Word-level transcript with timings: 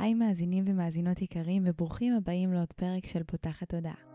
היי 0.00 0.14
מאזינים 0.14 0.64
ומאזינות 0.66 1.22
יקרים, 1.22 1.62
וברוכים 1.66 2.16
הבאים 2.16 2.52
לעוד 2.52 2.72
פרק 2.72 3.06
של 3.06 3.22
פותחת 3.22 3.68
תודעה. 3.68 4.09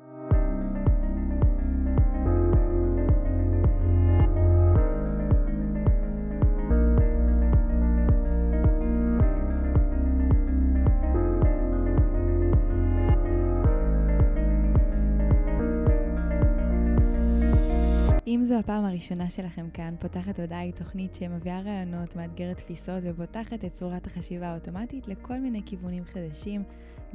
אם 18.36 18.46
זו 18.46 18.60
הפעם 18.60 18.86
הראשונה 18.86 19.30
שלכם 19.30 19.70
כאן, 19.74 19.96
פותחת 20.00 20.40
הודעה 20.40 20.60
היא 20.60 20.74
תוכנית 20.74 21.16
שמביאה 21.16 21.62
רעיונות, 21.62 22.16
מאתגרת 22.16 22.58
תפיסות 22.58 23.04
ופותחת 23.04 23.66
את 23.66 23.74
צורת 23.74 24.08
החשיבה 24.08 24.48
האוטומטית 24.48 25.08
לכל 25.08 25.40
מיני 25.40 25.62
כיוונים 25.66 26.04
חדשים, 26.06 26.64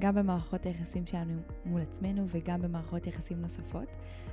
גם 0.01 0.15
במערכות 0.15 0.67
היחסים 0.67 1.07
שלנו 1.07 1.41
מול 1.65 1.81
עצמנו 1.81 2.27
וגם 2.29 2.63
במערכות 2.63 3.07
יחסים 3.07 3.41
נוספות. 3.41 3.89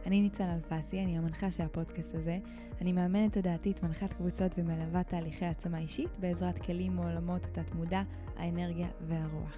אני 0.06 0.22
ניצן 0.22 0.50
אלפסי, 0.50 1.04
אני 1.04 1.18
המנחה 1.18 1.52
של 1.52 1.64
הפודקאסט 1.64 2.16
הזה. 2.16 2.40
אני 2.82 2.92
מאמנת 2.92 3.34
תודעתית, 3.34 3.84
מנחת 3.84 4.14
קבוצות 4.14 4.52
ומלווה 4.58 5.04
תהליכי 5.04 5.46
העצמה 5.46 5.78
אישית 5.78 6.10
בעזרת 6.20 6.58
כלים 6.58 6.96
מעולמות 6.96 7.46
התת-מודע, 7.46 8.02
האנרגיה 8.38 8.88
והרוח. 9.08 9.58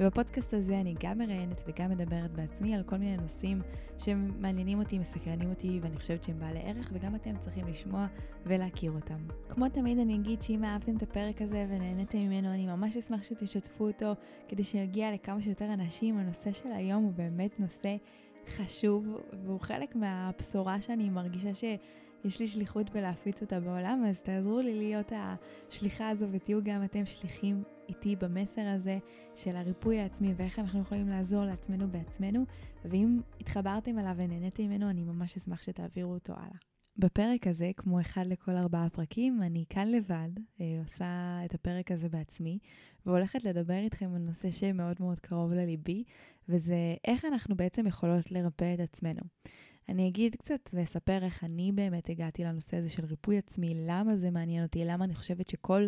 ובפודקאסט 0.00 0.54
הזה 0.54 0.80
אני 0.80 0.94
גם 1.00 1.18
מראיינת 1.18 1.62
וגם 1.66 1.90
מדברת 1.90 2.30
בעצמי 2.32 2.74
על 2.74 2.82
כל 2.82 2.96
מיני 2.96 3.16
נושאים 3.16 3.62
שמעניינים 3.98 4.78
אותי, 4.78 4.98
מסקרנים 4.98 5.50
אותי, 5.50 5.78
ואני 5.82 5.96
חושבת 5.96 6.24
שהם 6.24 6.38
בעלי 6.38 6.60
ערך, 6.62 6.90
וגם 6.92 7.14
אתם 7.14 7.36
צריכים 7.38 7.66
לשמוע 7.66 8.06
ולהכיר 8.46 8.92
אותם. 8.92 9.18
כמו 9.48 9.68
תמיד 9.68 9.98
אני 9.98 10.16
אגיד 10.16 10.42
שאם 10.42 10.64
אהבתם 10.64 10.96
את 10.96 11.02
הפרק 11.02 11.42
הזה 11.42 11.66
ונהניתם 11.68 12.18
ממנו, 12.18 12.48
אני 12.48 12.66
ממש 12.66 12.96
אשמח 12.96 13.22
שתשתפו 13.22 13.86
אותו, 13.86 14.12
כדי 14.48 14.64
שיגיע 14.64 15.12
לכמה 15.12 15.42
שיותר 15.42 15.72
אנשים. 15.72 16.18
הנושא 16.18 16.52
של 16.52 16.72
היום 16.72 17.04
הוא 17.04 17.12
באמת 17.12 17.60
נושא 17.60 17.96
חשוב, 18.48 19.06
והוא 19.44 19.60
חלק 19.60 19.96
מהבשורה 19.96 20.80
שאני 20.80 21.10
מרגישה 21.10 21.54
ש... 21.54 21.64
יש 22.24 22.40
לי 22.40 22.46
שליחות 22.46 22.90
בלהפיץ 22.90 23.42
אותה 23.42 23.60
בעולם, 23.60 24.04
אז 24.08 24.20
תעזרו 24.20 24.60
לי 24.60 24.74
להיות 24.74 25.12
השליחה 25.12 26.08
הזו 26.08 26.26
ותהיו 26.32 26.64
גם 26.64 26.84
אתם 26.84 27.06
שליחים 27.06 27.62
איתי 27.88 28.16
במסר 28.16 28.62
הזה 28.66 28.98
של 29.34 29.56
הריפוי 29.56 30.00
העצמי 30.00 30.34
ואיך 30.36 30.58
אנחנו 30.58 30.80
יכולים 30.80 31.08
לעזור 31.08 31.44
לעצמנו 31.44 31.88
בעצמנו, 31.88 32.44
ואם 32.84 33.20
התחברתם 33.40 33.98
אליו 33.98 34.14
ונהניתם 34.16 34.62
ממנו, 34.62 34.90
אני 34.90 35.02
ממש 35.02 35.36
אשמח 35.36 35.62
שתעבירו 35.62 36.14
אותו 36.14 36.32
הלאה. 36.32 36.58
בפרק 36.98 37.46
הזה, 37.46 37.70
כמו 37.76 38.00
אחד 38.00 38.26
לכל 38.26 38.56
ארבעה 38.56 38.90
פרקים, 38.90 39.42
אני 39.42 39.64
כאן 39.68 39.88
לבד, 39.88 40.28
אה, 40.60 40.66
עושה 40.84 41.40
את 41.44 41.54
הפרק 41.54 41.90
הזה 41.90 42.08
בעצמי, 42.08 42.58
והולכת 43.06 43.44
לדבר 43.44 43.78
איתכם 43.78 44.14
על 44.14 44.20
נושא 44.22 44.50
שמאוד 44.50 44.96
מאוד 45.00 45.20
קרוב 45.20 45.52
לליבי, 45.52 46.04
וזה 46.48 46.94
איך 47.04 47.24
אנחנו 47.24 47.56
בעצם 47.56 47.86
יכולות 47.86 48.32
לרפא 48.32 48.74
את 48.74 48.80
עצמנו. 48.80 49.20
אני 49.88 50.08
אגיד 50.08 50.36
קצת 50.36 50.70
ואספר 50.74 51.24
איך 51.24 51.44
אני 51.44 51.72
באמת 51.72 52.10
הגעתי 52.10 52.44
לנושא 52.44 52.76
הזה 52.76 52.88
של 52.88 53.04
ריפוי 53.04 53.38
עצמי, 53.38 53.74
למה 53.86 54.16
זה 54.16 54.30
מעניין 54.30 54.62
אותי, 54.62 54.84
למה 54.84 55.04
אני 55.04 55.14
חושבת 55.14 55.50
שכל 55.50 55.86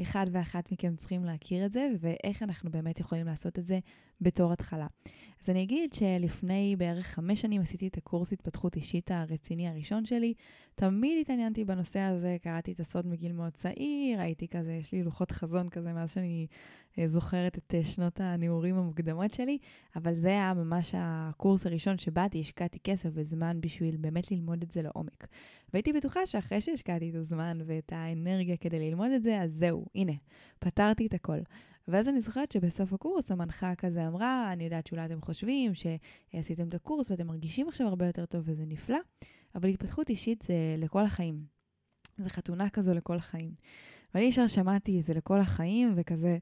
אחד 0.00 0.26
ואחת 0.32 0.72
מכם 0.72 0.96
צריכים 0.96 1.24
להכיר 1.24 1.66
את 1.66 1.72
זה, 1.72 1.88
ואיך 2.00 2.42
אנחנו 2.42 2.70
באמת 2.70 3.00
יכולים 3.00 3.26
לעשות 3.26 3.58
את 3.58 3.66
זה 3.66 3.78
בתור 4.20 4.52
התחלה. 4.52 4.86
אז 5.42 5.50
אני 5.50 5.62
אגיד 5.62 5.92
שלפני 5.92 6.76
בערך 6.78 7.06
חמש 7.06 7.40
שנים 7.40 7.62
עשיתי 7.62 7.88
את 7.88 7.96
הקורס 7.96 8.32
התפתחות 8.32 8.76
אישית 8.76 9.10
הרציני 9.10 9.68
הראשון 9.68 10.04
שלי. 10.04 10.34
תמיד 10.74 11.18
התעניינתי 11.20 11.64
בנושא 11.64 11.98
הזה, 11.98 12.36
קראתי 12.42 12.72
את 12.72 12.80
הסוד 12.80 13.06
מגיל 13.06 13.32
מאוד 13.32 13.52
צעיר, 13.52 14.20
הייתי 14.20 14.48
כזה, 14.48 14.72
יש 14.72 14.92
לי 14.92 15.02
לוחות 15.02 15.32
חזון 15.32 15.68
כזה 15.68 15.92
מאז 15.92 16.12
שאני 16.12 16.46
אה, 16.98 17.08
זוכרת 17.08 17.58
את 17.58 17.74
אה, 17.74 17.84
שנות 17.84 18.20
הנעורים 18.20 18.76
המוקדמות 18.76 19.34
שלי, 19.34 19.58
אבל 19.96 20.14
זה 20.14 20.28
היה 20.28 20.54
ממש 20.54 20.94
הקורס 20.98 21.66
הראשון 21.66 21.98
שבאתי, 21.98 22.40
השקעתי 22.40 22.78
כסף 22.84 23.08
וזמן 23.12 23.60
בשביל 23.60 23.96
באמת 23.96 24.30
ללמוד 24.30 24.62
את 24.62 24.70
זה 24.70 24.82
לעומק. 24.82 25.26
והייתי 25.72 25.92
בטוחה 25.92 26.26
שאחרי 26.26 26.60
שהשקעתי 26.60 27.10
את 27.10 27.14
הזמן 27.14 27.58
ואת 27.66 27.92
האנרגיה 27.92 28.56
כדי 28.56 28.78
ללמוד 28.90 29.10
את 29.10 29.22
זה, 29.22 29.40
אז 29.40 29.52
זהו, 29.52 29.86
הנה, 29.94 30.12
פתרתי 30.58 31.06
את 31.06 31.14
הכל. 31.14 31.38
ואז 31.88 32.08
אני 32.08 32.20
זוכרת 32.20 32.52
שבסוף 32.52 32.92
הקורס 32.92 33.30
המנחה 33.30 33.74
כזה 33.74 34.06
אמרה, 34.06 34.52
אני 34.52 34.64
יודעת 34.64 34.86
שאולי 34.86 35.04
אתם 35.06 35.20
חושבים 35.20 35.72
שעשיתם 35.74 36.68
את 36.68 36.74
הקורס 36.74 37.10
ואתם 37.10 37.26
מרגישים 37.26 37.68
עכשיו 37.68 37.86
הרבה 37.86 38.06
יותר 38.06 38.26
טוב 38.26 38.42
וזה 38.46 38.64
נפלא, 38.66 38.98
אבל 39.54 39.68
התפתחות 39.68 40.08
אישית 40.10 40.42
זה 40.42 40.54
לכל 40.78 41.04
החיים. 41.04 41.44
זה 42.18 42.28
חתונה 42.28 42.70
כזו 42.70 42.94
לכל 42.94 43.16
החיים. 43.16 43.50
ואני 44.14 44.24
ישר 44.26 44.46
שמעתי 44.46 45.02
זה 45.02 45.14
לכל 45.14 45.38
החיים, 45.38 45.92
וכזה 45.96 46.38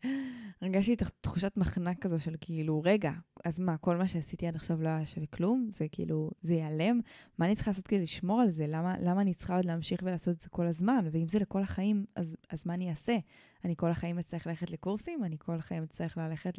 הרגשתי 0.62 0.92
את 0.94 1.02
תחושת 1.20 1.56
מחנק 1.56 1.98
כזו 1.98 2.18
של 2.18 2.34
כאילו, 2.40 2.82
רגע, 2.84 3.12
אז 3.44 3.58
מה, 3.58 3.76
כל 3.76 3.96
מה 3.96 4.08
שעשיתי 4.08 4.46
עד 4.46 4.56
עכשיו 4.56 4.82
לא 4.82 4.88
היה 4.88 5.06
שווה 5.06 5.26
כלום? 5.26 5.68
זה 5.70 5.86
כאילו, 5.92 6.30
זה 6.42 6.54
ייעלם? 6.54 7.00
מה 7.38 7.46
אני 7.46 7.54
צריכה 7.54 7.70
לעשות 7.70 7.86
כדי 7.86 8.02
לשמור 8.02 8.40
על 8.40 8.50
זה? 8.50 8.66
למה, 8.66 8.94
למה 9.00 9.20
אני 9.20 9.34
צריכה 9.34 9.56
עוד 9.56 9.64
להמשיך 9.64 10.00
ולעשות 10.04 10.34
את 10.34 10.40
זה 10.40 10.48
כל 10.48 10.66
הזמן? 10.66 11.04
ואם 11.12 11.28
זה 11.28 11.38
לכל 11.38 11.62
החיים, 11.62 12.04
אז, 12.16 12.36
אז 12.50 12.66
מה 12.66 12.74
אני 12.74 12.90
אעשה? 12.90 13.16
אני 13.64 13.76
כל 13.76 13.88
החיים 13.88 14.18
אצטרך 14.18 14.46
ללכת 14.46 14.70
לקורסים, 14.70 15.24
אני 15.24 15.36
כל 15.38 15.54
החיים 15.54 15.82
אצטרך 15.82 16.18
ללכת 16.18 16.58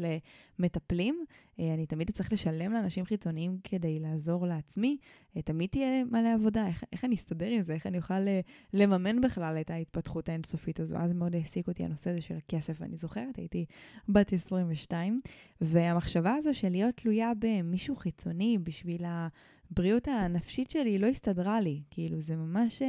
למטפלים, 0.59 1.25
אה, 1.59 1.73
אני 1.73 1.85
תמיד 1.85 2.09
אצטרך 2.09 2.33
לשלם 2.33 2.73
לאנשים 2.73 3.05
חיצוניים 3.05 3.57
כדי 3.63 3.99
לעזור 3.99 4.47
לעצמי, 4.47 4.97
אה, 5.37 5.41
תמיד 5.41 5.69
תהיה 5.69 6.03
מלא 6.03 6.33
עבודה, 6.33 6.67
איך, 6.67 6.83
איך 6.91 7.05
אני 7.05 7.15
אסתדר 7.15 7.47
עם 7.47 7.61
זה? 7.61 7.73
איך 7.73 7.87
אני 7.87 7.97
אוכל 7.97 8.13
אה, 8.13 8.39
לממן 8.73 9.21
בכלל 9.21 9.57
את 9.61 9.69
ההתפתחות 9.69 10.29
האינסופית 10.29 10.79
הזו? 10.79 10.97
אז 10.97 11.13
מאוד 11.13 11.35
העסיק 11.35 11.67
אותי 11.67 11.83
הנושא 11.83 12.09
הזה 12.09 12.21
של 12.21 12.35
הכסף, 12.37 12.77
ואני 12.79 12.97
זוכרת, 12.97 13.37
הייתי 13.37 13.65
בת 14.09 14.33
22, 14.33 15.21
והמחשבה 15.61 16.33
הזו 16.33 16.53
של 16.53 16.69
להיות 16.69 16.95
תלויה 16.95 17.31
במישהו 17.39 17.95
חיצוני 17.95 18.57
בשביל 18.63 19.03
הבריאות 19.05 20.07
הנפשית 20.07 20.71
שלי 20.71 20.97
לא 20.97 21.07
הסתדרה 21.07 21.61
לי. 21.61 21.81
כאילו, 21.91 22.21
זה 22.21 22.35
ממש 22.35 22.81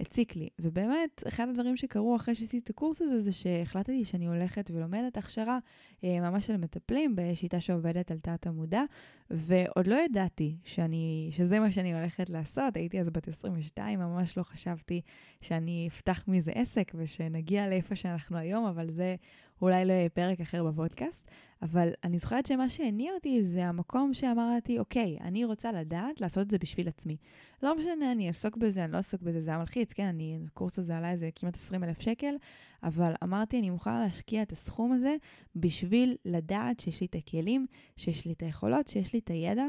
הציק 0.00 0.36
לי. 0.36 0.48
ובאמת, 0.58 1.22
אחד 1.28 1.48
הדברים 1.48 1.76
שקרו 1.76 2.16
אחרי 2.16 2.34
שעשיתי 2.34 2.58
את 2.58 2.70
הקורס 2.70 3.02
הזה, 3.02 3.20
זה 3.20 3.32
שהחלטתי 3.32 4.04
שאני 4.04 4.26
הולכת 4.26 4.70
ולומדת 4.74 5.16
הכשרה 5.16 5.58
אה, 6.04 6.20
ממש 6.20 6.46
של 6.46 6.56
מטפלים 6.56 7.16
בשיטה 7.16 7.60
שעובדת 7.60 8.10
על 8.10 8.18
תת 8.18 8.46
המודע, 8.46 8.82
ועוד 9.30 9.86
לא 9.86 9.94
ידעתי 10.04 10.56
שאני, 10.64 11.28
שזה 11.32 11.58
מה 11.58 11.72
שאני 11.72 11.94
הולכת 11.94 12.30
לעשות. 12.30 12.76
הייתי 12.76 13.00
אז 13.00 13.10
בת 13.10 13.28
22, 13.28 13.98
ממש 13.98 14.38
לא 14.38 14.42
חשבתי 14.42 15.00
שאני 15.40 15.88
אפתח 15.92 16.24
מזה 16.28 16.52
עסק 16.54 16.92
ושנגיע 16.94 17.68
לאיפה 17.68 17.96
שאנחנו 17.96 18.38
היום, 18.38 18.66
אבל 18.66 18.90
זה 18.90 19.16
אולי 19.62 19.84
לא 19.84 19.92
יהיה 19.92 20.08
פרק 20.08 20.40
אחר 20.40 20.64
בפודקאסט. 20.64 21.30
אבל 21.62 21.88
אני 22.04 22.18
זוכרת 22.18 22.46
שמה 22.46 22.68
שהניע 22.68 23.12
אותי 23.14 23.42
זה 23.44 23.66
המקום 23.66 24.14
שאמרתי, 24.14 24.78
אוקיי, 24.78 25.18
אני 25.20 25.44
רוצה 25.44 25.72
לדעת 25.72 26.20
לעשות 26.20 26.42
את 26.46 26.50
זה 26.50 26.58
בשביל 26.58 26.88
עצמי. 26.88 27.16
לא 27.62 27.78
משנה, 27.78 28.12
אני 28.12 28.28
אעסוק 28.28 28.56
בזה, 28.56 28.84
אני 28.84 28.92
לא 28.92 28.96
אעסוק 28.96 29.22
בזה, 29.22 29.40
זה 29.40 29.50
היה 29.50 29.58
מלחיץ, 29.58 29.92
כן, 29.92 30.06
אני, 30.06 30.38
הקורס 30.46 30.78
הזה 30.78 30.96
עלה 30.96 31.10
איזה 31.10 31.30
כמעט 31.34 31.56
20 31.56 31.84
אלף 31.84 32.00
שקל, 32.00 32.34
אבל 32.82 33.12
אמרתי, 33.24 33.58
אני 33.58 33.70
מוכנה 33.70 34.00
להשקיע 34.00 34.42
את 34.42 34.52
הסכום 34.52 34.92
הזה 34.92 35.16
בשביל 35.56 36.16
לדעת 36.24 36.80
שיש 36.80 37.00
לי 37.00 37.06
את 37.06 37.14
הכלים, 37.14 37.66
שיש 37.96 38.26
לי 38.26 38.32
את 38.32 38.42
היכולות, 38.42 38.88
שיש 38.88 39.12
לי 39.12 39.18
את 39.18 39.30
הידע. 39.30 39.66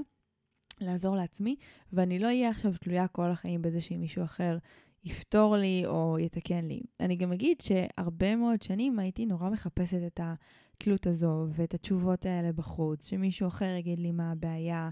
לעזור 0.82 1.16
לעצמי, 1.16 1.56
ואני 1.94 2.20
לא 2.20 2.26
אהיה 2.26 2.50
עכשיו 2.50 2.74
תלויה 2.82 3.08
כל 3.08 3.30
החיים 3.30 3.62
בזה 3.62 3.82
שאם 3.82 4.00
מישהו 4.00 4.24
אחר 4.24 4.58
יפתור 5.04 5.56
לי 5.56 5.84
או 5.86 6.18
יתקן 6.20 6.66
לי. 6.66 6.82
אני 7.00 7.16
גם 7.16 7.34
אגיד 7.34 7.62
שהרבה 7.62 8.36
מאוד 8.36 8.62
שנים 8.62 9.00
הייתי 9.00 9.26
נורא 9.26 9.50
מחפשת 9.50 10.02
את 10.08 10.20
התלות 10.24 11.08
הזו 11.08 11.48
ואת 11.50 11.74
התשובות 11.74 12.26
האלה 12.26 12.52
בחוץ, 12.52 13.08
שמישהו 13.08 13.48
אחר 13.48 13.76
יגיד 13.80 14.00
לי 14.00 14.12
מה 14.12 14.32
הבעיה 14.32 14.90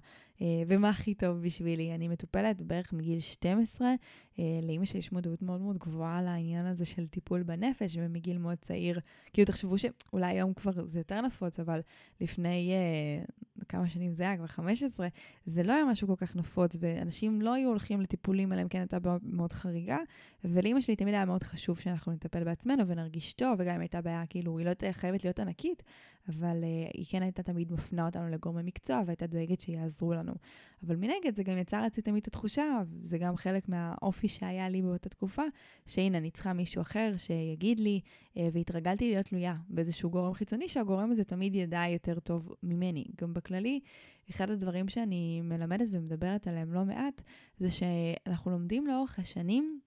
ומה 0.67 0.89
הכי 0.89 1.13
טוב 1.13 1.37
בשבילי. 1.37 1.95
אני 1.95 2.07
מטופלת 2.07 2.61
בערך 2.61 2.93
מגיל 2.93 3.19
12, 3.19 3.87
אה, 4.39 4.59
לאימא 4.63 4.85
שלי 4.85 4.99
יש 4.99 5.11
מודעות 5.11 5.41
מאוד 5.41 5.61
מאוד 5.61 5.77
גבוהה 5.77 6.21
לעניין 6.21 6.65
הזה 6.65 6.85
של 6.85 7.07
טיפול 7.07 7.43
בנפש, 7.43 7.97
ומגיל 7.99 8.37
מאוד 8.37 8.57
צעיר, 8.57 8.99
כאילו 9.33 9.45
תחשבו 9.45 9.77
שאולי 9.77 10.27
היום 10.27 10.53
כבר 10.53 10.85
זה 10.85 10.99
יותר 10.99 11.21
נפוץ, 11.21 11.59
אבל 11.59 11.81
לפני 12.21 12.71
אה, 12.73 13.23
כמה 13.69 13.89
שנים 13.89 14.13
זה 14.13 14.23
היה, 14.23 14.37
כבר 14.37 14.47
15, 14.47 15.07
זה 15.45 15.63
לא 15.63 15.73
היה 15.73 15.85
משהו 15.85 16.07
כל 16.07 16.15
כך 16.17 16.35
נפוץ, 16.35 16.75
ואנשים 16.79 17.41
לא 17.41 17.53
היו 17.53 17.69
הולכים 17.69 18.01
לטיפולים, 18.01 18.53
אלא 18.53 18.61
אם 18.61 18.67
כן 18.67 18.79
הייתה 18.79 18.97
מאוד 19.23 19.51
חריגה, 19.51 19.97
ולאימא 20.43 20.81
שלי 20.81 20.95
תמיד 20.95 21.13
היה 21.13 21.25
מאוד 21.25 21.43
חשוב 21.43 21.79
שאנחנו 21.79 22.11
נטפל 22.11 22.43
בעצמנו 22.43 22.87
ונרגיש 22.87 23.33
טוב, 23.33 23.55
וגם 23.59 23.75
אם 23.75 23.81
הייתה 23.81 24.01
בעיה, 24.01 24.25
כאילו, 24.29 24.57
היא 24.57 24.65
לא 24.65 24.71
חייבת 24.91 25.23
להיות 25.23 25.39
ענקית, 25.39 25.83
אבל 26.29 26.61
uh, 26.61 26.91
היא 26.93 27.05
כן 27.09 27.21
הייתה 27.21 27.43
תמיד 27.43 27.71
מפנה 27.71 28.05
אותנו 28.05 28.29
לגורמי 28.29 28.63
מקצוע, 28.63 29.01
והייתה 29.05 29.27
דואגת 29.27 29.61
שיעזרו 29.61 30.13
לנו. 30.13 30.33
אבל 30.85 30.95
מנגד, 30.95 31.35
זה 31.35 31.43
גם 31.43 31.57
יצר 31.57 31.87
אצלי 31.87 32.03
תמיד 32.03 32.21
את 32.21 32.27
התחושה, 32.27 32.81
זה 33.03 33.17
גם 33.17 33.37
חלק 33.37 33.69
מהאופי 33.69 34.27
שהיה 34.27 34.69
לי 34.69 34.81
באותה 34.81 35.09
תקופה, 35.09 35.43
שהנה, 35.85 36.17
אני 36.17 36.31
צריכה 36.31 36.53
מישהו 36.53 36.81
אחר 36.81 37.13
שיגיד 37.17 37.79
לי, 37.79 37.99
uh, 38.33 38.39
והתרגלתי 38.53 39.11
להיות 39.11 39.25
תלויה 39.25 39.55
באיזשהו 39.69 40.09
גורם 40.09 40.33
חיצוני, 40.33 40.69
שהגורם 40.69 41.11
הזה 41.11 41.23
תמיד 41.23 41.55
ידע 41.55 41.83
יותר 41.87 42.19
טוב 42.19 42.55
ממני. 42.63 43.05
גם 43.21 43.33
בכללי, 43.33 43.79
אחד 44.29 44.49
הדברים 44.49 44.89
שאני 44.89 45.41
מלמדת 45.41 45.87
ומדברת 45.91 46.47
עליהם 46.47 46.73
לא 46.73 46.85
מעט, 46.85 47.21
זה 47.57 47.71
שאנחנו 47.71 48.51
לומדים 48.51 48.87
לאורך 48.87 49.19
השנים, 49.19 49.78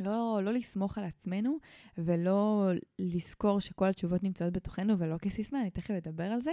לא, 0.00 0.40
לא 0.42 0.52
לסמוך 0.52 0.98
על 0.98 1.04
עצמנו 1.04 1.58
ולא 1.98 2.70
לזכור 2.98 3.60
שכל 3.60 3.88
התשובות 3.88 4.22
נמצאות 4.22 4.52
בתוכנו 4.52 4.98
ולא 4.98 5.16
כסיסמה, 5.16 5.60
אני 5.60 5.70
תכף 5.70 5.90
אדבר 5.90 6.24
על 6.24 6.40
זה. 6.40 6.52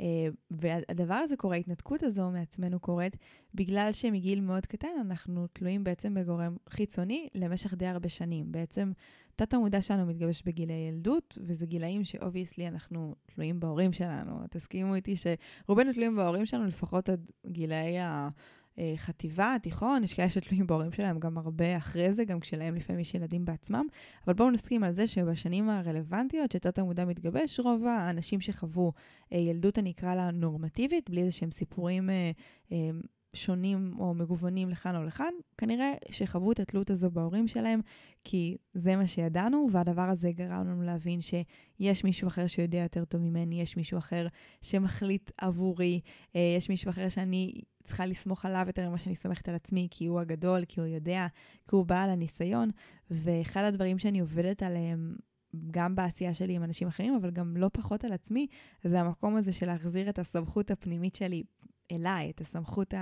אה, 0.00 0.06
והדבר 0.50 1.14
הזה 1.14 1.36
קורה, 1.36 1.56
ההתנתקות 1.56 2.02
הזו 2.02 2.30
מעצמנו 2.30 2.80
קורית 2.80 3.16
בגלל 3.54 3.92
שמגיל 3.92 4.40
מאוד 4.40 4.66
קטן 4.66 4.88
אנחנו 5.00 5.46
תלויים 5.46 5.84
בעצם 5.84 6.14
בגורם 6.14 6.56
חיצוני 6.70 7.28
למשך 7.34 7.74
די 7.74 7.86
הרבה 7.86 8.08
שנים. 8.08 8.52
בעצם 8.52 8.92
תת 9.36 9.54
המודע 9.54 9.82
שלנו 9.82 10.06
מתגבש 10.06 10.42
בגילי 10.46 10.88
ילדות, 10.88 11.38
וזה 11.40 11.66
גילאים 11.66 12.04
שאובייסלי 12.04 12.68
אנחנו 12.68 13.14
תלויים 13.26 13.60
בהורים 13.60 13.92
שלנו. 13.92 14.40
תסכימו 14.50 14.94
איתי 14.94 15.14
שרובנו 15.16 15.92
תלויים 15.92 16.16
בהורים 16.16 16.46
שלנו 16.46 16.66
לפחות 16.66 17.08
עד 17.08 17.30
גילאי 17.46 17.98
ה... 17.98 18.28
אה, 18.78 18.92
חטיבה, 18.96 19.56
תיכון, 19.62 20.04
יש 20.04 20.14
כאלה 20.14 20.30
שתלויים 20.30 20.66
בהורים 20.66 20.92
שלהם 20.92 21.18
גם 21.18 21.38
הרבה 21.38 21.76
אחרי 21.76 22.12
זה, 22.12 22.24
גם 22.24 22.40
כשלהם 22.40 22.74
לפעמים 22.74 23.00
יש 23.00 23.14
ילדים 23.14 23.44
בעצמם. 23.44 23.86
אבל 24.26 24.34
בואו 24.34 24.50
נסכים 24.50 24.84
על 24.84 24.92
זה 24.92 25.06
שבשנים 25.06 25.70
הרלוונטיות, 25.70 26.52
שתת 26.52 26.78
המודע 26.78 27.04
מתגבש, 27.04 27.60
רוב 27.60 27.84
האנשים 27.84 28.40
שחוו 28.40 28.92
אה, 29.32 29.38
ילדות, 29.38 29.78
אני 29.78 29.90
אקרא 29.90 30.14
לה 30.14 30.30
נורמטיבית, 30.30 31.10
בלי 31.10 31.20
איזה 31.20 31.32
שהם 31.32 31.50
סיפורים 31.50 32.10
אה, 32.10 32.30
שונים 33.34 33.94
או 33.98 34.14
מגוונים 34.14 34.70
לכאן 34.70 34.96
או 34.96 35.04
לכאן, 35.04 35.32
כנראה 35.58 35.92
שחוו 36.10 36.52
את 36.52 36.60
התלות 36.60 36.90
הזו 36.90 37.10
בהורים 37.10 37.48
שלהם, 37.48 37.80
כי 38.24 38.56
זה 38.74 38.96
מה 38.96 39.06
שידענו, 39.06 39.68
והדבר 39.72 40.02
הזה 40.02 40.32
גרם 40.32 40.68
לנו 40.68 40.82
להבין 40.82 41.20
שיש 41.20 42.04
מישהו 42.04 42.28
אחר 42.28 42.46
שיודע 42.46 42.78
יותר 42.78 43.04
טוב 43.04 43.20
ממני, 43.20 43.62
יש 43.62 43.76
מישהו 43.76 43.98
אחר 43.98 44.26
שמחליט 44.62 45.30
עבורי, 45.38 46.00
אה, 46.36 46.54
יש 46.56 46.68
מישהו 46.68 46.90
אחר 46.90 47.08
שאני 47.08 47.60
צריכה 47.84 48.06
לסמוך 48.06 48.44
עליו 48.44 48.64
יותר 48.66 48.88
ממה 48.88 48.98
שאני 48.98 49.16
סומכת 49.16 49.48
על 49.48 49.54
עצמי, 49.54 49.88
כי 49.90 50.06
הוא 50.06 50.20
הגדול, 50.20 50.64
כי 50.64 50.80
הוא 50.80 50.88
יודע, 50.88 51.26
כי 51.68 51.76
הוא 51.76 51.86
בעל 51.86 52.10
הניסיון. 52.10 52.70
ואחד 53.10 53.64
הדברים 53.64 53.98
שאני 53.98 54.20
עובדת 54.20 54.62
עליהם 54.62 55.16
גם 55.70 55.94
בעשייה 55.94 56.34
שלי 56.34 56.54
עם 56.54 56.62
אנשים 56.62 56.88
אחרים, 56.88 57.14
אבל 57.14 57.30
גם 57.30 57.56
לא 57.56 57.70
פחות 57.72 58.04
על 58.04 58.12
עצמי, 58.12 58.46
זה 58.84 59.00
המקום 59.00 59.36
הזה 59.36 59.52
של 59.52 59.66
להחזיר 59.66 60.08
את 60.10 60.18
הסמכות 60.18 60.70
הפנימית 60.70 61.16
שלי 61.16 61.42
אליי, 61.92 62.30
את 62.30 62.40
הסמכות 62.40 62.94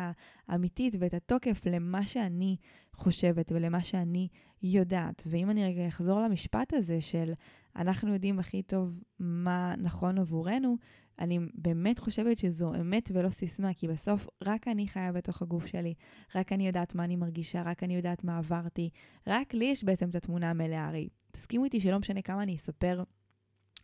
האמיתית 0.49 0.97
ואת 0.99 1.15
התוקף 1.15 1.67
למה 1.67 2.07
שאני 2.07 2.57
חושבת 2.93 3.53
ולמה 3.53 3.81
שאני 3.81 4.29
יודעת. 4.63 5.23
ואם 5.27 5.51
אני 5.51 5.65
רגע 5.65 5.89
אחזור 5.89 6.21
למשפט 6.21 6.75
הזה 6.75 7.01
של 7.01 7.33
אנחנו 7.77 8.13
יודעים 8.13 8.39
הכי 8.39 8.63
טוב 8.63 9.03
מה 9.19 9.75
נכון 9.79 10.19
עבורנו, 10.19 10.77
אני 11.19 11.39
באמת 11.55 11.99
חושבת 11.99 12.39
שזו 12.39 12.75
אמת 12.75 13.11
ולא 13.15 13.31
סיסמה, 13.31 13.75
כי 13.75 13.89
בסוף 13.89 14.27
רק 14.43 14.69
אני 14.69 14.89
חיה 14.89 15.13
בתוך 15.13 15.43
הגוף 15.43 15.67
שלי, 15.67 15.95
רק 16.35 16.53
אני 16.53 16.67
יודעת 16.67 16.95
מה 16.95 17.05
אני 17.05 17.17
מרגישה, 17.17 17.63
רק 17.63 17.83
אני 17.83 17.97
יודעת 17.97 18.25
מה 18.25 18.39
עברתי, 18.39 18.91
רק 19.27 19.55
לי 19.55 19.65
יש 19.65 19.85
בעצם 19.85 20.11
את 20.11 20.17
התמונה 20.17 20.51
המלאה. 20.51 20.89
הרי 20.89 21.09
תסכימו 21.33 21.65
איתי 21.65 21.81
שלא 21.81 21.99
משנה 21.99 22.23
כמה 22.23 22.43
אני 22.43 22.55
אספר 22.55 23.03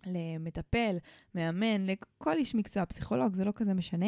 למטפל, 0.06 0.96
מאמן, 1.34 1.86
לכל 1.86 2.36
איש 2.36 2.54
מקצוע, 2.54 2.86
פסיכולוג, 2.86 3.34
זה 3.34 3.44
לא 3.44 3.52
כזה 3.54 3.74
משנה, 3.74 4.06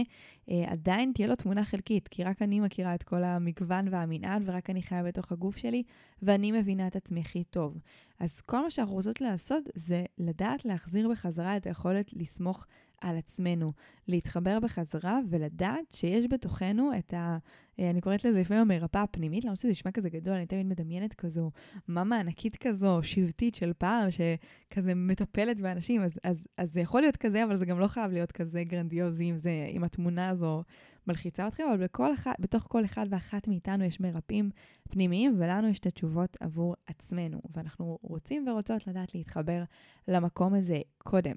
אה, 0.50 0.64
עדיין 0.69 1.12
תהיה 1.14 1.29
לו 1.29 1.37
תמונה 1.37 1.64
חלקית, 1.64 2.08
כי 2.08 2.25
רק 2.25 2.43
אני 2.43 2.61
מכירה 2.61 2.94
את 2.94 3.02
כל 3.02 3.25
המגוון 3.25 3.88
והמנעד, 3.91 4.43
ורק 4.46 4.70
אני 4.70 4.82
חיה 4.82 5.02
בתוך 5.02 5.32
הגוף 5.32 5.56
שלי, 5.56 5.82
ואני 6.23 6.52
מבינה 6.52 6.87
את 6.87 6.96
עצמי 6.96 7.20
הכי 7.20 7.44
טוב. 7.44 7.79
אז 8.20 8.41
כל 8.41 8.62
מה 8.62 8.70
שאנחנו 8.70 8.94
רוצות 8.94 9.20
לעשות 9.20 9.64
זה 9.75 10.05
לדעת 10.19 10.64
להחזיר 10.64 11.08
בחזרה 11.08 11.56
את 11.56 11.67
היכולת 11.67 12.12
לסמוך 12.12 12.67
על 13.04 13.16
עצמנו, 13.16 13.72
להתחבר 14.08 14.60
בחזרה 14.60 15.18
ולדעת 15.30 15.90
שיש 15.92 16.26
בתוכנו 16.30 16.90
את 16.98 17.14
ה... 17.14 17.38
אה, 17.80 17.90
אני 17.90 18.00
קוראת 18.00 18.24
לזה 18.24 18.40
לפעמים 18.40 18.62
המרפאה 18.62 19.02
הפנימית, 19.02 19.44
למרות 19.44 19.60
שזה 19.60 19.68
נשמע 19.68 19.90
כזה 19.90 20.10
גדול, 20.10 20.34
אני 20.34 20.46
תמיד 20.46 20.66
מדמיינת 20.66 21.14
כזו 21.14 21.50
מאמה 21.88 22.20
ענקית 22.20 22.56
כזו, 22.56 22.98
שבטית 23.02 23.54
של 23.54 23.72
פעם, 23.78 24.08
שכזה 24.10 24.94
מטפלת 24.94 25.60
באנשים, 25.60 26.02
אז, 26.02 26.18
אז, 26.24 26.46
אז 26.58 26.72
זה 26.72 26.80
יכול 26.80 27.00
להיות 27.00 27.16
כזה, 27.16 27.44
אבל 27.44 27.56
זה 27.56 27.66
גם 27.66 27.78
לא 27.78 27.88
חייב 27.88 28.12
להיות 28.12 28.32
כזה 28.32 28.64
גרנדיוזי 28.64 29.30
אם, 29.30 29.38
זה, 29.38 29.66
אם 29.70 29.84
התמונה 29.84 30.28
הזו 30.28 30.62
מלחיצה 31.06 31.48
אתכם, 31.48 31.64
אבל 31.68 31.84
בכל 31.84 32.14
אחד, 32.14 32.32
בתוך 32.38 32.66
כל 32.68 32.84
אחד 32.84 33.06
ואחת 33.10 33.48
מאיתנו 33.48 33.84
יש 33.84 34.00
מרפאים 34.00 34.50
פנימיים, 34.90 35.36
ולנו 35.38 35.68
יש 35.68 35.78
את 35.78 35.86
התשובות 35.86 36.36
עבור 36.40 36.74
עצמנו, 36.86 37.40
ואנחנו 37.54 37.98
רוצים 38.02 38.48
ורוצות 38.48 38.86
לדעת 38.86 39.14
להתחבר 39.14 39.62
למקום 40.08 40.54
הזה 40.54 40.80
קודם. 40.98 41.36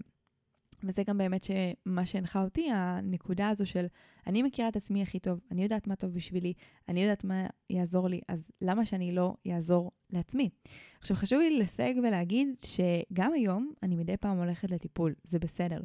וזה 0.84 1.04
גם 1.04 1.18
באמת 1.18 1.46
מה 1.86 2.06
שהנחה 2.06 2.44
אותי, 2.44 2.70
הנקודה 2.72 3.50
הזו 3.50 3.66
של 3.66 3.86
אני 4.28 4.44
מכירה 4.44 4.70
את 4.70 4.76
עצמי 4.76 5.02
הכי 5.02 5.20
טוב, 5.20 5.40
אני 5.52 5.64
יודעת 5.64 5.88
מה 5.88 5.96
טוב 5.96 6.14
בשבילי, 6.14 6.54
אני 6.90 7.04
יודעת 7.04 7.24
מה 7.24 7.48
יעזור 7.70 8.08
לי, 8.08 8.22
אז 8.28 8.52
למה 8.62 8.86
שאני 8.86 9.12
לא 9.12 9.34
אעזור 9.48 9.92
לעצמי? 10.10 10.50
עכשיו 11.00 11.18
חשוב 11.18 11.40
לי 11.40 11.60
לסייג 11.60 11.98
ולהגיד 11.98 12.48
שגם 12.64 13.34
היום 13.34 13.72
אני 13.84 13.96
מדי 13.96 14.18
פעם 14.18 14.38
הולכת 14.38 14.72
לטיפול, 14.72 15.14
זה 15.24 15.40
בסדר. 15.40 15.82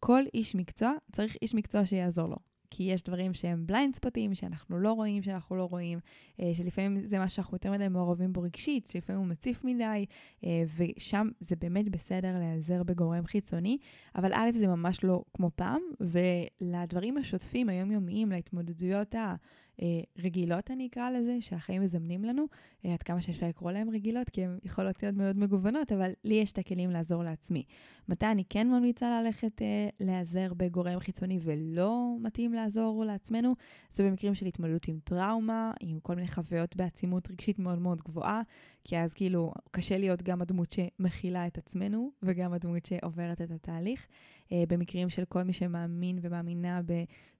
כל 0.00 0.22
איש 0.34 0.54
מקצוע 0.54 0.92
צריך 1.12 1.36
איש 1.42 1.54
מקצוע 1.54 1.86
שיעזור 1.86 2.28
לו. 2.28 2.36
כי 2.70 2.82
יש 2.82 3.02
דברים 3.02 3.34
שהם 3.34 3.66
בליינד 3.66 3.94
ספוטים, 3.94 4.34
שאנחנו 4.34 4.78
לא 4.78 4.92
רואים, 4.92 5.22
שאנחנו 5.22 5.56
לא 5.56 5.64
רואים, 5.64 5.98
אה, 6.40 6.50
שלפעמים 6.54 7.06
זה 7.06 7.18
מה 7.18 7.28
שאנחנו 7.28 7.54
יותר 7.54 7.72
מדי 7.72 7.88
מעורבים 7.88 8.32
בו 8.32 8.40
רגשית, 8.40 8.86
שלפעמים 8.86 9.20
הוא 9.20 9.28
מציף 9.28 9.64
מדי, 9.64 10.06
אה, 10.44 10.62
ושם 10.76 11.28
זה 11.40 11.56
באמת 11.56 11.88
בסדר 11.88 12.38
להיעזר 12.38 12.82
בגורם 12.82 13.26
חיצוני, 13.26 13.78
אבל 14.14 14.32
א', 14.34 14.50
זה 14.54 14.66
ממש 14.66 15.04
לא 15.04 15.24
כמו 15.34 15.50
פעם, 15.56 15.80
ולדברים 16.00 17.16
השוטפים, 17.16 17.68
היומיומיים, 17.68 18.32
להתמודדויות 18.32 19.14
ה... 19.14 19.34
אה, 19.82 20.00
רגילות, 20.18 20.70
אני 20.70 20.86
אקרא 20.86 21.10
לזה, 21.10 21.36
שהחיים 21.40 21.82
מזמנים 21.82 22.24
לנו, 22.24 22.44
אה, 22.84 22.92
עד 22.92 23.02
כמה 23.02 23.20
שאפשר 23.20 23.46
לקרוא 23.46 23.72
להן 23.72 23.88
רגילות, 23.88 24.30
כי 24.30 24.44
הן 24.44 24.58
יכולות 24.64 25.02
להיות 25.02 25.16
מאוד 25.16 25.38
מגוונות, 25.38 25.92
אבל 25.92 26.10
לי 26.24 26.34
יש 26.34 26.52
את 26.52 26.58
הכלים 26.58 26.90
לעזור 26.90 27.24
לעצמי. 27.24 27.64
מתי 28.08 28.26
אני 28.26 28.44
כן 28.48 28.68
ממליצה 28.68 29.20
ללכת 29.20 29.62
אה, 29.62 29.88
להיעזר 30.00 30.54
בגורם 30.54 30.98
חיצוני 30.98 31.38
ולא 31.42 32.16
מתאים 32.20 32.52
לעזור 32.52 33.04
לעצמנו? 33.04 33.54
זה 33.90 34.02
במקרים 34.04 34.34
של 34.34 34.46
התמודדות 34.46 34.88
עם 34.88 34.98
טראומה, 35.04 35.72
עם 35.80 36.00
כל 36.00 36.14
מיני 36.14 36.28
חוויות 36.28 36.76
בעצימות 36.76 37.30
רגשית 37.30 37.58
מאוד 37.58 37.78
מאוד 37.78 38.02
גבוהה, 38.02 38.42
כי 38.84 38.98
אז 38.98 39.14
כאילו 39.14 39.52
קשה 39.70 39.98
להיות 39.98 40.22
גם 40.22 40.42
הדמות 40.42 40.72
שמכילה 40.72 41.46
את 41.46 41.58
עצמנו 41.58 42.10
וגם 42.22 42.52
הדמות 42.52 42.86
שעוברת 42.86 43.40
את 43.40 43.50
התהליך. 43.50 44.06
אה, 44.52 44.64
במקרים 44.68 45.08
של 45.08 45.24
כל 45.24 45.42
מי 45.42 45.52
שמאמין 45.52 46.18
ומאמינה 46.22 46.80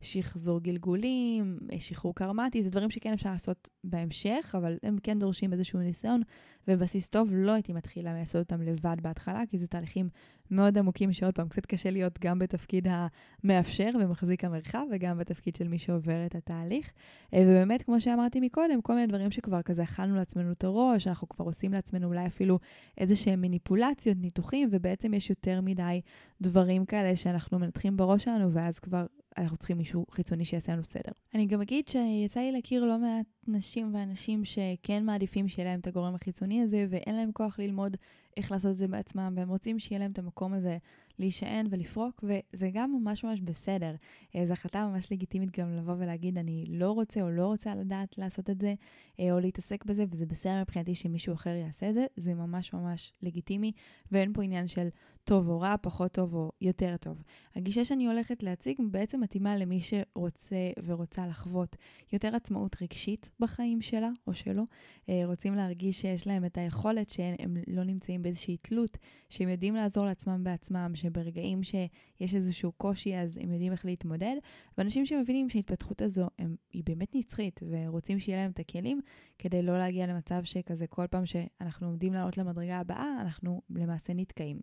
בשחזור 0.01 0.61
גלגולים, 0.61 1.59
אה, 1.73 1.81
שחרור 1.81 2.15
קרמטי, 2.15 2.63
זה 2.63 2.71
דברים 2.71 2.91
שכן 2.91 3.13
אפשר 3.13 3.33
לעשות 3.33 3.69
בהמשך, 3.85 4.55
אבל 4.59 4.77
הם 4.83 4.99
כן 5.03 5.19
דורשים 5.19 5.53
איזשהו 5.53 5.79
ניסיון 5.79 6.23
ובסיס 6.69 7.09
טוב. 7.09 7.29
לא 7.33 7.53
הייתי 7.53 7.73
מתחילה 7.73 8.15
לעשות 8.15 8.37
אותם 8.37 8.63
לבד 8.63 8.97
בהתחלה, 9.03 9.43
כי 9.51 9.59
זה 9.59 9.67
תהליכים 9.67 10.09
מאוד 10.51 10.79
עמוקים, 10.79 11.13
שעוד 11.13 11.35
פעם, 11.35 11.49
קצת 11.49 11.67
קשה 11.67 11.91
להיות 11.91 12.19
גם 12.21 12.39
בתפקיד 12.39 12.89
המאפשר 12.91 13.91
ומחזיק 14.01 14.45
המרחב, 14.45 14.85
וגם 14.93 15.19
בתפקיד 15.19 15.57
של 15.57 15.69
מי 15.69 15.79
שעובר 15.79 16.27
את 16.27 16.35
התהליך. 16.35 16.93
אה, 17.35 17.43
ובאמת, 17.47 17.83
כמו 17.83 18.01
שאמרתי 18.01 18.41
מקודם, 18.41 18.83
כל 18.83 18.95
מיני 18.95 19.07
דברים 19.07 19.31
שכבר 19.31 19.63
כזה 19.63 19.83
אכלנו 19.83 20.17
לעצמנו 20.17 20.53
את 20.53 20.65
הראש, 20.65 21.07
אנחנו 21.07 21.29
כבר 21.29 21.45
עושים 21.45 21.73
לעצמנו 21.73 22.07
אולי 22.07 22.27
אפילו 22.27 22.59
איזה 22.99 23.17
שהם 23.17 23.41
מניפולציות, 23.41 24.17
ניתוחים, 24.21 24.69
ובעצם 24.73 25.15
יש 25.15 25.31
יותר 25.31 25.61
מדי 25.61 26.01
דברים 26.41 26.85
כאלה 26.85 27.17
שאנחנו 27.17 27.59
מנתחים 27.59 27.97
בראש 27.97 28.25
שלנו, 28.25 28.53
ואז 28.53 28.79
כבר 28.79 29.07
אנחנו 29.39 29.57
צריכים 29.57 29.79
מישהו 29.79 30.07
חיצוני 30.11 30.45
שיעשה 30.45 30.73
לנו 30.73 30.85
סדר. 30.85 31.13
אני 31.35 31.47
גם 31.47 31.61
אגיד 31.61 31.89
שיצא 31.89 32.41
לי 32.41 32.53
להכיר 32.53 32.85
לא 32.85 32.99
מעט 32.99 33.27
נשים 33.47 33.95
ואנשים 33.95 34.45
שכן 34.45 35.05
מעדיפים 35.05 35.49
שיהיה 35.49 35.71
להם 35.71 35.81
את 35.81 35.87
הגורם 35.87 36.15
החיצוני 36.15 36.63
הזה, 36.63 36.87
ואין 36.91 37.15
להם 37.15 37.33
כוח 37.33 37.59
ללמוד 37.59 37.97
איך 38.37 38.53
לעשות 38.53 38.71
את 38.71 38.77
זה 38.77 38.89
בעצמם, 38.89 39.33
והם 39.37 39.49
רוצים 39.49 39.79
שיהיה 39.79 39.99
להם 39.99 40.11
את 40.11 40.19
המקום 40.19 40.53
הזה 40.53 40.79
להישען 41.19 41.67
ולפרוק, 41.71 42.25
וזה 42.25 42.71
גם 42.73 42.93
ממש 43.01 43.25
ממש 43.25 43.41
בסדר. 43.41 43.95
אה, 44.37 44.47
זו 44.47 44.53
החלטה 44.53 44.87
ממש 44.87 45.13
לגיטימית 45.13 45.59
גם 45.59 45.77
לבוא 45.77 45.95
ולהגיד, 45.99 46.39
אני 46.39 46.65
לא 46.69 46.91
רוצה 46.91 47.23
או 47.23 47.31
לא 47.31 47.47
רוצה 47.47 47.75
לדעת 47.75 48.19
לעשות 48.19 48.51
את 48.51 48.61
זה, 48.61 48.75
אה, 49.21 49.33
או 49.33 49.41
להתעסק 49.41 49.85
בזה, 49.85 50.05
וזה 50.11 50.27
בסדר 50.27 50.61
מבחינתי 50.61 50.95
שמישהו 50.95 51.35
אחר 51.35 51.51
יעשה 51.51 51.91
את 51.91 51.95
זה, 51.95 52.07
זה 52.17 52.35
ממש 52.35 52.73
ממש 52.73 53.13
לגיטימי, 53.23 53.73
ואין 54.13 54.33
פה 54.33 54.43
עניין 54.43 54.69
של 54.69 54.89
טוב 55.25 55.49
או 55.49 55.61
רע, 55.61 55.75
פחות 55.83 56.13
טוב 56.13 56.35
או 56.35 56.53
יותר 56.61 56.97
טוב. 56.97 57.23
הגישה 57.57 57.85
שאני 57.85 58.07
הולכת 58.07 58.43
להציג 58.43 58.81
בעצם 58.91 59.21
מתאימה 59.21 59.57
למי 59.57 59.81
שרוצה 59.81 60.71
ורוצה 60.87 61.27
לחוות 61.27 61.77
יותר 62.13 62.37
עצמאות 62.37 62.83
רגשית 62.83 63.31
בחיים 63.41 63.83
שלה 63.83 64.11
או 64.27 64.35
שלו, 64.35 64.63
אה, 65.09 65.23
רוצים 65.25 65.55
להרגיש 65.55 66.01
שיש 66.01 66.27
להם 66.27 66.45
את 66.45 66.59
היכולת 66.59 67.11
שהם 67.11 67.57
לא 67.67 67.85
נמצאים 67.85 68.23
באיזושהי 68.25 68.57
תלות, 68.57 68.99
שהם 69.29 69.49
יודעים 69.49 69.75
לעזור 69.75 70.05
לעצמם 70.07 70.45
בעצמם, 70.45 70.93
שברגעים 70.95 71.63
שיש 71.63 72.35
איזשהו 72.35 72.73
קושי 72.73 73.17
אז 73.17 73.39
הם 73.43 73.53
יודעים 73.53 73.73
איך 73.73 73.85
להתמודד, 73.85 74.37
ואנשים 74.79 75.07
שמבינים 75.07 75.49
שההתפתחות 75.49 76.03
הזו 76.03 76.29
הם, 76.39 76.57
היא 76.73 76.83
באמת 76.87 77.15
נצחית 77.15 77.61
ורוצים 77.71 78.21
שיהיה 78.21 78.39
להם 78.39 78.51
את 78.51 78.59
הכלים 78.59 79.01
כדי 79.39 79.63
לא 79.63 79.79
להגיע 79.79 80.07
למצב 80.07 80.45
שכזה 80.45 80.87
כל 80.87 81.07
פעם 81.07 81.27
שאנחנו 81.27 81.87
עומדים 81.87 82.13
לעלות 82.13 82.39
למדרגה 82.39 82.79
הבאה, 82.79 83.21
אנחנו 83.21 83.63
למעשה 83.71 84.13
נתקעים. 84.15 84.61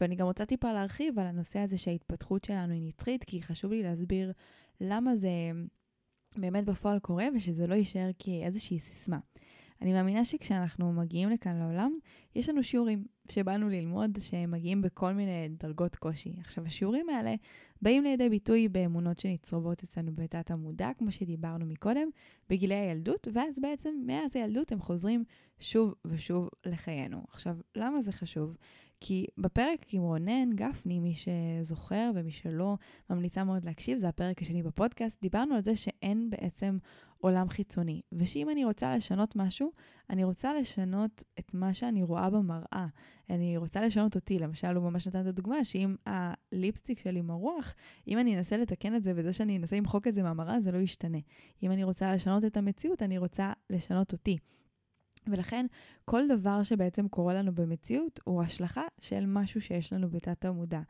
ואני 0.00 0.16
גם 0.16 0.26
רוצה 0.26 0.46
טיפה 0.46 0.72
להרחיב 0.72 1.18
על 1.18 1.26
הנושא 1.26 1.58
הזה 1.58 1.78
שההתפתחות 1.78 2.44
שלנו 2.44 2.72
היא 2.72 2.88
נצחית, 2.88 3.24
כי 3.24 3.42
חשוב 3.42 3.72
לי 3.72 3.82
להסביר 3.82 4.32
למה 4.80 5.16
זה 5.16 5.30
באמת 6.36 6.64
בפועל 6.64 6.98
קורה 6.98 7.26
ושזה 7.34 7.66
לא 7.66 7.74
יישאר 7.74 8.10
כאיזושהי 8.18 8.78
סיסמה. 8.78 9.18
אני 9.82 9.92
מאמינה 9.92 10.24
שכשאנחנו 10.24 10.92
מגיעים 10.92 11.30
לכאן 11.30 11.58
לעולם, 11.58 11.92
יש 12.34 12.48
לנו 12.48 12.64
שיעורים 12.64 13.04
שבאנו 13.28 13.68
ללמוד, 13.68 14.18
שהם 14.20 14.50
מגיעים 14.50 14.82
בכל 14.82 15.12
מיני 15.12 15.48
דרגות 15.48 15.96
קושי. 15.96 16.34
עכשיו, 16.40 16.66
השיעורים 16.66 17.08
האלה 17.08 17.34
באים 17.82 18.02
לידי 18.02 18.28
ביטוי 18.28 18.68
באמונות 18.68 19.18
שנצרבות 19.18 19.82
אצלנו 19.82 20.12
בתת 20.14 20.50
המודע, 20.50 20.90
כמו 20.98 21.12
שדיברנו 21.12 21.66
מקודם, 21.66 22.08
בגילי 22.48 22.74
הילדות, 22.74 23.28
ואז 23.32 23.58
בעצם 23.58 23.94
מאז 24.06 24.36
הילדות 24.36 24.72
הם 24.72 24.80
חוזרים 24.80 25.24
שוב 25.58 25.94
ושוב 26.04 26.48
לחיינו. 26.66 27.22
עכשיו, 27.28 27.56
למה 27.76 28.02
זה 28.02 28.12
חשוב? 28.12 28.56
כי 29.00 29.26
בפרק 29.38 29.86
עם 29.92 30.02
רונן 30.02 30.52
גפני, 30.54 30.98
מי 30.98 31.14
שזוכר 31.14 32.10
ומי 32.14 32.30
שלא, 32.30 32.76
ממליצה 33.10 33.44
מאוד 33.44 33.64
להקשיב, 33.64 33.98
זה 33.98 34.08
הפרק 34.08 34.42
השני 34.42 34.62
בפודקאסט, 34.62 35.22
דיברנו 35.22 35.54
על 35.54 35.62
זה 35.62 35.76
שאין 35.76 36.30
בעצם 36.30 36.78
עולם 37.22 37.48
חיצוני, 37.48 38.02
ושאם 38.12 38.50
אני 38.50 38.64
רוצה 38.64 38.96
לשנות 38.96 39.36
משהו, 39.36 39.72
אני 40.10 40.24
רוצה 40.24 40.54
לשנות 40.54 41.24
את 41.38 41.54
מה 41.54 41.74
שאני 41.74 42.02
רואה 42.02 42.30
במראה. 42.30 42.86
אני 43.30 43.56
רוצה 43.56 43.86
לשנות 43.86 44.14
אותי. 44.14 44.38
למשל, 44.38 44.76
הוא 44.76 44.90
ממש 44.90 45.08
נתן 45.08 45.20
את 45.20 45.26
הדוגמה 45.26 45.64
שאם 45.64 45.96
הליפסטיק 46.06 46.98
שלי 46.98 47.20
מרוח, 47.20 47.74
אם 48.08 48.18
אני 48.18 48.38
אנסה 48.38 48.56
לתקן 48.56 48.94
את 48.94 49.02
זה 49.02 49.14
בזה 49.14 49.32
שאני 49.32 49.56
אנסה 49.56 49.76
למחוק 49.76 50.08
את 50.08 50.14
זה 50.14 50.22
מהמראה, 50.22 50.60
זה 50.60 50.72
לא 50.72 50.78
ישתנה. 50.78 51.18
אם 51.62 51.72
אני 51.72 51.84
רוצה 51.84 52.14
לשנות 52.14 52.44
את 52.44 52.56
המציאות, 52.56 53.02
אני 53.02 53.18
רוצה 53.18 53.52
לשנות 53.70 54.12
אותי. 54.12 54.38
ולכן 55.26 55.66
כל 56.04 56.22
דבר 56.28 56.62
שבעצם 56.62 57.08
קורה 57.08 57.34
לנו 57.34 57.54
במציאות 57.54 58.20
הוא 58.24 58.42
השלכה 58.42 58.84
של 59.00 59.24
משהו 59.26 59.60
שיש 59.60 59.92
לנו 59.92 60.10
בתת 60.10 60.44
המודע. 60.44 60.80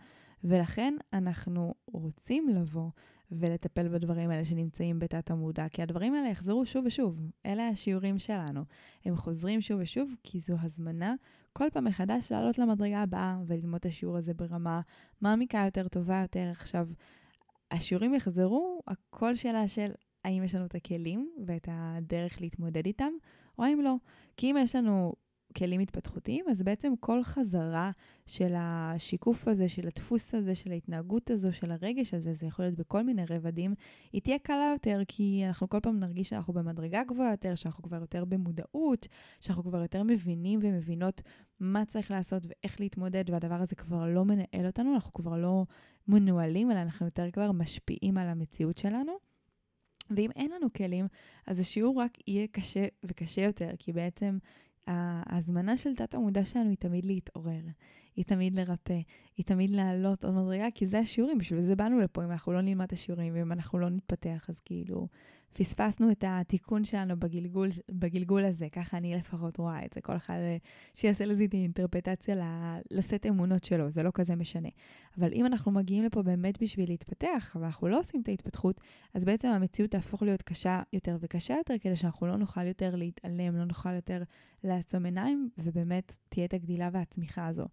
ולכן 0.44 0.94
אנחנו 1.12 1.74
רוצים 1.86 2.48
לבוא 2.48 2.90
ולטפל 3.32 3.88
בדברים 3.88 4.30
האלה 4.30 4.44
שנמצאים 4.44 4.98
בתת 4.98 5.30
המודע, 5.30 5.68
כי 5.68 5.82
הדברים 5.82 6.14
האלה 6.14 6.28
יחזרו 6.28 6.66
שוב 6.66 6.86
ושוב. 6.86 7.20
אלה 7.46 7.68
השיעורים 7.68 8.18
שלנו. 8.18 8.64
הם 9.04 9.16
חוזרים 9.16 9.60
שוב 9.60 9.80
ושוב 9.80 10.14
כי 10.24 10.40
זו 10.40 10.56
הזמנה 10.62 11.14
כל 11.52 11.70
פעם 11.72 11.84
מחדש 11.84 12.32
לעלות 12.32 12.58
למדרגה 12.58 13.02
הבאה 13.02 13.38
וללמוד 13.46 13.78
את 13.78 13.86
השיעור 13.86 14.16
הזה 14.16 14.34
ברמה 14.34 14.80
מעמיקה 15.20 15.62
יותר, 15.64 15.88
טובה 15.88 16.20
יותר. 16.22 16.48
עכשיו, 16.50 16.88
השיעורים 17.70 18.14
יחזרו, 18.14 18.82
הכל 18.86 19.34
שאלה 19.34 19.68
של 19.68 19.90
האם 20.24 20.44
יש 20.44 20.54
לנו 20.54 20.66
את 20.66 20.74
הכלים 20.74 21.30
ואת 21.46 21.68
הדרך 21.70 22.40
להתמודד 22.40 22.86
איתם, 22.86 23.12
או 23.58 23.64
האם 23.64 23.80
לא. 23.80 23.94
כי 24.36 24.50
אם 24.50 24.56
יש 24.58 24.76
לנו 24.76 25.12
כלים 25.52 25.80
התפתחותיים, 25.80 26.44
אז 26.50 26.62
בעצם 26.62 26.92
כל 27.00 27.22
חזרה 27.22 27.90
של 28.26 28.52
השיקוף 28.56 29.48
הזה, 29.48 29.68
של 29.68 29.86
הדפוס 29.86 30.34
הזה, 30.34 30.54
של 30.54 30.70
ההתנהגות 30.72 31.30
הזו, 31.30 31.52
של 31.52 31.70
הרגש 31.70 32.14
הזה, 32.14 32.34
זה 32.34 32.46
יכול 32.46 32.64
להיות 32.64 32.78
בכל 32.78 33.02
מיני 33.02 33.24
רבדים, 33.30 33.74
היא 34.12 34.22
תהיה 34.22 34.38
קלה 34.38 34.68
יותר, 34.72 35.00
כי 35.08 35.42
אנחנו 35.46 35.68
כל 35.68 35.80
פעם 35.80 36.00
נרגיש 36.00 36.28
שאנחנו 36.28 36.52
במדרגה 36.52 37.04
גבוהה 37.04 37.30
יותר, 37.30 37.54
שאנחנו 37.54 37.82
כבר 37.82 38.00
יותר 38.00 38.24
במודעות, 38.24 39.08
שאנחנו 39.40 39.64
כבר 39.64 39.82
יותר 39.82 40.02
מבינים 40.02 40.60
ומבינות 40.62 41.22
מה 41.60 41.84
צריך 41.84 42.10
לעשות 42.10 42.46
ואיך 42.46 42.80
להתמודד, 42.80 43.30
והדבר 43.30 43.62
הזה 43.62 43.74
כבר 43.76 44.06
לא 44.06 44.24
מנהל 44.24 44.66
אותנו, 44.66 44.94
אנחנו 44.94 45.12
כבר 45.12 45.36
לא 45.36 45.64
מנוהלים, 46.08 46.70
אלא 46.70 46.82
אנחנו 46.82 47.06
יותר 47.06 47.30
כבר 47.30 47.52
משפיעים 47.52 48.18
על 48.18 48.28
המציאות 48.28 48.78
שלנו. 48.78 49.12
ואם 50.16 50.30
אין 50.36 50.50
לנו 50.50 50.72
כלים, 50.72 51.06
אז 51.46 51.60
השיעור 51.60 52.00
רק 52.00 52.18
יהיה 52.28 52.46
קשה 52.46 52.86
וקשה 53.04 53.42
יותר, 53.42 53.70
כי 53.78 53.92
בעצם 53.92 54.38
ההזמנה 54.86 55.76
של 55.76 55.94
תת 55.94 56.14
המודע 56.14 56.44
שלנו 56.44 56.68
היא 56.68 56.76
תמיד 56.76 57.04
להתעורר, 57.04 57.62
היא 58.16 58.24
תמיד 58.24 58.54
לרפא, 58.54 59.00
היא 59.36 59.46
תמיד 59.46 59.70
לעלות 59.70 60.24
עוד 60.24 60.34
מדרגה, 60.34 60.66
כי 60.74 60.86
זה 60.86 60.98
השיעורים, 60.98 61.38
בשביל 61.38 61.62
זה 61.62 61.76
באנו 61.76 62.00
לפה, 62.00 62.24
אם 62.24 62.30
אנחנו 62.30 62.52
לא 62.52 62.60
נלמד 62.60 62.84
את 62.84 62.92
השיעורים 62.92 63.34
ואם 63.34 63.52
אנחנו 63.52 63.78
לא 63.78 63.88
נתפתח, 63.88 64.46
אז 64.48 64.60
כאילו 64.60 65.08
פספסנו 65.52 66.10
את 66.10 66.24
התיקון 66.28 66.84
שלנו 66.84 67.16
בגלגול, 67.16 67.68
בגלגול 67.90 68.44
הזה, 68.44 68.68
ככה 68.72 68.96
אני 68.96 69.14
לפחות 69.16 69.56
רואה 69.56 69.84
את 69.84 69.92
זה. 69.92 70.00
כל 70.00 70.16
אחד 70.16 70.34
אה, 70.34 70.56
שיעשה 70.94 71.24
לזה 71.24 71.44
את 71.44 71.54
האינטרפטציה 71.54 72.36
לשאת 72.90 73.26
אמונות 73.26 73.64
שלו, 73.64 73.90
זה 73.90 74.02
לא 74.02 74.10
כזה 74.14 74.36
משנה. 74.36 74.68
אבל 75.18 75.32
אם 75.32 75.46
אנחנו 75.46 75.72
מגיעים 75.72 76.04
לפה 76.04 76.22
באמת 76.22 76.62
בשביל 76.62 76.90
להתפתח, 76.90 77.56
ואנחנו 77.60 77.88
לא 77.88 78.00
עושים 78.00 78.20
את 78.20 78.28
ההתפתחות, 78.28 78.80
אז 79.14 79.24
בעצם 79.24 79.48
המציאות 79.48 79.90
תהפוך 79.90 80.22
להיות 80.22 80.42
קשה 80.42 80.82
יותר 80.92 81.16
וקשה 81.20 81.54
יותר, 81.54 81.74
כדי 81.80 81.96
שאנחנו 81.96 82.26
לא 82.26 82.36
נוכל 82.36 82.66
יותר 82.66 82.96
להתעלם, 82.96 83.56
לא 83.56 83.64
נוכל 83.64 83.94
יותר 83.94 84.22
לעצום 84.64 85.04
עיניים, 85.04 85.48
ובאמת 85.58 86.16
תהיה 86.28 86.44
את 86.44 86.54
הגדילה 86.54 86.88
והצמיחה 86.92 87.46
הזו. 87.46 87.66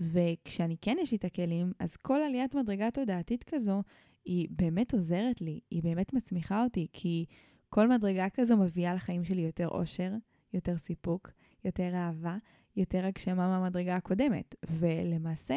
וכשאני 0.00 0.76
כן 0.80 0.96
יש 1.00 1.12
לי 1.12 1.18
את 1.18 1.24
הכלים, 1.24 1.72
אז 1.78 1.96
כל 1.96 2.20
עליית 2.20 2.54
מדרגה 2.54 2.90
תודעתית 2.90 3.44
כזו, 3.44 3.82
היא 4.24 4.48
באמת 4.50 4.94
עוזרת 4.94 5.40
לי, 5.40 5.60
היא 5.70 5.82
באמת 5.82 6.12
מצמיחה 6.12 6.64
אותי, 6.64 6.86
כי 6.92 7.24
כל 7.68 7.88
מדרגה 7.88 8.26
כזו 8.34 8.56
מביאה 8.56 8.94
לחיים 8.94 9.24
שלי 9.24 9.42
יותר 9.42 9.68
אושר, 9.68 10.12
יותר 10.52 10.76
סיפוק, 10.76 11.30
יותר 11.64 11.94
אהבה, 11.94 12.36
יותר 12.76 13.06
הגשמה 13.06 13.48
מהמדרגה 13.48 13.96
הקודמת. 13.96 14.54
ולמעשה, 14.70 15.56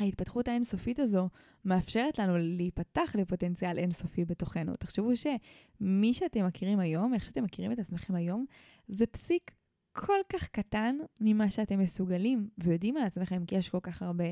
ההתפתחות 0.00 0.48
האינסופית 0.48 0.98
הזו 0.98 1.28
מאפשרת 1.64 2.18
לנו 2.18 2.36
להיפתח 2.38 3.12
לפוטנציאל 3.18 3.78
אינסופי 3.78 4.24
בתוכנו. 4.24 4.76
תחשבו 4.76 5.10
שמי 5.16 6.14
שאתם 6.14 6.46
מכירים 6.46 6.80
היום, 6.80 7.14
איך 7.14 7.24
שאתם 7.24 7.44
מכירים 7.44 7.72
את 7.72 7.78
עצמכם 7.78 8.14
היום, 8.14 8.44
זה 8.88 9.06
פסיק 9.06 9.50
כל 9.92 10.18
כך 10.32 10.48
קטן 10.48 10.96
ממה 11.20 11.50
שאתם 11.50 11.78
מסוגלים 11.78 12.48
ויודעים 12.58 12.96
על 12.96 13.02
עצמכם, 13.02 13.44
כי 13.46 13.56
יש 13.56 13.68
כל 13.68 13.80
כך 13.82 14.02
הרבה 14.02 14.24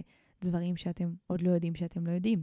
דברים 0.44 0.76
שאתם 0.76 1.12
עוד 1.26 1.42
לא 1.42 1.50
יודעים 1.50 1.74
שאתם 1.74 2.06
לא 2.06 2.12
יודעים. 2.12 2.42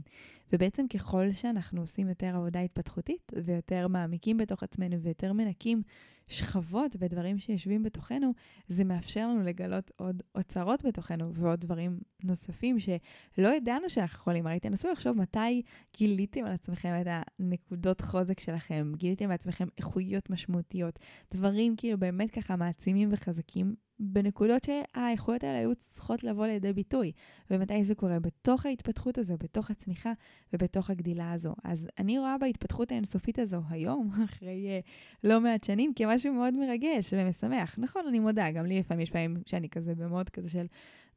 ובעצם 0.52 0.88
ככל 0.88 1.32
שאנחנו 1.32 1.80
עושים 1.80 2.08
יותר 2.08 2.36
עבודה 2.36 2.60
התפתחותית 2.60 3.32
ויותר 3.44 3.88
מעמיקים 3.88 4.36
בתוך 4.36 4.62
עצמנו 4.62 5.00
ויותר 5.00 5.32
מנקים 5.32 5.82
שכבות 6.28 6.96
ודברים 6.98 7.38
שיושבים 7.38 7.82
בתוכנו, 7.82 8.32
זה 8.68 8.84
מאפשר 8.84 9.28
לנו 9.28 9.42
לגלות 9.42 9.90
עוד 9.96 10.22
אוצרות 10.34 10.84
בתוכנו 10.84 11.34
ועוד 11.34 11.60
דברים 11.60 11.98
נוספים 12.24 12.76
שלא 12.78 13.48
ידענו 13.48 13.90
שאנחנו 13.90 14.18
יכולים. 14.18 14.46
הרי 14.46 14.60
תנסו 14.60 14.88
לחשוב 14.88 15.16
מתי 15.16 15.62
גיליתם 15.96 16.44
על 16.44 16.52
עצמכם 16.52 17.00
את 17.00 17.06
הנקודות 17.38 18.00
חוזק 18.00 18.40
שלכם, 18.40 18.92
גיליתם 18.96 19.24
על 19.24 19.32
עצמכם 19.32 19.68
איכויות 19.78 20.30
משמעותיות, 20.30 20.98
דברים 21.34 21.76
כאילו 21.76 21.98
באמת 21.98 22.30
ככה 22.30 22.56
מעצימים 22.56 23.08
וחזקים 23.12 23.74
בנקודות 23.98 24.64
שהאיכויות 24.64 25.44
האלה 25.44 25.58
היו 25.58 25.74
צריכות 25.74 26.24
לבוא 26.24 26.46
לידי 26.46 26.72
ביטוי. 26.72 27.12
ומתי 27.50 27.84
זה 27.84 27.94
קורה? 27.94 28.20
בתוך 28.20 28.66
ההתפתחות 28.66 29.18
הזו, 29.18 29.36
בתוך 29.38 29.70
הצמיחה 29.70 30.12
ובתוך 30.52 30.90
הגדילה 30.90 31.32
הזו. 31.32 31.54
אז 31.64 31.88
אני 31.98 32.18
רואה 32.18 32.38
בהתפתחות 32.38 32.92
האינסופית 32.92 33.38
הזו 33.38 33.60
היום, 33.68 34.10
אחרי 34.24 34.80
uh, 34.80 34.86
לא 35.24 35.40
מעט 35.40 35.64
שנים, 35.64 35.92
כמשהו 35.96 36.32
מאוד 36.32 36.54
מרגש 36.54 37.12
ומשמח. 37.12 37.74
נכון, 37.78 38.02
אני 38.08 38.18
מודה, 38.18 38.50
גם 38.50 38.66
לי 38.66 38.78
לפעמים 38.78 39.02
יש 39.02 39.10
פעמים 39.10 39.36
שאני 39.46 39.68
כזה 39.68 39.94
במוד 39.94 40.28
כזה 40.28 40.48
של, 40.48 40.66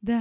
די, 0.03 0.13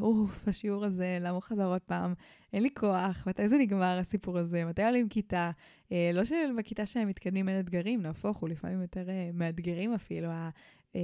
אוף, 0.00 0.48
השיעור 0.48 0.84
הזה, 0.84 1.18
למה 1.20 1.30
הוא 1.30 1.42
חזר 1.42 1.66
עוד 1.66 1.80
פעם? 1.80 2.14
אין 2.52 2.62
לי 2.62 2.70
כוח, 2.74 3.26
מתי 3.26 3.48
זה 3.48 3.58
נגמר 3.58 3.98
הסיפור 3.98 4.38
הזה? 4.38 4.64
מתי 4.64 4.84
עולים 4.84 5.08
כיתה? 5.08 5.50
אה, 5.92 6.10
לא 6.14 6.24
שבכיתה 6.24 6.86
שהם 6.86 7.08
מתקדמים 7.08 7.48
אין 7.48 7.60
אתגרים, 7.60 8.02
נהפוך 8.02 8.36
הוא, 8.36 8.48
לפעמים 8.48 8.82
יותר 8.82 9.10
אה, 9.10 9.30
מאתגרים 9.34 9.94
אפילו. 9.94 10.28
אה, 10.96 11.00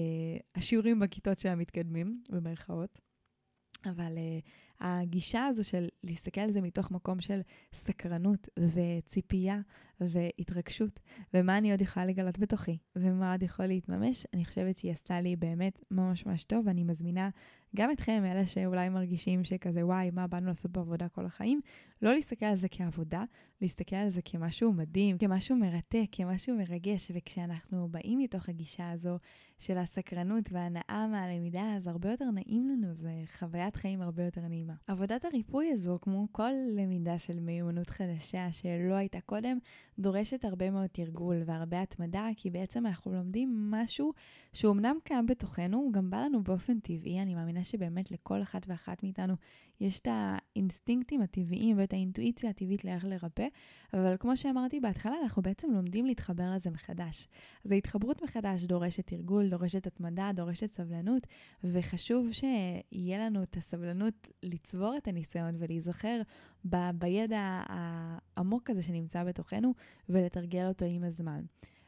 השיעורים 0.55 1.01
בכיתות 1.01 1.39
של 1.39 1.49
המתקדמים, 1.49 2.23
במרכאות. 2.31 3.01
אבל 3.87 4.17
uh, 4.17 4.51
הגישה 4.81 5.47
הזו 5.47 5.65
של 5.65 5.89
להסתכל 6.05 6.41
על 6.41 6.51
זה 6.51 6.61
מתוך 6.61 6.91
מקום 6.91 7.21
של 7.21 7.41
סקרנות 7.75 8.49
וציפייה 8.59 9.61
והתרגשות, 10.01 11.01
ומה 11.35 11.59
אני 11.59 11.71
עוד 11.71 11.83
יכולה 11.83 12.07
לגלות 12.07 12.39
בתוכי, 12.39 12.79
ומה 12.97 13.33
עוד 13.33 13.43
יכול 13.43 13.67
להתממש, 13.67 14.27
אני 14.35 14.45
חושבת 14.45 14.77
שהיא 14.77 14.93
עשתה 14.93 15.21
לי 15.21 15.37
באמת 15.37 15.85
ממש 15.91 16.27
ממש 16.27 16.45
טוב, 16.45 16.67
ואני 16.67 16.85
מזמינה 16.85 17.31
גם 17.77 17.91
אתכם, 17.91 18.23
אלה 18.27 18.47
שאולי 18.47 18.89
מרגישים 18.89 19.45
שכזה, 19.45 19.87
וואי, 19.87 20.11
מה 20.11 20.27
באנו 20.27 20.47
לעשות 20.47 20.71
בעבודה 20.71 21.09
כל 21.09 21.27
החיים, 21.27 21.61
לא 22.03 22.15
להסתכל 22.15 22.47
על 22.47 22.57
זה 22.57 22.69
כעבודה, 22.71 23.25
להסתכל 23.61 23.97
על 23.97 24.09
זה 24.09 24.23
כמשהו 24.23 24.73
מדהים, 24.73 25.19
כמשהו 25.19 25.57
מרתק, 25.57 26.07
כמשהו 26.13 26.57
מרגש, 26.57 27.11
וכשאנחנו 27.15 27.89
באים 27.89 28.19
מתוך 28.19 28.49
הגישה 28.49 28.91
הזו 28.91 29.19
של 29.59 29.79
הסקרנות 29.79 30.45
וההנאה 30.53 31.07
מהלמידה, 31.11 31.75
אז 31.77 31.87
הרבה 31.87 32.11
יותר 32.11 32.31
נעים 32.31 32.69
לנו, 32.69 32.95
זה 32.95 33.11
חוויית 33.39 33.77
חיים 33.77 34.03
הרבה 34.03 34.23
יותר 34.23 34.41
נעימה. 34.41 34.75
עבודת 34.87 35.25
הריפוי 35.25 35.71
הזו, 35.73 35.99
כמו 36.03 36.29
כל 36.33 36.51
למידה 36.77 37.19
של 37.19 37.41
מיומנות 37.41 37.91
חדשה 37.91 38.53
שלא 38.53 38.95
הייתה 38.95 39.21
קודם, 39.21 39.59
דורשת 39.99 40.45
הרבה 40.45 40.71
מאוד 40.71 40.87
תרגול 40.87 41.43
והרבה 41.47 41.83
התמדה, 41.83 42.29
כי 42.37 42.51
בעצם 42.51 42.87
אנחנו 42.87 43.13
לומדים 43.13 43.71
משהו 43.71 44.13
שהוא 44.53 44.73
אמנם 44.73 44.97
קיים 45.05 45.27
בתוכנו, 45.27 45.79
הוא 45.79 45.93
גם 45.93 46.11
בא 46.11 46.25
לנו 46.25 46.43
באופן 46.43 46.81
טבעי, 46.81 47.23
אני 47.23 47.35
מאמינה 47.35 47.65
שבאמת 47.65 48.11
לכל 48.11 48.43
אחת 48.43 48.63
ואחת 48.69 49.03
מאיתנו 49.03 49.35
יש 49.81 50.01
את 50.01 50.09
האינסטינקטים 50.11 51.23
הטבעיים 51.23 51.79
ואת 51.79 51.93
האינטואיציה 51.93 52.51
הטבעית 52.51 52.85
לאיך 52.85 53.05
לרפא, 53.05 53.47
אבל 53.95 54.17
כמו 54.21 54.37
שאמרתי 54.37 54.81
בהתחלה, 54.81 55.15
אנחנו 55.23 55.43
בעצם 55.43 55.71
לומדים 55.71 56.07
להתחבר 56.07 56.55
לזה 56.55 56.71
מחדש. 56.71 57.29
אז 57.65 57.73
ההתחברות 57.73 58.23
מחדש 58.23 58.65
דורשת 58.65 59.07
תרגול, 59.07 59.49
דורשת 59.49 59.87
התמדה, 59.87 60.31
דורשת 60.35 60.67
סבלנות, 60.67 61.27
וחשוב 61.65 62.33
שיהיה 62.33 63.19
לנו 63.19 63.43
את 63.43 63.57
הסבלנות 63.57 64.29
לצבור 64.43 64.97
את 64.97 65.09
הניסיון 65.09 65.55
ולהיזכר 65.59 66.21
ב- 66.65 66.91
בידע 66.95 67.63
העמוק 67.67 68.71
הזה 68.71 68.83
שנמצא 68.83 69.25
בתוכנו 69.25 69.75
ולתרגל 70.09 70.69
אותו 70.69 70.85
עם 70.85 71.05
הזמן. 71.05 71.41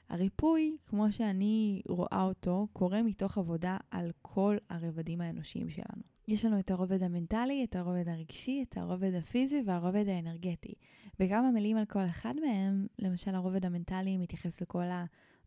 הריפוי, 0.08 0.76
כמו 0.86 1.12
שאני 1.12 1.82
רואה 1.88 2.22
אותו, 2.22 2.66
קורה 2.72 3.02
מתוך 3.02 3.38
עבודה 3.38 3.76
על 3.90 4.10
כל 4.22 4.56
הרבדים 4.70 5.20
האנושיים 5.20 5.70
שלנו. 5.70 6.11
יש 6.28 6.44
לנו 6.44 6.58
את 6.58 6.70
הרובד 6.70 7.02
המנטלי, 7.02 7.64
את 7.64 7.76
הרובד 7.76 8.08
הרגשי, 8.08 8.64
את 8.68 8.76
הרובד 8.76 9.14
הפיזי 9.14 9.62
והרובד 9.66 10.08
האנרגטי. 10.08 10.74
בכמה 11.18 11.50
מילים 11.50 11.76
על 11.76 11.84
כל 11.84 12.04
אחד 12.06 12.34
מהם, 12.46 12.86
למשל 12.98 13.34
הרובד 13.34 13.66
המנטלי 13.66 14.16
מתייחס 14.16 14.60
לכל 14.60 14.84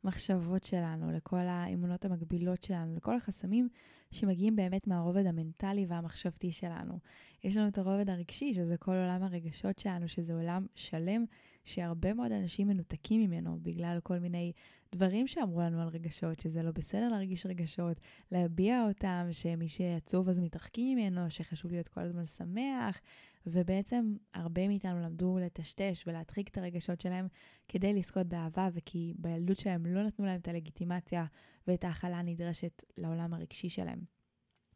המחשבות 0.03 0.63
שלנו, 0.63 1.11
לכל 1.11 1.37
האמונות 1.37 2.05
המקבילות 2.05 2.63
שלנו, 2.63 2.95
לכל 2.95 3.15
החסמים 3.15 3.69
שמגיעים 4.11 4.55
באמת 4.55 4.87
מהרובד 4.87 5.25
המנטלי 5.25 5.85
והמחשבתי 5.85 6.51
שלנו. 6.51 6.99
יש 7.43 7.57
לנו 7.57 7.67
את 7.67 7.77
הרובד 7.77 8.09
הרגשי, 8.09 8.53
שזה 8.53 8.77
כל 8.77 8.91
עולם 8.91 9.23
הרגשות 9.23 9.79
שלנו, 9.79 10.07
שזה 10.09 10.33
עולם 10.33 10.65
שלם, 10.75 11.25
שהרבה 11.65 12.13
מאוד 12.13 12.31
אנשים 12.31 12.67
מנותקים 12.67 13.21
ממנו 13.21 13.57
בגלל 13.61 13.99
כל 14.03 14.19
מיני 14.19 14.51
דברים 14.95 15.27
שאמרו 15.27 15.61
לנו 15.61 15.81
על 15.81 15.87
רגשות, 15.87 16.39
שזה 16.39 16.63
לא 16.63 16.71
בסדר 16.71 17.09
להרגיש 17.09 17.45
רגשות, 17.45 17.97
להביע 18.31 18.83
אותם, 18.87 19.27
שמי 19.31 19.67
שעצוב 19.67 20.29
אז 20.29 20.39
מתרחקים 20.39 20.97
ממנו, 20.97 21.31
שחשוב 21.31 21.71
להיות 21.71 21.87
כל 21.87 22.01
הזמן 22.01 22.25
שמח, 22.25 23.01
ובעצם 23.45 24.15
הרבה 24.33 24.67
מאיתנו 24.67 24.99
למדו 24.99 25.37
לטשטש 25.39 26.03
ולהדחיק 26.07 26.47
את 26.47 26.57
הרגשות 26.57 27.01
שלהם 27.01 27.27
כדי 27.67 27.93
לזכות 27.93 28.27
באהבה, 28.27 28.69
וכי 28.73 29.13
בילדות 29.17 29.57
שלהם 29.57 29.85
לא 29.85 30.03
נתנו 30.03 30.25
להם 30.25 30.39
את 30.39 30.47
הלגיטימציה 30.47 31.25
ואת 31.67 31.83
ההכלה 31.83 32.17
הנדרשת 32.17 32.83
לעולם 32.97 33.33
הרגשי 33.33 33.69
שלהם. 33.69 34.14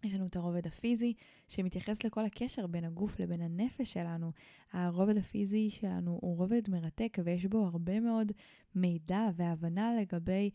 יש 0.03 0.13
לנו 0.13 0.25
את 0.25 0.35
הרובד 0.35 0.67
הפיזי, 0.67 1.13
שמתייחס 1.47 2.03
לכל 2.03 2.25
הקשר 2.25 2.67
בין 2.67 2.85
הגוף 2.85 3.19
לבין 3.19 3.41
הנפש 3.41 3.93
שלנו. 3.93 4.31
הרובד 4.73 5.17
הפיזי 5.17 5.69
שלנו 5.69 6.19
הוא 6.21 6.37
רובד 6.37 6.69
מרתק, 6.69 7.17
ויש 7.23 7.45
בו 7.45 7.65
הרבה 7.65 7.99
מאוד 7.99 8.31
מידע 8.75 9.29
והבנה 9.35 9.91
לגבי 10.01 10.49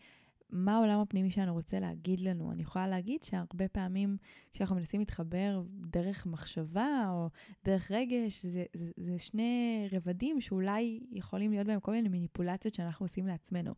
מה 0.50 0.76
העולם 0.76 1.00
הפנימי 1.00 1.30
שלנו 1.30 1.52
רוצה 1.52 1.80
להגיד 1.80 2.20
לנו. 2.20 2.52
אני 2.52 2.62
יכולה 2.62 2.88
להגיד 2.88 3.22
שהרבה 3.22 3.68
פעמים 3.68 4.16
כשאנחנו 4.52 4.76
מנסים 4.76 5.00
להתחבר 5.00 5.62
דרך 5.70 6.26
מחשבה 6.26 7.06
או 7.10 7.28
דרך 7.64 7.90
רגש, 7.90 8.46
זה, 8.46 8.64
זה, 8.76 8.90
זה 8.96 9.18
שני 9.18 9.88
רבדים 9.92 10.40
שאולי 10.40 11.00
יכולים 11.12 11.50
להיות 11.50 11.66
בהם 11.66 11.80
כל 11.80 11.92
מיני 11.92 12.08
מניפולציות 12.08 12.74
שאנחנו 12.74 13.04
עושים 13.04 13.26
לעצמנו. 13.26 13.74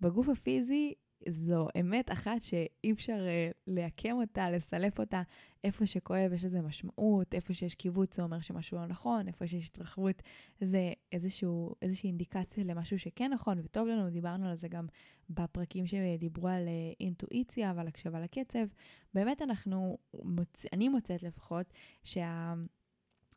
בגוף 0.00 0.28
הפיזי 0.28 0.94
זו 1.28 1.68
אמת 1.80 2.12
אחת 2.12 2.42
שאי 2.42 2.92
אפשר 2.92 3.18
uh, 3.18 3.54
לעקם 3.66 4.16
אותה, 4.16 4.50
לסלף 4.50 5.00
אותה. 5.00 5.22
איפה 5.64 5.86
שכואב 5.86 6.32
יש 6.32 6.44
לזה 6.44 6.60
משמעות, 6.60 7.34
איפה 7.34 7.54
שיש 7.54 7.74
קיבוץ 7.74 8.16
זה 8.16 8.22
אומר 8.22 8.40
שמשהו 8.40 8.78
לא 8.78 8.86
נכון, 8.86 9.28
איפה 9.28 9.46
שיש 9.46 9.66
התרחבות 9.66 10.22
זה 10.60 10.92
איזשהו, 11.12 11.74
איזושהי 11.82 12.08
אינדיקציה 12.08 12.64
למשהו 12.64 12.98
שכן 12.98 13.32
נכון 13.32 13.58
וטוב 13.62 13.88
לנו, 13.88 14.10
דיברנו 14.10 14.48
על 14.48 14.56
זה 14.56 14.68
גם 14.68 14.86
בפרקים 15.30 15.86
שדיברו 15.86 16.48
על 16.48 16.66
uh, 16.66 16.96
אינטואיציה 17.00 17.72
ועל 17.76 17.88
הקשבה 17.88 18.20
לקצב. 18.20 18.66
באמת 19.14 19.42
אנחנו, 19.42 19.98
מוצ... 20.22 20.66
אני 20.72 20.88
מוצאת 20.88 21.22
לפחות, 21.22 21.72
שה... 22.04 22.54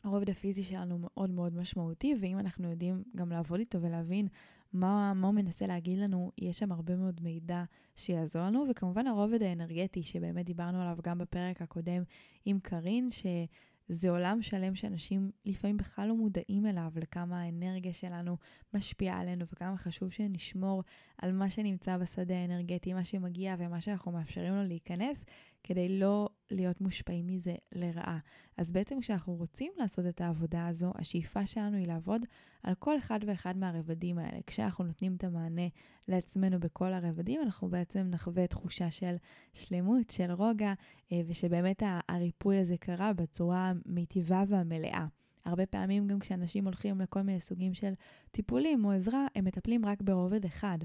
הרובד 0.03 0.29
הפיזי 0.29 0.63
שלנו 0.63 0.97
מאוד 0.99 1.29
מאוד 1.29 1.55
משמעותי, 1.55 2.15
ואם 2.21 2.39
אנחנו 2.39 2.69
יודעים 2.69 3.03
גם 3.15 3.29
לעבוד 3.29 3.59
איתו 3.59 3.81
ולהבין 3.81 4.27
מה, 4.73 5.13
מה 5.13 5.27
הוא 5.27 5.35
מנסה 5.35 5.67
להגיד 5.67 5.99
לנו, 5.99 6.31
יש 6.37 6.59
שם 6.59 6.71
הרבה 6.71 6.95
מאוד 6.95 7.21
מידע 7.23 7.63
שיעזור 7.95 8.41
לנו, 8.41 8.65
וכמובן 8.69 9.07
הרובד 9.07 9.43
האנרגטי, 9.43 10.03
שבאמת 10.03 10.45
דיברנו 10.45 10.81
עליו 10.81 10.97
גם 11.03 11.17
בפרק 11.17 11.61
הקודם 11.61 12.03
עם 12.45 12.59
קארין, 12.59 13.09
שזה 13.09 14.09
עולם 14.09 14.41
שלם 14.41 14.75
שאנשים 14.75 15.31
לפעמים 15.45 15.77
בכלל 15.77 16.07
לא 16.07 16.15
מודעים 16.15 16.65
אליו, 16.65 16.91
לכמה 16.95 17.41
האנרגיה 17.41 17.93
שלנו 17.93 18.37
משפיעה 18.73 19.19
עלינו, 19.19 19.45
וכמה 19.53 19.77
חשוב 19.77 20.09
שנשמור 20.09 20.83
על 21.17 21.31
מה 21.31 21.49
שנמצא 21.49 21.97
בשדה 21.97 22.35
האנרגטי, 22.35 22.93
מה 22.93 23.05
שמגיע 23.05 23.55
ומה 23.59 23.81
שאנחנו 23.81 24.11
מאפשרים 24.11 24.53
לו 24.53 24.63
להיכנס, 24.63 25.25
כדי 25.63 25.99
לא 25.99 26.29
להיות 26.51 26.81
מושפעים 26.81 27.27
מזה 27.27 27.55
לרעה. 27.71 28.19
אז 28.57 28.71
בעצם 28.71 28.99
כשאנחנו 28.99 29.35
רוצים 29.35 29.71
לעשות 29.77 30.05
את 30.05 30.21
העבודה 30.21 30.67
הזו, 30.67 30.91
השאיפה 30.95 31.47
שלנו 31.47 31.77
היא 31.77 31.87
לעבוד 31.87 32.21
על 32.63 32.75
כל 32.75 32.97
אחד 32.97 33.19
ואחד 33.27 33.57
מהרבדים 33.57 34.17
האלה. 34.17 34.39
כשאנחנו 34.47 34.83
נותנים 34.83 35.15
את 35.15 35.23
המענה 35.23 35.67
לעצמנו 36.07 36.59
בכל 36.59 36.93
הרבדים, 36.93 37.41
אנחנו 37.41 37.69
בעצם 37.69 37.99
נחווה 37.99 38.47
תחושה 38.47 38.91
של 38.91 39.15
שלמות, 39.53 40.09
של 40.09 40.31
רוגע, 40.31 40.73
אה, 41.11 41.21
ושבאמת 41.27 41.83
הריפוי 42.09 42.57
הזה 42.57 42.77
קרה 42.77 43.13
בצורה 43.13 43.73
המיטיבה 43.85 44.43
והמלאה. 44.47 45.05
הרבה 45.45 45.65
פעמים 45.65 46.07
גם 46.07 46.19
כשאנשים 46.19 46.65
הולכים 46.65 47.01
לכל 47.01 47.21
מיני 47.21 47.39
סוגים 47.39 47.73
של 47.73 47.93
טיפולים 48.31 48.85
או 48.85 48.91
עזרה, 48.91 49.27
הם 49.35 49.45
מטפלים 49.45 49.85
רק 49.85 50.01
ברובד 50.01 50.45
אחד, 50.45 50.77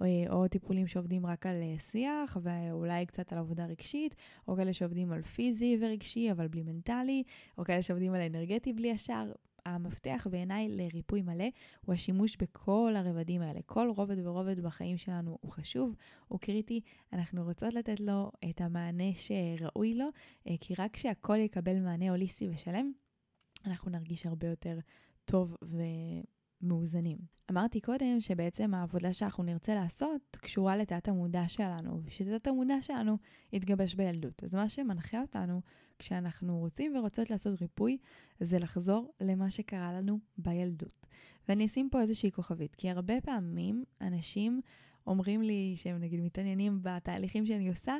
או, 0.00 0.06
או 0.30 0.48
טיפולים 0.48 0.86
שעובדים 0.86 1.26
רק 1.26 1.46
על 1.46 1.62
אה, 1.62 1.78
שיח 1.78 2.36
ואולי 2.42 3.06
קצת 3.06 3.32
על 3.32 3.38
עבודה 3.38 3.66
רגשית, 3.66 4.14
או 4.48 4.56
כאלה 4.56 4.72
שעובדים 4.72 5.12
על 5.12 5.22
פיזי 5.22 5.76
ורגשי 5.80 6.30
אבל 6.30 6.48
בלי 6.48 6.62
מנטלי, 6.62 7.22
או 7.58 7.64
כאלה 7.64 7.82
שעובדים 7.82 8.14
על 8.14 8.20
אנרגטי 8.20 8.72
בלי 8.72 8.88
ישר. 8.88 9.32
המפתח 9.66 10.26
בעיניי 10.30 10.68
לריפוי 10.68 11.22
מלא 11.22 11.44
הוא 11.86 11.94
השימוש 11.94 12.36
בכל 12.36 12.94
הרבדים 12.96 13.42
האלה. 13.42 13.60
כל 13.66 13.92
רובד 13.96 14.26
ורובד 14.26 14.60
בחיים 14.60 14.96
שלנו 14.96 15.38
הוא 15.40 15.52
חשוב, 15.52 15.94
הוא 16.28 16.40
קריטי, 16.40 16.80
אנחנו 17.12 17.44
רוצות 17.44 17.74
לתת 17.74 18.00
לו 18.00 18.30
את 18.50 18.60
המענה 18.60 19.12
שראוי 19.14 19.94
לו, 19.94 20.08
אה, 20.48 20.54
כי 20.60 20.74
רק 20.78 20.92
כשהכל 20.92 21.36
יקבל 21.36 21.80
מענה 21.80 22.10
הוליסטי 22.10 22.48
ושלם, 22.48 22.92
אנחנו 23.66 23.90
נרגיש 23.90 24.26
הרבה 24.26 24.46
יותר 24.46 24.78
טוב 25.24 25.56
ומאוזנים. 26.62 27.18
אמרתי 27.50 27.80
קודם 27.80 28.20
שבעצם 28.20 28.74
העבודה 28.74 29.12
שאנחנו 29.12 29.44
נרצה 29.44 29.74
לעשות 29.74 30.38
קשורה 30.40 30.76
לתת 30.76 31.08
המודע 31.08 31.48
שלנו, 31.48 32.00
ושתת 32.04 32.46
המודע 32.46 32.82
שלנו 32.82 33.18
יתגבש 33.52 33.94
בילדות. 33.94 34.44
אז 34.44 34.54
מה 34.54 34.68
שמנחה 34.68 35.20
אותנו 35.20 35.60
כשאנחנו 35.98 36.58
רוצים 36.58 36.96
ורוצות 36.96 37.30
לעשות 37.30 37.60
ריפוי, 37.60 37.98
זה 38.40 38.58
לחזור 38.58 39.12
למה 39.20 39.50
שקרה 39.50 39.92
לנו 39.92 40.18
בילדות. 40.38 41.06
ואני 41.48 41.66
אשים 41.66 41.88
פה 41.90 42.00
איזושהי 42.00 42.32
כוכבית, 42.32 42.74
כי 42.74 42.90
הרבה 42.90 43.20
פעמים 43.20 43.84
אנשים 44.00 44.60
אומרים 45.06 45.42
לי 45.42 45.74
שהם 45.76 46.00
נגיד 46.00 46.20
מתעניינים 46.20 46.78
בתהליכים 46.82 47.46
שאני 47.46 47.68
עושה, 47.68 47.94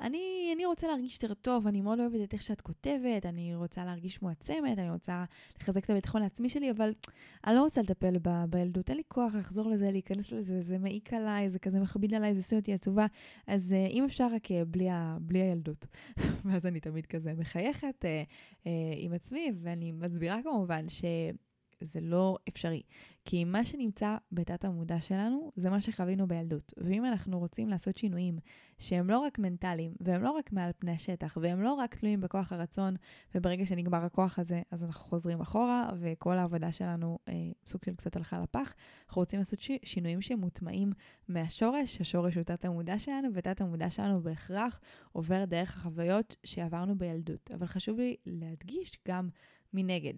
אני, 0.00 0.52
אני 0.54 0.66
רוצה 0.66 0.86
להרגיש 0.86 1.22
יותר 1.22 1.34
טוב, 1.34 1.66
אני 1.66 1.80
מאוד 1.80 2.00
אוהבת 2.00 2.24
את 2.24 2.32
איך 2.32 2.42
שאת 2.42 2.60
כותבת, 2.60 3.26
אני 3.26 3.54
רוצה 3.54 3.84
להרגיש 3.84 4.22
מועצמת, 4.22 4.78
אני 4.78 4.90
רוצה 4.90 5.24
לחזק 5.60 5.84
את 5.84 5.90
הביטחון 5.90 6.22
העצמי 6.22 6.48
שלי, 6.48 6.70
אבל 6.70 6.92
אני 7.46 7.54
לא 7.54 7.62
רוצה 7.62 7.80
לטפל 7.80 8.18
ב, 8.22 8.44
בילדות, 8.50 8.88
אין 8.90 8.96
לי 8.96 9.02
כוח 9.08 9.34
לחזור 9.34 9.70
לזה, 9.70 9.90
להיכנס 9.90 10.32
לזה, 10.32 10.62
זה 10.62 10.78
מעיק 10.78 11.12
עליי, 11.12 11.50
זה 11.50 11.58
כזה 11.58 11.80
מכביד 11.80 12.14
עליי, 12.14 12.34
זה 12.34 12.40
עושה 12.40 12.56
אותי 12.56 12.72
עצובה, 12.72 13.06
אז 13.46 13.72
uh, 13.72 13.90
אם 13.92 14.04
אפשר 14.04 14.26
רק 14.34 14.46
uh, 14.46 14.54
בלי, 14.66 14.90
ה, 14.90 15.16
בלי 15.20 15.38
הילדות. 15.38 15.86
ואז 16.44 16.66
אני 16.66 16.80
תמיד 16.80 17.06
כזה 17.06 17.34
מחייכת 17.34 18.04
uh, 18.04 18.64
uh, 18.64 18.68
עם 18.96 19.12
עצמי, 19.12 19.52
ואני 19.62 19.92
מסבירה 19.92 20.42
כמובן 20.42 20.88
ש... 20.88 21.04
זה 21.80 22.00
לא 22.00 22.38
אפשרי. 22.48 22.82
כי 23.24 23.44
מה 23.44 23.64
שנמצא 23.64 24.16
בתת 24.32 24.64
המודע 24.64 25.00
שלנו, 25.00 25.52
זה 25.56 25.70
מה 25.70 25.80
שחווינו 25.80 26.28
בילדות. 26.28 26.74
ואם 26.76 27.04
אנחנו 27.04 27.38
רוצים 27.38 27.68
לעשות 27.68 27.96
שינויים 27.96 28.38
שהם 28.78 29.10
לא 29.10 29.18
רק 29.18 29.38
מנטליים, 29.38 29.94
והם 30.00 30.22
לא 30.22 30.30
רק 30.30 30.52
מעל 30.52 30.70
פני 30.78 30.92
השטח, 30.92 31.38
והם 31.40 31.62
לא 31.62 31.72
רק 31.72 31.94
תלויים 31.94 32.20
בכוח 32.20 32.52
הרצון, 32.52 32.96
וברגע 33.34 33.66
שנגמר 33.66 34.04
הכוח 34.04 34.38
הזה, 34.38 34.62
אז 34.70 34.84
אנחנו 34.84 35.04
חוזרים 35.04 35.40
אחורה, 35.40 35.90
וכל 36.00 36.38
העבודה 36.38 36.72
שלנו 36.72 37.18
אה, 37.28 37.34
סוג 37.66 37.84
של 37.84 37.94
קצת 37.94 38.16
הלכה 38.16 38.40
לפח. 38.40 38.74
אנחנו 39.06 39.20
רוצים 39.22 39.38
לעשות 39.38 39.60
ש... 39.60 39.70
שינויים 39.82 40.20
שמוטמעים 40.20 40.92
מהשורש, 41.28 42.00
השורש 42.00 42.34
הוא 42.34 42.42
תת 42.42 42.64
המודע 42.64 42.98
שלנו, 42.98 43.28
ותת 43.34 43.60
המודע 43.60 43.90
שלנו 43.90 44.22
בהכרח 44.22 44.80
עובר 45.12 45.44
דרך 45.44 45.76
החוויות 45.76 46.36
שעברנו 46.44 46.98
בילדות. 46.98 47.50
אבל 47.54 47.66
חשוב 47.66 47.98
לי 47.98 48.16
להדגיש 48.26 48.98
גם 49.08 49.28
מנגד. 49.72 50.14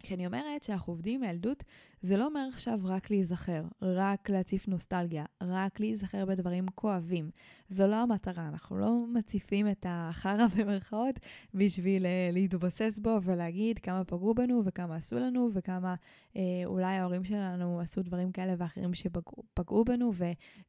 כשאני 0.00 0.26
אומרת 0.26 0.62
שאנחנו 0.62 0.92
עובדים 0.92 1.20
מילדות, 1.20 1.64
זה 2.02 2.16
לא 2.16 2.26
אומר 2.26 2.48
עכשיו 2.52 2.78
רק 2.84 3.10
להיזכר, 3.10 3.62
רק 3.82 4.30
להציף 4.30 4.68
נוסטלגיה, 4.68 5.24
רק 5.42 5.80
להיזכר 5.80 6.24
בדברים 6.24 6.66
כואבים. 6.74 7.30
זו 7.68 7.86
לא 7.86 7.96
המטרה, 7.96 8.48
אנחנו 8.48 8.78
לא 8.78 9.04
מציפים 9.12 9.70
את 9.70 9.86
החרא 9.88 10.46
במרכאות 10.56 11.14
בשביל 11.54 12.06
uh, 12.06 12.08
להתבסס 12.32 12.98
בו 12.98 13.18
ולהגיד 13.22 13.78
כמה 13.78 14.04
פגעו 14.04 14.34
בנו 14.34 14.62
וכמה 14.64 14.96
עשו 14.96 15.18
לנו 15.18 15.50
וכמה 15.54 15.94
uh, 16.32 16.38
אולי 16.64 16.96
ההורים 16.96 17.24
שלנו 17.24 17.80
עשו 17.80 18.02
דברים 18.02 18.32
כאלה 18.32 18.54
ואחרים 18.58 18.94
שפגעו 18.94 19.84
בנו 19.84 20.12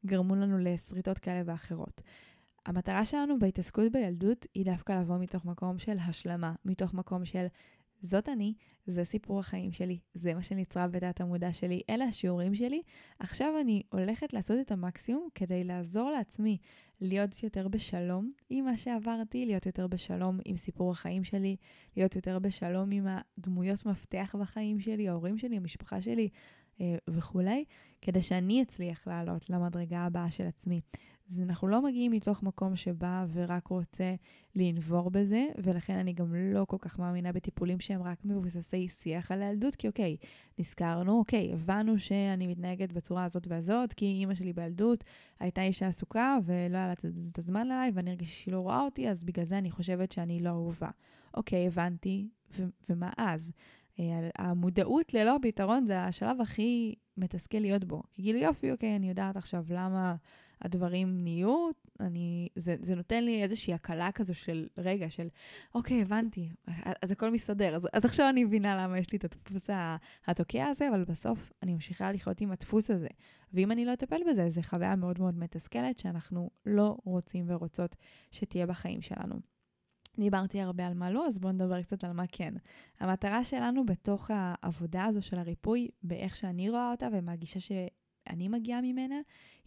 וגרמו 0.04 0.34
לנו 0.34 0.58
לשריטות 0.58 1.18
כאלה 1.18 1.42
ואחרות. 1.44 2.02
המטרה 2.66 3.04
שלנו 3.04 3.38
בהתעסקות 3.38 3.92
בילדות 3.92 4.46
היא 4.54 4.64
דווקא 4.64 4.92
לבוא 4.92 5.18
מתוך 5.18 5.44
מקום 5.44 5.78
של 5.78 5.96
השלמה, 5.98 6.54
מתוך 6.64 6.94
מקום 6.94 7.24
של 7.24 7.46
זאת 8.02 8.28
אני, 8.28 8.54
זה 8.86 9.04
סיפור 9.04 9.40
החיים 9.40 9.72
שלי, 9.72 9.98
זה 10.14 10.34
מה 10.34 10.42
שנצרב 10.42 10.90
בתת 10.90 11.20
המודע 11.20 11.52
שלי, 11.52 11.82
אלה 11.90 12.04
השיעורים 12.04 12.54
שלי. 12.54 12.82
עכשיו 13.18 13.54
אני 13.60 13.82
הולכת 13.92 14.32
לעשות 14.32 14.58
את 14.60 14.72
המקסימום 14.72 15.28
כדי 15.34 15.64
לעזור 15.64 16.10
לעצמי 16.10 16.58
להיות 17.00 17.42
יותר 17.42 17.68
בשלום 17.68 18.32
עם 18.50 18.64
מה 18.64 18.76
שעברתי, 18.76 19.46
להיות 19.46 19.66
יותר 19.66 19.86
בשלום 19.86 20.38
עם 20.44 20.56
סיפור 20.56 20.90
החיים 20.90 21.24
שלי, 21.24 21.56
להיות 21.96 22.16
יותר 22.16 22.38
בשלום 22.38 22.90
עם 22.90 23.06
הדמויות 23.38 23.86
מפתח 23.86 24.34
בחיים 24.40 24.80
שלי, 24.80 25.08
ההורים 25.08 25.38
שלי, 25.38 25.56
המשפחה 25.56 26.00
שלי 26.00 26.28
אה, 26.80 26.96
וכולי, 27.08 27.64
כדי 28.02 28.22
שאני 28.22 28.62
אצליח 28.62 29.06
לעלות 29.06 29.50
למדרגה 29.50 29.98
הבאה 29.98 30.30
של 30.30 30.46
עצמי. 30.46 30.80
אז 31.28 31.40
אנחנו 31.40 31.68
לא 31.68 31.82
מגיעים 31.82 32.12
מתוך 32.12 32.42
מקום 32.42 32.76
שבא 32.76 33.26
ורק 33.32 33.66
רוצה 33.66 34.14
לנבור 34.54 35.10
בזה, 35.10 35.46
ולכן 35.58 35.96
אני 35.96 36.12
גם 36.12 36.34
לא 36.34 36.64
כל 36.64 36.76
כך 36.80 36.98
מאמינה 36.98 37.32
בטיפולים 37.32 37.80
שהם 37.80 38.02
רק 38.02 38.24
מבוססי 38.24 38.88
שיח 38.88 39.32
על 39.32 39.42
הילדות, 39.42 39.74
כי 39.74 39.88
אוקיי, 39.88 40.16
נזכרנו, 40.58 41.18
אוקיי, 41.18 41.52
הבנו 41.52 41.98
שאני 41.98 42.46
מתנהגת 42.46 42.92
בצורה 42.92 43.24
הזאת 43.24 43.46
והזאת, 43.46 43.92
כי 43.92 44.04
אימא 44.04 44.34
שלי 44.34 44.52
בילדות 44.52 45.04
הייתה 45.40 45.62
אישה 45.62 45.86
עסוקה 45.86 46.38
ולא 46.44 46.76
היה 46.76 46.86
לה 46.86 46.92
את 47.32 47.38
הזמן 47.38 47.60
עליי, 47.60 47.90
ואני 47.94 48.10
הרגישה 48.10 48.32
שהיא 48.32 48.54
לא 48.54 48.60
רואה 48.60 48.80
אותי, 48.80 49.10
אז 49.10 49.24
בגלל 49.24 49.44
זה 49.44 49.58
אני 49.58 49.70
חושבת 49.70 50.12
שאני 50.12 50.40
לא 50.40 50.48
אהובה. 50.48 50.90
אוקיי, 51.34 51.66
הבנתי, 51.66 52.28
ו- 52.58 52.64
ומה 52.88 53.10
אז? 53.16 53.52
אה, 54.00 54.28
המודעות 54.38 55.14
ללא 55.14 55.36
פתרון 55.42 55.84
זה 55.84 56.00
השלב 56.00 56.40
הכי 56.40 56.94
מתסכל 57.16 57.58
להיות 57.58 57.84
בו. 57.84 58.02
כי 58.12 58.22
כאילו 58.22 58.38
יופי, 58.38 58.72
אוקיי, 58.72 58.96
אני 58.96 59.08
יודעת 59.08 59.36
עכשיו 59.36 59.64
למה 59.70 60.16
הדברים 60.62 61.24
נהיו, 61.24 61.70
אני, 62.00 62.48
זה, 62.56 62.76
זה 62.82 62.94
נותן 62.94 63.24
לי 63.24 63.42
איזושהי 63.42 63.74
הקלה 63.74 64.12
כזו 64.12 64.34
של 64.34 64.66
רגע, 64.78 65.10
של 65.10 65.28
אוקיי, 65.74 66.02
הבנתי, 66.02 66.48
אז 67.02 67.10
הכל 67.10 67.30
מסתדר. 67.30 67.76
אז, 67.76 67.88
אז 67.92 68.04
עכשיו 68.04 68.28
אני 68.28 68.44
מבינה 68.44 68.82
למה 68.82 68.98
יש 68.98 69.12
לי 69.12 69.18
את 69.18 69.24
הדפוס 69.24 69.70
התוקע 70.26 70.66
הזה, 70.66 70.88
אבל 70.88 71.04
בסוף 71.04 71.52
אני 71.62 71.74
ממשיכה 71.74 72.12
לחיות 72.12 72.40
עם 72.40 72.52
הדפוס 72.52 72.90
הזה. 72.90 73.08
ואם 73.52 73.72
אני 73.72 73.84
לא 73.84 73.92
אטפל 73.92 74.20
בזה, 74.30 74.50
זו 74.50 74.62
חוויה 74.62 74.96
מאוד 74.96 75.20
מאוד 75.20 75.38
מתסכלת 75.38 75.98
שאנחנו 75.98 76.50
לא 76.66 76.96
רוצים 77.04 77.44
ורוצות 77.48 77.96
שתהיה 78.30 78.66
בחיים 78.66 79.02
שלנו. 79.02 79.57
דיברתי 80.18 80.60
הרבה 80.60 80.86
על 80.86 80.94
מה 80.94 81.10
לא, 81.10 81.26
אז 81.26 81.38
בואו 81.38 81.52
נדבר 81.52 81.82
קצת 81.82 82.04
על 82.04 82.12
מה 82.12 82.24
כן. 82.28 82.54
המטרה 83.00 83.44
שלנו 83.44 83.86
בתוך 83.86 84.30
העבודה 84.34 85.04
הזו 85.04 85.22
של 85.22 85.38
הריפוי, 85.38 85.88
באיך 86.02 86.36
שאני 86.36 86.70
רואה 86.70 86.90
אותה 86.90 87.08
ומהגישה 87.12 87.60
שאני 87.60 88.48
מגיעה 88.48 88.80
ממנה, 88.80 89.16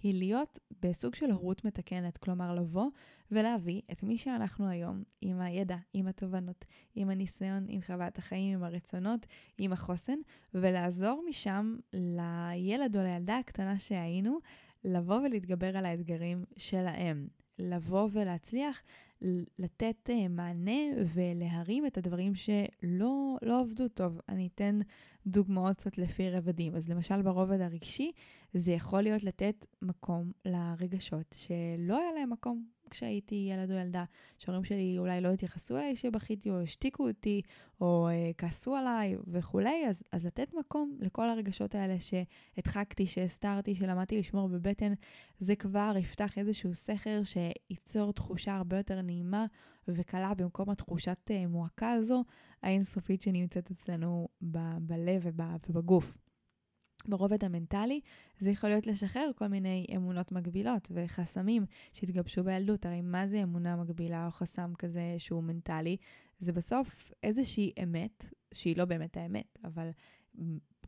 היא 0.04 0.14
להיות 0.14 0.60
בסוג 0.82 1.16
של 1.16 1.32
הורות 1.32 1.66
מתקנת, 1.66 2.18
כלומר 2.18 2.56
לבוא 2.56 2.90
ולהביא 3.32 3.82
את 3.92 4.04
מי 4.04 4.18
שאנחנו 4.18 4.68
היום, 4.68 5.04
עם 5.22 5.40
הידע, 5.40 5.78
עם 5.94 6.08
התובנות, 6.08 6.66
עם 6.96 7.10
הניסיון, 7.10 7.66
עם 7.68 7.82
חוויית 7.82 8.18
החיים, 8.18 8.58
עם 8.58 8.64
הרצונות, 8.64 9.26
עם 9.58 9.74
החוסן, 9.74 10.18
ולעזור 10.54 11.24
משם 11.30 11.76
לילד 11.94 12.98
או 12.98 13.02
לילדה 13.02 13.38
הקטנה 13.38 13.80
שהיינו, 13.80 14.38
לבוא 14.84 15.16
ולהתגבר 15.16 15.78
על 15.78 15.86
האתגרים 15.86 16.46
שלהם. 16.58 17.28
לבוא 17.60 18.10
ולהצליח 18.12 18.82
לתת 19.60 20.10
uh, 20.10 20.28
מענה 20.30 20.82
ולהרים 21.16 21.86
את 21.86 21.98
הדברים 21.98 22.36
שלא 22.36 23.38
לא 23.42 23.60
עבדו 23.60 23.88
טוב. 23.88 24.20
אני 24.30 24.50
אתן 24.56 24.80
דוגמאות 25.28 25.78
קצת 25.78 25.98
לפי 25.98 26.30
רבדים. 26.30 26.76
אז 26.76 26.90
למשל 26.90 27.22
ברובד 27.22 27.62
הרגשי, 27.62 28.12
זה 28.54 28.72
יכול 28.72 29.02
להיות 29.02 29.24
לתת 29.24 29.66
מקום 29.82 30.32
לרגשות 30.46 31.36
שלא 31.38 32.00
היה 32.00 32.12
להם 32.12 32.30
מקום 32.30 32.66
כשהייתי 32.92 33.50
ילד 33.52 33.72
או 33.72 33.76
ילדה, 33.76 34.04
שההורים 34.38 34.64
שלי 34.64 34.96
אולי 34.98 35.22
לא 35.22 35.30
התייחסו 35.34 35.78
אליי 35.78 35.96
שבכיתי, 35.96 36.50
או 36.50 36.62
השתיקו 36.62 37.08
אותי, 37.08 37.42
או 37.82 38.10
uh, 38.10 38.34
כעסו 38.38 38.76
עליי 38.76 39.16
וכולי, 39.28 39.88
אז, 39.90 40.04
אז 40.12 40.26
לתת 40.26 40.54
מקום 40.54 40.98
לכל 41.00 41.30
הרגשות 41.30 41.76
האלה 41.76 41.96
שהדחקתי, 42.00 43.08
שהסתרתי, 43.08 43.76
שלמדתי 43.76 44.20
לשמור 44.20 44.50
בבטן, 44.50 44.94
זה 45.40 45.56
כבר 45.56 45.94
יפתח 46.00 46.38
איזשהו 46.38 46.76
סכר 46.76 47.22
שייצור 47.24 48.14
תחושה 48.14 48.56
הרבה 48.56 48.78
יותר 48.78 49.02
נעימה 49.02 49.46
וקלה 49.88 50.34
במקום 50.34 50.70
התחושת 50.70 51.30
uh, 51.30 51.48
מועקה 51.48 51.92
הזו 51.92 52.24
האינסופית 52.64 53.22
שנמצאת 53.22 53.72
אצלנו 53.72 54.28
ב- 54.42 54.78
בלב 54.80 55.26
ובגוף. 55.70 56.18
ברובד 57.08 57.46
המנטלי 57.46 58.02
זה 58.40 58.50
יכול 58.50 58.70
להיות 58.70 58.88
לשחרר 58.88 59.32
כל 59.36 59.48
מיני 59.48 59.86
אמונות 59.96 60.32
מגבילות 60.32 60.92
וחסמים 60.94 61.66
שהתגבשו 61.94 62.44
בילדות. 62.44 62.86
הרי 62.86 63.02
מה 63.02 63.28
זה 63.28 63.44
אמונה 63.44 63.76
מגבילה 63.76 64.26
או 64.26 64.32
חסם 64.32 64.74
כזה 64.78 65.16
שהוא 65.18 65.44
מנטלי? 65.44 65.98
זה 66.40 66.52
בסוף 66.52 67.12
איזושהי 67.24 67.72
אמת, 67.84 68.34
שהיא 68.54 68.78
לא 68.78 68.86
באמת 68.86 69.18
האמת, 69.18 69.60
אבל 69.64 69.90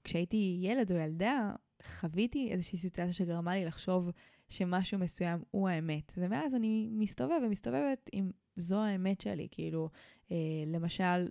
כשהייתי 0.03 0.59
ילד 0.61 0.91
או 0.91 0.97
ילדה, 0.97 1.51
חוויתי 1.99 2.51
איזושהי 2.51 2.77
סיטואציה 2.77 3.13
שגרמה 3.13 3.55
לי 3.55 3.65
לחשוב 3.65 4.09
שמשהו 4.53 4.99
מסוים 4.99 5.43
הוא 5.51 5.69
האמת. 5.69 6.11
ומאז 6.17 6.55
אני 6.55 6.89
מסתובב 6.91 7.39
ומסתובבת 7.43 8.09
עם 8.11 8.31
זו 8.55 8.79
האמת 8.79 9.21
שלי, 9.21 9.47
כאילו, 9.51 9.89
אה, 10.31 10.37
למשל, 10.67 11.27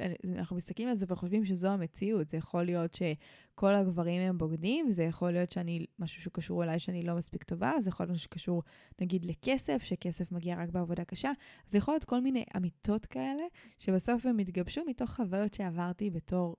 אה, 0.00 0.12
אנחנו 0.34 0.56
מסתכלים 0.56 0.88
על 0.88 0.94
זה 0.94 1.06
וחושבים 1.08 1.44
שזו 1.44 1.68
המציאות. 1.68 2.28
זה 2.28 2.36
יכול 2.36 2.64
להיות 2.64 2.94
שכל 2.94 3.74
הגברים 3.74 4.22
הם 4.22 4.38
בוגדים, 4.38 4.92
זה 4.92 5.02
יכול 5.02 5.30
להיות 5.30 5.52
שאני, 5.52 5.86
משהו 5.98 6.22
שקשור 6.22 6.64
אליי 6.64 6.78
שאני 6.78 7.02
לא 7.02 7.16
מספיק 7.16 7.44
טובה, 7.44 7.72
זה 7.80 7.88
יכול 7.88 8.04
להיות 8.04 8.14
משהו 8.14 8.24
שקשור, 8.24 8.62
נגיד, 9.00 9.24
לכסף, 9.24 9.82
שכסף 9.82 10.32
מגיע 10.32 10.56
רק 10.62 10.68
בעבודה 10.68 11.04
קשה. 11.04 11.32
זה 11.66 11.78
יכול 11.78 11.94
להיות 11.94 12.04
כל 12.04 12.20
מיני 12.20 12.44
אמיתות 12.56 13.06
כאלה, 13.06 13.42
שבסוף 13.78 14.26
הם 14.26 14.38
התגבשו 14.38 14.82
מתוך 14.86 15.10
חוויות 15.10 15.54
שעברתי 15.54 16.10
בתור 16.10 16.56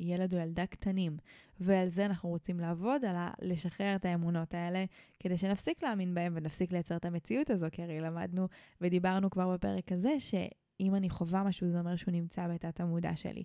ילד 0.00 0.34
או 0.34 0.38
ילדה 0.38 0.66
קטנים. 0.66 1.16
ועל 1.60 1.88
זה 1.88 2.06
אנחנו 2.06 2.28
רוצים 2.28 2.60
לעבוד, 2.60 3.04
על 3.04 3.16
לשחרר 3.42 3.96
את 3.96 4.04
האמונות 4.04 4.54
האלה, 4.54 4.84
כדי 5.20 5.36
שנפסיק 5.36 5.82
להאמין 5.82 6.14
בהם 6.14 6.32
ונפסיק 6.36 6.72
לייצר 6.72 6.96
את 6.96 7.04
המציאות 7.04 7.50
הזו, 7.50 7.66
כי 7.72 7.82
הרי 7.82 8.00
למדנו 8.00 8.48
ודיברנו 8.80 9.30
כבר 9.30 9.54
בפרק 9.54 9.92
הזה, 9.92 10.20
שאם 10.20 10.94
אני 10.94 11.10
חווה 11.10 11.44
משהו, 11.44 11.70
זה 11.70 11.78
אומר 11.78 11.96
שהוא 11.96 12.12
נמצא 12.12 12.48
בתת 12.48 12.80
המודע 12.80 13.16
שלי. 13.16 13.42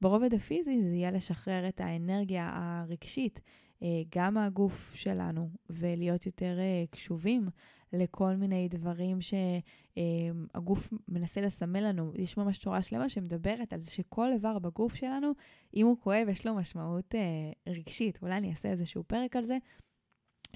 ברובד 0.00 0.34
הפיזי 0.34 0.82
זה 0.82 0.94
יהיה 0.94 1.10
לשחרר 1.10 1.68
את 1.68 1.80
האנרגיה 1.80 2.50
הרגשית, 2.54 3.40
אה, 3.82 3.88
גם 4.16 4.34
מהגוף 4.34 4.94
שלנו, 4.94 5.50
ולהיות 5.70 6.26
יותר 6.26 6.58
אה, 6.58 6.84
קשובים 6.90 7.48
לכל 7.92 8.36
מיני 8.36 8.68
דברים 8.68 9.18
שהגוף 9.20 10.92
מנסה 11.08 11.40
לסמל 11.40 11.88
לנו. 11.88 12.12
יש 12.16 12.36
ממש 12.36 12.58
תורה 12.58 12.82
שלמה 12.82 13.08
שמדברת 13.08 13.72
על 13.72 13.80
זה 13.80 13.90
שכל 13.90 14.32
איבר 14.32 14.58
בגוף 14.58 14.94
שלנו, 14.94 15.32
אם 15.74 15.86
הוא 15.86 15.96
כואב, 16.00 16.28
יש 16.28 16.46
לו 16.46 16.54
משמעות 16.54 17.14
אה, 17.14 17.72
רגשית. 17.72 18.18
אולי 18.22 18.36
אני 18.36 18.50
אעשה 18.50 18.68
איזשהו 18.68 19.04
פרק 19.04 19.36
על 19.36 19.44
זה. 19.44 19.58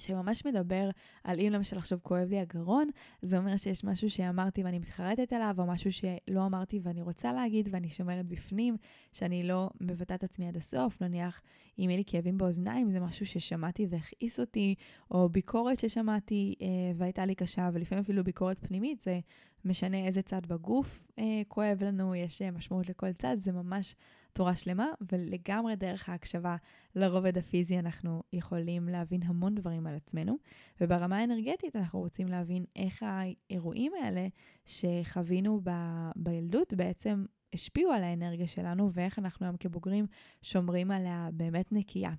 שממש 0.00 0.46
מדבר 0.46 0.90
על 1.24 1.40
אם 1.40 1.52
למשל 1.52 1.78
עכשיו 1.78 1.98
כואב 2.02 2.28
לי 2.30 2.40
הגרון, 2.40 2.90
זה 3.22 3.38
אומר 3.38 3.56
שיש 3.56 3.84
משהו 3.84 4.10
שאמרתי 4.10 4.64
ואני 4.64 4.78
מתחרטת 4.78 5.32
עליו, 5.32 5.54
או 5.58 5.66
משהו 5.66 5.92
שלא 5.92 6.46
אמרתי 6.46 6.80
ואני 6.82 7.02
רוצה 7.02 7.32
להגיד 7.32 7.68
ואני 7.72 7.88
שומרת 7.90 8.26
בפנים, 8.26 8.76
שאני 9.12 9.42
לא 9.42 9.70
מבטאת 9.80 10.24
את 10.24 10.24
עצמי 10.24 10.48
עד 10.48 10.56
הסוף. 10.56 11.02
נניח, 11.02 11.42
אם 11.78 11.84
יהיה 11.88 11.96
לי 11.96 12.04
כאבים 12.06 12.38
באוזניים, 12.38 12.90
זה 12.90 13.00
משהו 13.00 13.26
ששמעתי 13.26 13.86
והכעיס 13.90 14.40
אותי, 14.40 14.74
או 15.10 15.28
ביקורת 15.28 15.78
ששמעתי 15.78 16.54
אה, 16.60 16.66
והייתה 16.96 17.26
לי 17.26 17.34
קשה, 17.34 17.70
ולפעמים 17.72 18.04
אפילו 18.04 18.24
ביקורת 18.24 18.58
פנימית, 18.58 19.00
זה 19.00 19.20
משנה 19.64 20.06
איזה 20.06 20.22
צד 20.22 20.46
בגוף 20.46 21.06
אה, 21.18 21.42
כואב 21.48 21.82
לנו, 21.82 22.14
יש 22.14 22.42
אה, 22.42 22.50
משמעות 22.50 22.88
לכל 22.88 23.12
צד, 23.12 23.36
זה 23.38 23.52
ממש 23.52 23.96
תורה 24.34 24.56
שלמה, 24.56 24.86
ולגמרי 25.12 25.76
דרך 25.76 26.08
ההקשבה 26.08 26.56
לרובד 26.94 27.38
הפיזי 27.38 27.78
אנחנו 27.78 28.22
יכולים 28.32 28.88
להבין 28.88 29.22
המון 29.22 29.54
דברים 29.54 29.86
על 29.86 29.94
עצמנו, 29.94 30.36
וברמה 30.80 31.18
האנרגטית 31.18 31.76
אנחנו 31.76 31.98
רוצים 31.98 32.28
להבין 32.28 32.64
איך 32.76 33.02
האירועים 33.06 33.92
האלה 34.02 34.26
שחווינו 34.66 35.60
ב- 35.64 36.10
בילדות 36.16 36.74
בעצם 36.74 37.24
השפיעו 37.54 37.92
על 37.92 38.02
האנרגיה 38.04 38.46
שלנו, 38.46 38.90
ואיך 38.92 39.18
אנחנו 39.18 39.46
היום 39.46 39.56
כבוגרים 39.56 40.06
שומרים 40.42 40.90
עליה 40.90 41.28
באמת 41.32 41.72
נקייה. 41.72 42.12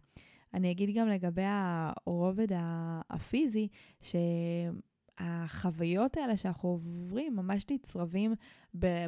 אני 0.54 0.72
אגיד 0.72 0.96
גם 0.96 1.08
לגבי 1.08 1.46
הרובד 1.46 2.48
הפיזי, 3.10 3.68
ש... 4.02 4.16
החוויות 5.18 6.18
האלה 6.18 6.38
שאנחנו 6.38 6.70
עוברים 6.70 7.36
ממש 7.36 7.66
נצרבים 7.72 8.34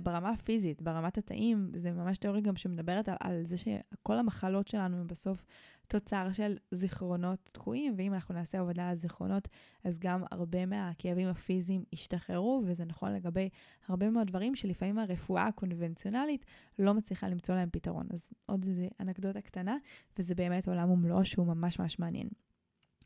ברמה 0.03 0.29
הפיזית, 0.29 0.81
ברמת 0.81 1.17
התאים. 1.17 1.71
זה 1.75 1.91
ממש 1.91 2.17
תיאוריה 2.17 2.41
גם 2.41 2.55
שמדברת 2.55 3.09
על, 3.09 3.15
על 3.19 3.43
זה 3.45 3.57
שכל 3.57 4.19
המחלות 4.19 4.67
שלנו 4.67 4.97
הם 4.97 5.07
בסוף 5.07 5.45
תוצר 5.87 6.31
של 6.31 6.57
זיכרונות 6.71 7.49
תקועים, 7.53 7.93
ואם 7.97 8.13
אנחנו 8.13 8.35
נעשה 8.35 8.59
עבודה 8.59 8.87
על 8.87 8.93
הזיכרונות, 8.93 9.47
אז 9.83 9.99
גם 9.99 10.23
הרבה 10.31 10.65
מהכאבים 10.65 11.27
הפיזיים 11.27 11.83
ישתחררו, 11.93 12.63
וזה 12.65 12.85
נכון 12.85 13.13
לגבי 13.13 13.49
הרבה 13.87 14.09
מאוד 14.09 14.27
דברים 14.27 14.55
שלפעמים 14.55 14.99
הרפואה 14.99 15.47
הקונבנציונלית 15.47 16.45
לא 16.79 16.93
מצליחה 16.93 17.27
למצוא 17.27 17.55
להם 17.55 17.69
פתרון. 17.71 18.07
אז 18.09 18.31
עוד 18.45 18.65
איזה 18.65 18.87
אנקדוטה 18.99 19.41
קטנה, 19.41 19.77
וזה 20.19 20.35
באמת 20.35 20.67
עולם 20.67 20.89
ומלואו 20.89 21.25
שהוא 21.25 21.47
ממש 21.47 21.79
ממש 21.79 21.99
מעניין. 21.99 22.27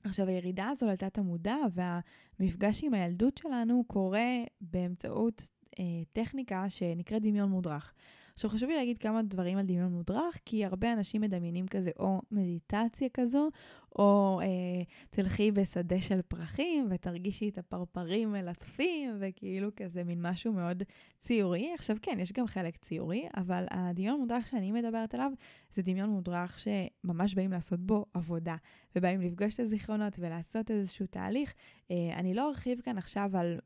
עכשיו, 0.03 0.27
הירידה 0.27 0.67
הזו 0.67 0.87
לתת 0.87 1.17
המודע 1.17 1.55
והמפגש 1.73 2.83
עם 2.83 2.93
הילדות 2.93 3.37
שלנו 3.37 3.83
קורה 3.87 4.29
באמצעות 4.61 5.49
אה, 5.79 5.83
טכניקה 6.13 6.69
שנקראת 6.69 7.21
דמיון 7.21 7.49
מודרך. 7.49 7.93
עכשיו 8.33 8.49
חשוב 8.49 8.69
לי 8.69 8.75
להגיד 8.75 8.97
כמה 8.97 9.21
דברים 9.21 9.57
על 9.57 9.65
דמיון 9.65 9.91
מודרך, 9.91 10.37
כי 10.45 10.65
הרבה 10.65 10.93
אנשים 10.93 11.21
מדמיינים 11.21 11.67
כזה 11.67 11.91
או 11.99 12.21
מדיטציה 12.31 13.09
כזו, 13.13 13.49
או 13.95 14.39
אה, 14.43 14.83
תלכי 15.09 15.51
בשדה 15.51 16.01
של 16.01 16.21
פרחים 16.21 16.87
ותרגישי 16.89 17.49
את 17.49 17.57
הפרפרים 17.57 18.31
מלטפים, 18.31 19.17
וכאילו 19.19 19.69
כזה 19.75 20.03
מין 20.03 20.21
משהו 20.21 20.53
מאוד 20.53 20.83
ציורי. 21.21 21.73
עכשיו 21.73 21.97
כן, 22.01 22.17
יש 22.19 22.33
גם 22.33 22.47
חלק 22.47 22.77
ציורי, 22.77 23.27
אבל 23.37 23.65
הדמיון 23.71 24.19
מודרך 24.19 24.47
שאני 24.47 24.71
מדברת 24.71 25.13
עליו, 25.13 25.31
זה 25.73 25.81
דמיון 25.81 26.09
מודרך 26.09 26.59
שממש 26.59 27.35
באים 27.35 27.51
לעשות 27.51 27.79
בו 27.79 28.05
עבודה, 28.13 28.55
ובאים 28.95 29.21
לפגוש 29.21 29.53
את 29.53 29.59
הזיכרונות 29.59 30.13
ולעשות 30.19 30.71
איזשהו 30.71 31.05
תהליך. 31.05 31.53
אה, 31.91 31.95
אני 32.15 32.33
לא 32.33 32.49
ארחיב 32.49 32.81
כאן 32.81 32.97
עכשיו 32.97 33.29
על 33.33 33.59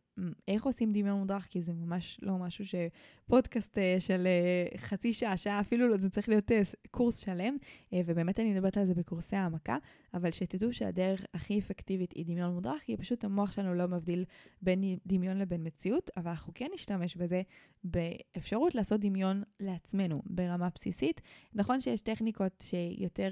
איך 0.48 0.66
עושים 0.66 0.92
דמיון 0.92 1.20
מודרך, 1.20 1.48
כי 1.50 1.62
זה 1.62 1.74
ממש 1.74 2.20
לא 2.22 2.38
משהו 2.38 2.66
שפודקאסט 2.66 3.78
אה, 3.78 3.96
של 4.00 4.28
אה, 4.28 4.78
חצי 4.78 5.14
שעה, 5.14 5.38
שעה 5.38 5.60
אפילו 5.60 5.88
לא, 5.88 5.98
זה 5.98 6.10
צריך 6.10 6.30
להיות 6.30 6.52
אה, 6.52 6.62
קורס 6.92 7.18
שלם, 7.18 7.58
ובאמת 7.94 8.40
אני 8.40 8.54
מדברת 8.54 8.78
על 8.78 8.86
זה 8.86 8.94
בקורסי 8.94 9.36
העמקה, 9.36 9.78
אבל 10.14 10.32
שתדעו 10.32 10.74
שהדרך 10.74 11.26
הכי 11.34 11.60
אפקטיבית 11.60 12.12
היא 12.12 12.26
דמיון 12.26 12.54
מודרך, 12.54 12.82
כי 12.86 12.98
פשוט 12.98 13.24
המוח 13.24 13.52
שלנו 13.52 13.74
לא 13.74 13.88
מבדיל 13.88 14.26
בין 14.62 14.98
דמיון 15.06 15.38
לבין 15.38 15.68
מציאות, 15.68 16.10
אבל 16.18 16.30
אנחנו 16.30 16.54
כן 16.56 16.68
נשתמש 16.74 17.16
בזה 17.16 17.42
באפשרות 17.84 18.76
לעשות 18.76 19.02
דמיון 19.02 19.44
לעצמנו 19.60 20.22
ברמה 20.26 20.70
בסיסית. 20.76 21.22
נכון 21.54 21.82
שיש 21.82 22.02
טכניקות 22.02 22.64
שיותר 22.68 23.32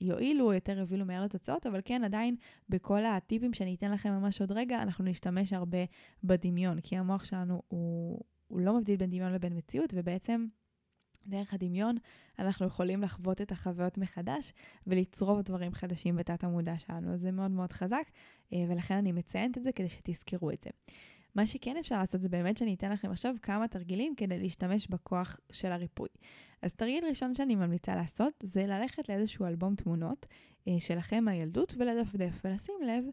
יועילו, 0.00 0.52
יותר 0.52 0.78
יובילו 0.78 1.04
מהר 1.04 1.24
לתוצאות, 1.24 1.66
אבל 1.66 1.80
כן, 1.84 2.04
עדיין 2.04 2.36
בכל 2.68 3.04
הטיפים 3.04 3.54
שאני 3.54 3.74
אתן 3.74 3.92
לכם 3.92 4.10
ממש 4.10 4.40
עוד 4.40 4.52
רגע, 4.52 4.82
אנחנו 4.82 5.04
נשתמש 5.04 5.52
הרבה 5.52 5.78
בדמיון, 6.24 6.80
כי 6.80 6.96
המוח 6.96 7.24
שלנו 7.24 7.62
הוא, 7.68 8.20
הוא 8.46 8.60
לא 8.60 8.78
מבדיל 8.78 8.96
בין 8.96 9.10
דמיון 9.10 9.32
לבין 9.32 9.56
מציאות, 9.56 9.94
ובעצם 9.96 10.46
דרך 11.26 11.54
הדמיון 11.54 11.96
אנחנו 12.38 12.66
יכולים 12.66 13.02
לחוות 13.02 13.40
את 13.40 13.52
החוויות 13.52 13.98
מחדש 13.98 14.52
ולצרוב 14.86 15.40
דברים 15.40 15.72
חדשים 15.72 16.16
בתת 16.16 16.44
המודע 16.44 16.78
שלנו. 16.78 17.16
זה 17.16 17.32
מאוד 17.32 17.50
מאוד 17.50 17.72
חזק, 17.72 18.04
אה, 18.52 18.64
ולכן 18.68 18.94
אני 18.94 19.12
מציינת 19.12 19.58
את 19.58 19.62
זה 19.62 19.72
כדי 19.72 19.88
שתזכרו 19.88 20.50
את 20.50 20.60
זה. 20.60 20.70
מה 21.34 21.46
שכן 21.46 21.76
אפשר 21.76 21.98
לעשות 21.98 22.20
זה 22.20 22.28
באמת 22.28 22.56
שאני 22.56 22.74
אתן 22.74 22.92
לכם 22.92 23.10
עכשיו 23.10 23.34
כמה 23.42 23.68
תרגילים 23.68 24.14
כדי 24.16 24.38
להשתמש 24.38 24.86
בכוח 24.86 25.40
של 25.52 25.72
הריפוי. 25.72 26.08
אז 26.62 26.74
תרגיל 26.74 27.04
ראשון 27.08 27.34
שאני 27.34 27.54
ממליצה 27.54 27.94
לעשות 27.94 28.32
זה 28.42 28.66
ללכת 28.66 29.08
לאיזשהו 29.08 29.46
אלבום 29.46 29.74
תמונות 29.74 30.26
אה, 30.68 30.72
שלכם 30.78 31.24
מהילדות 31.24 31.74
ולדפדף 31.78 32.40
ולשים 32.44 32.74
לב 32.86 33.04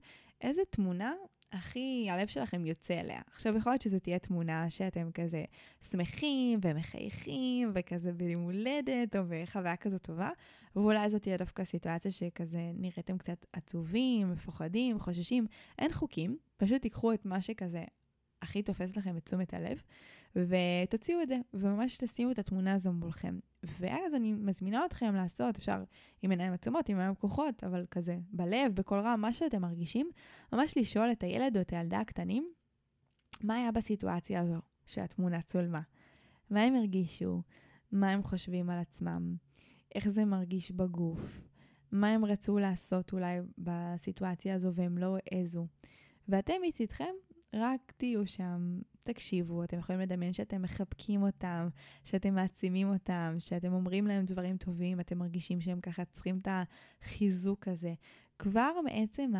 איזה 0.42 0.62
תמונה 0.70 1.14
הכי, 1.52 2.08
הלב 2.10 2.28
שלכם 2.28 2.66
יוצא 2.66 3.00
אליה. 3.00 3.22
עכשיו, 3.34 3.58
יכול 3.58 3.72
להיות 3.72 3.82
שזו 3.82 4.00
תהיה 4.00 4.20
תמונה 4.20 4.70
שאתם 4.70 5.12
כזה 5.12 5.44
שמחים 5.90 6.60
ומחייכים 6.64 7.72
וכזה 7.74 8.14
ביום 8.14 8.44
הולדת 8.44 9.16
או 9.16 9.22
בחוויה 9.30 9.76
כזו 9.76 9.98
טובה, 9.98 10.30
ואולי 10.76 11.10
זאת 11.10 11.22
תהיה 11.22 11.38
דווקא 11.38 11.64
סיטואציה 11.64 12.12
שכזה 12.12 12.72
נראיתם 12.74 13.18
קצת 13.18 13.46
עצובים, 13.54 14.32
מפוחדים, 14.32 15.00
חוששים. 15.00 15.48
אין 15.80 15.94
חוקים, 15.94 16.38
פשוט 16.58 16.82
תיקחו 16.82 17.14
את 17.14 17.26
מה 17.26 17.42
שכזה 17.42 17.84
הכי 18.42 18.64
תופס 18.64 18.98
לכם 18.98 19.18
את 19.18 19.26
תשומת 19.26 19.54
הלב, 19.54 19.82
ותוציאו 20.36 21.22
את 21.22 21.28
זה, 21.28 21.38
וממש 21.54 21.98
תשימו 21.98 22.32
את 22.32 22.40
התמונה 22.40 22.74
הזו 22.74 22.94
מולכם. 22.94 23.40
ואז 23.80 24.14
אני 24.16 24.34
מזמינה 24.34 24.86
אתכם 24.86 25.16
לעשות, 25.16 25.58
אפשר 25.58 25.84
עם 26.22 26.32
עיניים 26.32 26.54
עצומות, 26.54 26.90
עם 26.90 26.98
עיניים 26.98 27.16
פקוחות, 27.16 27.64
אבל 27.64 27.86
כזה 27.92 28.18
בלב, 28.32 28.76
בקול 28.76 29.00
רם, 29.00 29.22
מה 29.22 29.34
שאתם 29.34 29.62
מרגישים, 29.62 30.10
ממש 30.54 30.78
לשאול 30.78 31.12
את 31.12 31.24
הילד 31.24 31.58
או 31.58 31.62
את 31.62 31.74
הילדה 31.74 32.00
הקטנים, 32.00 32.52
מה 33.44 33.56
היה 33.56 33.72
בסיטואציה 33.72 34.42
הזו 34.42 34.62
שהתמונה 34.86 35.42
צולמה? 35.42 35.82
מה 36.50 36.62
הם 36.62 36.76
הרגישו? 36.76 37.42
מה 37.92 38.10
הם 38.10 38.24
חושבים 38.24 38.70
על 38.70 38.80
עצמם? 38.80 39.36
איך 39.96 40.10
זה 40.10 40.26
מרגיש 40.26 40.72
בגוף? 40.72 41.42
מה 41.92 42.10
הם 42.10 42.26
רצו 42.26 42.58
לעשות 42.58 43.14
אולי 43.14 43.40
בסיטואציה 43.58 44.56
הזו 44.56 44.72
והם 44.76 44.98
לא 44.98 45.18
העזו? 45.32 45.68
ואתם 46.28 46.54
מצידכם 46.68 47.14
רק 47.54 47.94
תהיו 47.98 48.28
שם, 48.28 48.80
תקשיבו, 49.04 49.64
אתם 49.64 49.78
יכולים 49.78 50.02
לדמיין 50.02 50.34
שאתם 50.34 50.62
מחבקים 50.62 51.24
אותם, 51.24 51.70
שאתם 52.04 52.36
מעצימים 52.36 52.94
אותם, 52.94 53.36
שאתם 53.40 53.74
אומרים 53.74 54.08
להם 54.08 54.26
דברים 54.26 54.58
טובים, 54.58 55.00
אתם 55.00 55.18
מרגישים 55.18 55.62
שהם 55.62 55.82
ככה 55.82 56.06
צריכים 56.06 56.40
את 56.42 56.48
החיזוק 57.02 57.68
הזה. 57.68 57.94
כבר 58.40 58.72
מעצם 58.86 59.32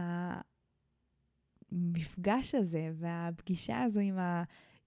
המפגש 1.72 2.56
הזה 2.56 2.92
והפגישה 2.94 3.84
הזו 3.84 4.00
עם, 4.00 4.18
ה, 4.18 4.44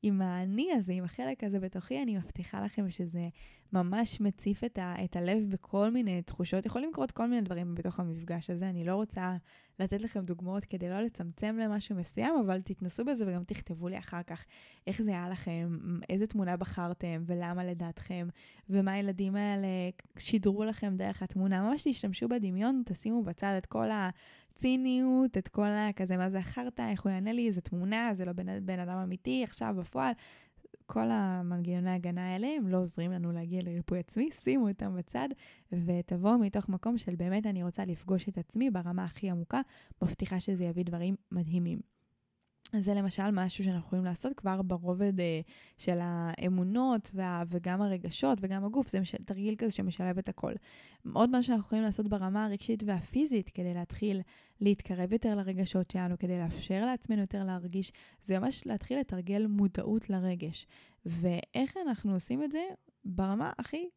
עם 0.06 0.22
האני 0.22 0.72
הזה, 0.72 0.92
עם 0.92 1.04
החלק 1.04 1.44
הזה 1.44 1.60
בתוכי, 1.60 2.02
אני 2.02 2.16
מבטיחה 2.16 2.64
לכם 2.64 2.90
שזה 2.90 3.28
ממש 3.72 4.20
מציף 4.20 4.64
את, 4.64 4.78
ה, 4.78 4.94
את 5.04 5.16
הלב 5.16 5.50
בכל 5.50 5.90
מיני 5.90 6.22
תחושות. 6.22 6.66
יכולים 6.66 6.90
לקרות 6.90 7.10
כל 7.10 7.26
מיני 7.26 7.42
דברים 7.42 7.74
בתוך 7.74 8.00
המפגש 8.00 8.50
הזה. 8.50 8.68
אני 8.68 8.84
לא 8.84 8.94
רוצה 8.94 9.36
לתת 9.78 10.00
לכם 10.00 10.24
דוגמאות 10.24 10.64
כדי 10.64 10.88
לא 10.88 11.00
לצמצם 11.00 11.56
למשהו 11.56 11.96
מסוים, 11.96 12.34
אבל 12.46 12.60
תתנסו 12.60 13.04
בזה 13.04 13.24
וגם 13.28 13.44
תכתבו 13.44 13.88
לי 13.88 13.98
אחר 13.98 14.22
כך 14.22 14.44
איך 14.86 15.02
זה 15.02 15.10
היה 15.10 15.28
לכם, 15.28 15.78
איזה 16.08 16.26
תמונה 16.26 16.56
בחרתם 16.56 17.22
ולמה 17.26 17.64
לדעתכם, 17.64 18.28
ומה 18.70 18.92
הילדים 18.92 19.36
האלה 19.36 19.68
שידרו 20.18 20.64
לכם 20.64 20.96
דרך 20.96 21.22
התמונה. 21.22 21.62
ממש 21.62 21.82
תשתמשו 21.88 22.28
בדמיון, 22.28 22.82
תשימו 22.86 23.22
בצד 23.22 23.54
את 23.58 23.66
כל 23.66 23.90
ה... 23.90 24.10
ציניות, 24.54 25.38
את 25.38 25.48
כל 25.48 25.66
ה... 25.66 25.88
כזה, 25.96 26.16
מה 26.16 26.30
זה 26.30 26.38
החרטא, 26.38 26.90
איך 26.90 27.02
הוא 27.02 27.12
יענה 27.12 27.32
לי, 27.32 27.48
איזה 27.48 27.60
תמונה, 27.60 28.10
זה 28.14 28.24
לא 28.24 28.32
בן, 28.32 28.66
בן 28.66 28.78
אדם 28.78 28.96
אמיתי, 28.96 29.44
עכשיו 29.44 29.74
בפועל. 29.78 30.12
כל 30.86 31.10
המנגנוני 31.10 31.90
ההגנה 31.90 32.32
האלה 32.32 32.48
הם 32.56 32.68
לא 32.68 32.78
עוזרים 32.78 33.12
לנו 33.12 33.32
להגיע 33.32 33.60
לריפוי 33.64 33.98
עצמי, 33.98 34.30
שימו 34.32 34.68
אותם 34.68 34.96
בצד 34.96 35.28
ותבואו 35.72 36.38
מתוך 36.38 36.68
מקום 36.68 36.98
של 36.98 37.14
באמת 37.14 37.46
אני 37.46 37.62
רוצה 37.62 37.84
לפגוש 37.84 38.28
את 38.28 38.38
עצמי 38.38 38.70
ברמה 38.70 39.04
הכי 39.04 39.30
עמוקה, 39.30 39.60
מבטיחה 40.02 40.40
שזה 40.40 40.64
יביא 40.64 40.84
דברים 40.84 41.14
מדהימים. 41.32 41.93
אז 42.76 42.84
זה 42.84 42.94
למשל 42.94 43.30
משהו 43.30 43.64
שאנחנו 43.64 43.86
יכולים 43.86 44.04
לעשות 44.04 44.32
כבר 44.36 44.62
ברובד 44.62 45.20
אה, 45.20 45.40
של 45.78 45.98
האמונות 46.02 47.10
וה, 47.14 47.42
וגם 47.48 47.82
הרגשות 47.82 48.38
וגם 48.40 48.64
הגוף, 48.64 48.88
זה 48.88 49.00
משל, 49.00 49.18
תרגיל 49.24 49.54
כזה 49.58 49.70
שמשלב 49.70 50.18
את 50.18 50.28
הכל. 50.28 50.52
עוד 51.12 51.30
משהו 51.30 51.42
שאנחנו 51.42 51.66
יכולים 51.66 51.84
לעשות 51.84 52.08
ברמה 52.08 52.44
הרגשית 52.44 52.82
והפיזית 52.86 53.48
כדי 53.48 53.74
להתחיל 53.74 54.20
להתקרב 54.60 55.12
יותר 55.12 55.34
לרגשות 55.34 55.90
שלנו, 55.90 56.18
כדי 56.18 56.38
לאפשר 56.38 56.84
לעצמנו 56.86 57.20
יותר 57.20 57.44
להרגיש, 57.44 57.92
זה 58.22 58.38
ממש 58.38 58.66
להתחיל 58.66 59.00
לתרגל 59.00 59.46
מודעות 59.46 60.10
לרגש. 60.10 60.66
ואיך 61.06 61.76
אנחנו 61.86 62.14
עושים 62.14 62.42
את 62.42 62.52
זה? 62.52 62.62
ברמה 63.04 63.52
הכי 63.58 63.88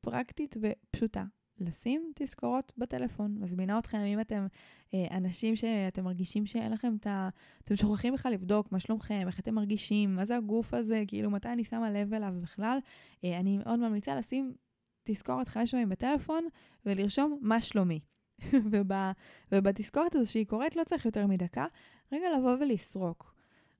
פרקטית 0.00 0.56
ופשוטה. 0.62 1.24
לשים 1.60 2.12
תזכורות 2.14 2.72
בטלפון. 2.78 3.36
מזמינה 3.40 3.78
אתכם, 3.78 3.98
אם 3.98 4.20
אתם 4.20 4.46
אה, 4.94 5.06
אנשים 5.16 5.56
שאתם 5.56 6.04
מרגישים 6.04 6.46
שאין 6.46 6.72
לכם 6.72 6.96
את 7.00 7.06
ה... 7.06 7.28
אתם 7.64 7.76
שוכחים 7.76 8.14
בכלל 8.14 8.32
לבדוק 8.32 8.72
מה 8.72 8.80
שלומכם, 8.80 9.24
איך 9.26 9.40
אתם 9.40 9.54
מרגישים, 9.54 10.16
מה 10.16 10.24
זה 10.24 10.36
הגוף 10.36 10.74
הזה, 10.74 11.02
כאילו 11.06 11.30
מתי 11.30 11.48
אני 11.48 11.64
שמה 11.64 11.90
לב 11.90 12.14
אליו 12.14 12.34
בכלל. 12.42 12.78
אה, 13.24 13.40
אני 13.40 13.58
מאוד 13.58 13.78
ממליצה 13.78 14.14
לשים 14.14 14.54
תזכורת 15.04 15.48
חמש 15.48 15.70
פעמים 15.70 15.88
בטלפון 15.88 16.48
ולרשום 16.86 17.38
מה 17.42 17.60
שלומי. 17.60 18.00
וב, 18.72 18.92
ובתזכורת 19.52 20.14
הזו 20.14 20.32
שהיא 20.32 20.46
קורית 20.46 20.76
לא 20.76 20.84
צריך 20.84 21.06
יותר 21.06 21.26
מדקה, 21.26 21.66
רגע 22.12 22.26
לבוא 22.38 22.56
ולסרוק. 22.60 23.34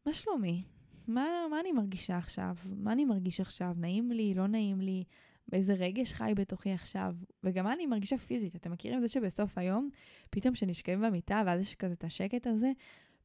מה 0.07 0.13
שלומי? 0.13 0.65
מה, 1.09 1.27
מה 1.51 1.61
אני 1.61 1.73
מרגישה 1.73 2.17
עכשיו? 2.17 2.57
מה 2.77 2.93
אני 2.93 3.05
מרגיש 3.05 3.41
עכשיו? 3.41 3.75
נעים 3.77 4.13
לי? 4.13 4.35
לא 4.35 4.47
נעים 4.47 4.81
לי? 4.81 5.05
איזה 5.53 5.75
רגש 5.75 6.13
חי 6.13 6.33
בתוכי 6.37 6.73
עכשיו, 6.73 7.15
וגם 7.45 7.67
אני 7.67 7.87
מרגישה 7.87 8.19
פיזית. 8.19 8.57
אתם 8.57 8.73
מכירים 8.73 8.99
את 8.99 9.03
זה 9.03 9.09
שבסוף 9.09 9.59
היום, 9.59 9.89
פתאום 10.31 10.55
כשנשכבים 10.55 11.03
במיטה, 11.03 11.43
ואז 11.47 11.61
יש 11.61 11.75
כזה 11.75 11.93
את 11.93 12.05
השקט 12.05 12.47
הזה, 12.47 12.71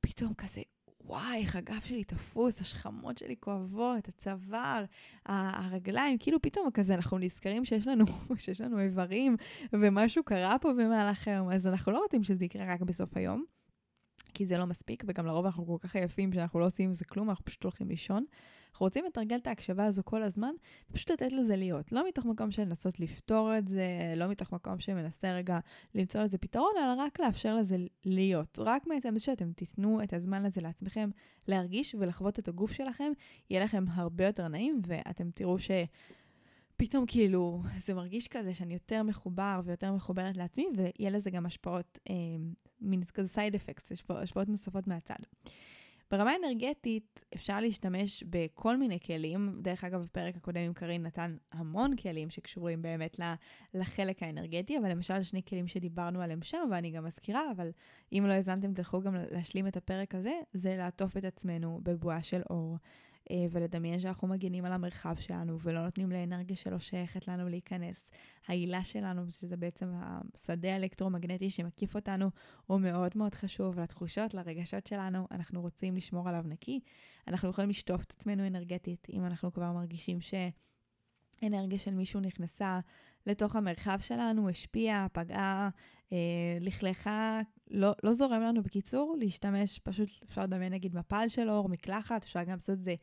פתאום 0.02 0.34
כזה, 0.34 0.62
וואי, 1.06 1.42
איך 1.42 1.56
הגב 1.56 1.80
שלי 1.86 2.04
תפוס, 2.04 2.62
השכמות 2.62 3.18
שלי 3.18 3.36
כואבות, 3.40 4.08
הצוואר, 4.08 4.86
הרגליים, 5.26 6.18
כאילו 6.18 6.42
פתאום 6.42 6.72
כזה 6.72 6.94
אנחנו 6.94 7.18
נזכרים 7.18 7.66
שיש 7.66 7.88
לנו, 7.88 8.06
שיש 8.38 8.62
לנו 8.62 8.80
איברים, 8.80 9.38
ומשהו 9.74 10.24
קרה 10.24 10.60
פה 10.62 10.74
במהלך 10.74 11.28
היום, 11.28 11.52
אז 11.52 11.68
אנחנו 11.68 11.92
לא 11.92 12.00
רוצים 12.00 12.24
שזה 12.24 12.46
יקרה 12.46 12.74
רק 12.74 12.82
בסוף 12.82 13.18
היום. 13.18 13.44
כי 14.34 14.46
זה 14.46 14.58
לא 14.58 14.66
מספיק, 14.66 15.04
וגם 15.08 15.26
לרוב 15.26 15.46
אנחנו 15.46 15.66
כל 15.66 15.88
כך 15.88 15.96
עייפים 15.96 16.34
שאנחנו 16.34 16.60
לא 16.60 16.66
עושים 16.66 16.90
עם 16.90 16.96
זה 16.96 17.06
כלום, 17.06 17.30
אנחנו 17.30 17.46
פשוט 17.46 17.64
הולכים 17.64 17.90
לישון. 17.90 18.26
אנחנו 18.72 18.86
רוצים 18.86 19.06
לתרגל 19.06 19.36
את 19.36 19.48
ההקשבה 19.48 19.86
הזו 19.86 20.02
כל 20.06 20.24
הזמן, 20.24 20.54
ופשוט 20.90 21.12
לתת 21.12 21.32
לזה 21.32 21.56
להיות. 21.56 21.92
לא 21.92 22.08
מתוך 22.08 22.26
מקום 22.26 22.52
של 22.52 22.62
לנסות 22.62 23.00
לפתור 23.00 23.58
את 23.58 23.68
זה, 23.68 24.14
לא 24.16 24.28
מתוך 24.28 24.52
מקום 24.52 24.80
שמנסה 24.80 25.34
רגע 25.34 25.60
למצוא 25.96 26.22
לזה 26.22 26.38
פתרון, 26.38 26.72
אלא 26.78 27.02
רק 27.02 27.20
לאפשר 27.20 27.56
לזה 27.56 27.78
להיות. 28.06 28.60
רק 28.62 28.88
מעצם 28.88 29.14
זה 29.14 29.20
שאתם 29.20 29.52
תיתנו 29.52 30.04
את 30.04 30.14
הזמן 30.14 30.46
הזה 30.46 30.62
לעצמכם 30.62 31.10
להרגיש 31.48 31.96
ולחוות 32.00 32.40
את 32.40 32.48
הגוף 32.48 32.72
שלכם, 32.72 33.12
יהיה 33.50 33.64
לכם 33.64 33.86
הרבה 33.90 34.26
יותר 34.26 34.48
נעים, 34.48 34.82
ואתם 34.88 35.32
תראו 35.32 35.60
ש... 35.60 35.72
פתאום 36.78 37.06
כאילו 37.08 37.64
זה 37.78 37.94
מרגיש 37.94 38.28
כזה 38.28 38.54
שאני 38.54 38.74
יותר 38.74 39.04
מחובר 39.04 39.62
ויותר 39.66 39.94
מחוברת 39.94 40.38
לעצמי, 40.38 40.68
ויהיה 40.78 41.12
לזה 41.12 41.30
גם 41.30 41.46
השפעות, 41.46 42.00
אה, 42.10 42.16
מין 42.82 43.04
כזה 43.04 43.28
סייד 43.28 43.56
אפקטס, 43.56 43.92
השפעות 44.10 44.48
נוספות 44.48 44.88
מהצד. 44.88 45.16
ברמה 46.12 46.32
אנרגטית 46.44 47.26
אפשר 47.36 47.60
להשתמש 47.60 48.24
בכל 48.30 48.78
מיני 48.78 49.00
כלים. 49.00 49.56
דרך 49.62 49.84
אגב, 49.84 50.02
בפרק 50.02 50.36
הקודם 50.36 50.62
עם 50.62 50.74
קארין 50.74 51.04
נתן 51.04 51.36
המון 51.52 51.96
כלים 51.96 52.30
שקשורים 52.30 52.82
באמת 52.82 53.20
לחלק 53.74 54.24
האנרגטי, 54.24 54.78
אבל 54.78 54.92
למשל 54.92 55.24
שני 55.24 55.42
כלים 55.44 55.68
שדיברנו 55.68 56.22
עליהם 56.22 56.42
שם, 56.42 56.68
ואני 56.72 56.92
גם 56.92 57.06
מזכירה, 57.06 57.52
אבל 57.56 57.72
אם 58.14 58.24
לא 58.28 58.32
האזנתם, 58.34 58.74
תלכו 58.74 59.02
גם 59.02 59.16
להשלים 59.32 59.68
את 59.68 59.78
הפרק 59.78 60.16
הזה, 60.16 60.34
זה 60.54 60.76
לעטוף 60.78 61.18
את 61.18 61.24
עצמנו 61.24 61.80
בבועה 61.84 62.24
של 62.24 62.42
אור. 62.50 62.78
אה, 63.32 63.46
ולדמיין 63.52 64.00
שאנחנו 64.00 64.28
מגינים 64.28 64.66
על 64.66 64.74
המרחב 64.74 65.16
שלנו 65.16 65.60
ולא 65.60 65.86
נותנים 65.86 66.12
לאנרגיה 66.12 66.56
שלא 66.56 66.80
שייכת 66.80 67.28
לנו 67.28 67.50
להיכנס. 67.50 68.12
העילה 68.48 68.84
שלנו, 68.84 69.32
שזה 69.32 69.58
בעצם 69.58 69.92
השדה 70.36 70.74
האלקטרומגנטי 70.74 71.50
שמקיף 71.50 71.96
אותנו, 71.96 72.30
הוא 72.66 72.80
מאוד 72.80 73.12
מאוד 73.16 73.36
חשוב 73.36 73.80
לתחושות, 73.80 74.34
לרגשות 74.34 74.88
שלנו, 74.88 75.28
אנחנו 75.32 75.62
רוצים 75.62 75.96
לשמור 75.96 76.30
עליו 76.30 76.44
נקי. 76.48 76.80
אנחנו 77.28 77.50
יכולים 77.50 77.70
לשטוף 77.70 78.04
את 78.04 78.14
עצמנו 78.18 78.48
אנרגטית, 78.48 79.08
אם 79.14 79.26
אנחנו 79.26 79.54
כבר 79.54 79.72
מרגישים 79.72 80.22
ש... 80.22 80.34
אנרגיה 81.44 81.80
של 81.80 81.94
מישהו 81.94 82.20
נכנסה 82.20 82.80
לתוך 83.26 83.56
המרחב 83.56 83.98
שלנו, 84.00 84.50
השפיעה, 84.50 85.08
פגעה, 85.14 85.70
אה, 86.14 86.58
לכלכה, 86.60 87.42
לא, 87.72 87.92
לא 88.04 88.14
זורם 88.14 88.42
לנו 88.42 88.64
בקיצור 88.64 89.16
להשתמש, 89.20 89.80
פשוט 89.80 90.10
אפשר 90.24 90.44
לדמיין 90.44 90.74
נגיד 90.74 90.96
מפל 90.96 91.28
של 91.28 91.50
אור, 91.50 91.70
מקלחת, 91.70 92.24
אפשר 92.24 92.44
גם 92.44 92.52
לעשות 92.52 92.70
את 92.70 92.84
זה 92.84 92.96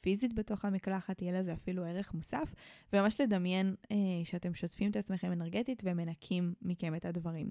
פיזית 0.00 0.34
בתוך 0.34 0.64
המקלחת, 0.64 1.22
יהיה 1.22 1.40
לזה 1.40 1.52
אפילו 1.52 1.84
ערך 1.84 2.14
מוסף, 2.14 2.54
וממש 2.92 3.20
לדמיין 3.20 3.74
אה, 3.90 3.96
שאתם 4.24 4.54
שוטפים 4.54 4.90
את 4.90 4.96
עצמכם 4.96 5.32
אנרגטית 5.32 5.82
ומנקים 5.84 6.54
מכם 6.62 6.94
את 6.94 7.04
הדברים. 7.04 7.50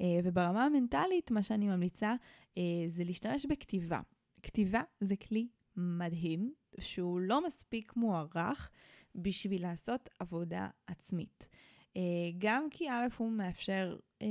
אה, 0.00 0.20
וברמה 0.24 0.64
המנטלית, 0.64 1.30
מה 1.30 1.42
שאני 1.42 1.66
ממליצה 1.66 2.14
אה, 2.58 2.62
זה 2.88 3.04
להשתמש 3.04 3.46
בכתיבה. 3.46 4.00
כתיבה 4.42 4.80
זה 5.00 5.16
כלי 5.16 5.48
מדהים, 5.76 6.52
שהוא 6.80 7.20
לא 7.20 7.46
מספיק 7.46 7.96
מוערך 7.96 8.70
בשביל 9.14 9.62
לעשות 9.62 10.08
עבודה 10.18 10.68
עצמית. 10.86 11.48
אה, 11.96 12.02
גם 12.38 12.66
כי 12.70 12.90
א', 12.90 13.06
הוא 13.16 13.30
מאפשר 13.30 13.96
אה, 14.22 14.26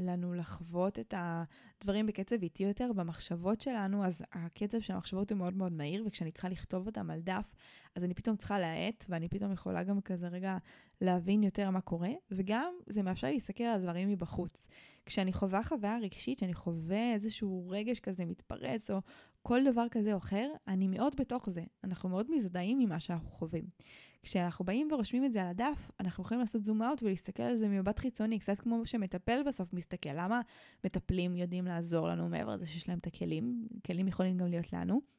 לנו 0.00 0.34
לחוות 0.34 0.98
את 0.98 1.14
הדברים 1.16 2.06
בקצב 2.06 2.42
איטי 2.42 2.62
יותר 2.62 2.92
במחשבות 2.92 3.60
שלנו, 3.60 4.04
אז 4.04 4.22
הקצב 4.32 4.80
של 4.80 4.92
המחשבות 4.92 5.30
הוא 5.30 5.38
מאוד 5.38 5.56
מאוד 5.56 5.72
מהיר, 5.72 6.04
וכשאני 6.06 6.32
צריכה 6.32 6.48
לכתוב 6.48 6.86
אותם 6.86 7.10
על 7.10 7.20
דף, 7.20 7.54
אז 7.94 8.04
אני 8.04 8.14
פתאום 8.14 8.36
צריכה 8.36 8.58
להאט, 8.58 9.04
ואני 9.08 9.28
פתאום 9.28 9.52
יכולה 9.52 9.82
גם 9.82 10.00
כזה 10.00 10.28
רגע 10.28 10.56
להבין 11.00 11.42
יותר 11.42 11.70
מה 11.70 11.80
קורה, 11.80 12.10
וגם 12.30 12.74
זה 12.86 13.02
מאפשר 13.02 13.30
להסתכל 13.30 13.64
על 13.64 13.74
הדברים 13.80 14.08
מבחוץ. 14.08 14.66
כשאני 15.06 15.32
חווה 15.32 15.62
חוויה 15.62 15.98
רגשית, 16.02 16.38
כשאני 16.38 16.54
חווה 16.54 17.12
איזשהו 17.14 17.68
רגש 17.68 18.00
כזה 18.00 18.24
מתפרץ, 18.24 18.90
או 18.90 19.00
כל 19.42 19.60
דבר 19.64 19.86
כזה 19.90 20.12
או 20.12 20.18
אחר, 20.18 20.50
אני 20.68 20.88
מאוד 20.88 21.16
בתוך 21.16 21.50
זה. 21.50 21.64
אנחנו 21.84 22.08
מאוד 22.08 22.26
מזדהים 22.30 22.78
ממה 22.78 23.00
שאנחנו 23.00 23.30
חווים. 23.30 23.64
כשאנחנו 24.22 24.64
באים 24.64 24.88
ורושמים 24.92 25.24
את 25.24 25.32
זה 25.32 25.42
על 25.42 25.48
הדף, 25.48 25.90
אנחנו 26.00 26.24
יכולים 26.24 26.40
לעשות 26.40 26.64
זום 26.64 26.82
אאוט 26.82 27.02
ולהסתכל 27.02 27.42
על 27.42 27.56
זה 27.56 27.68
ממבט 27.68 27.98
חיצוני, 27.98 28.38
קצת 28.38 28.60
כמו 28.60 28.86
שמטפל 28.86 29.42
בסוף 29.46 29.72
מסתכל. 29.72 30.12
למה 30.14 30.40
מטפלים 30.84 31.36
יודעים 31.36 31.64
לעזור 31.64 32.08
לנו 32.08 32.28
מעבר 32.28 32.54
לזה 32.54 32.66
שיש 32.66 32.88
להם 32.88 32.98
את 32.98 33.06
הכלים? 33.06 33.68
כלים 33.86 34.08
יכולים 34.08 34.36
גם 34.36 34.46
להיות 34.46 34.72
לנו. 34.72 35.15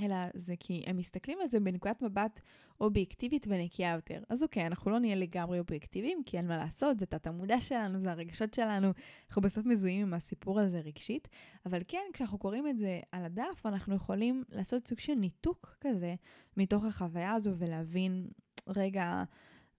אלא 0.00 0.16
זה 0.34 0.54
כי 0.60 0.82
הם 0.86 0.96
מסתכלים 0.96 1.38
על 1.42 1.46
זה 1.48 1.60
בנקודת 1.60 2.02
מבט 2.02 2.40
אובייקטיבית 2.80 3.46
ונקייה 3.50 3.94
יותר. 3.94 4.22
אז 4.28 4.42
אוקיי, 4.42 4.66
אנחנו 4.66 4.90
לא 4.90 4.98
נהיה 4.98 5.16
לגמרי 5.16 5.58
אובייקטיביים, 5.58 6.22
כי 6.26 6.36
אין 6.36 6.48
מה 6.48 6.56
לעשות, 6.56 6.98
זה 6.98 7.06
תת 7.06 7.26
המודע 7.26 7.60
שלנו, 7.60 8.00
זה 8.00 8.10
הרגשות 8.10 8.54
שלנו, 8.54 8.92
אנחנו 9.28 9.42
בסוף 9.42 9.66
מזוהים 9.66 10.02
עם 10.02 10.14
הסיפור 10.14 10.60
הזה 10.60 10.80
רגשית, 10.80 11.28
אבל 11.66 11.82
כן, 11.88 12.04
כשאנחנו 12.12 12.38
קוראים 12.38 12.68
את 12.68 12.78
זה 12.78 13.00
על 13.12 13.24
הדף, 13.24 13.62
אנחנו 13.64 13.94
יכולים 13.94 14.44
לעשות 14.50 14.86
סוג 14.86 14.98
של 14.98 15.14
ניתוק 15.14 15.76
כזה 15.80 16.14
מתוך 16.56 16.84
החוויה 16.84 17.32
הזו 17.32 17.50
ולהבין, 17.58 18.28
רגע, 18.66 19.24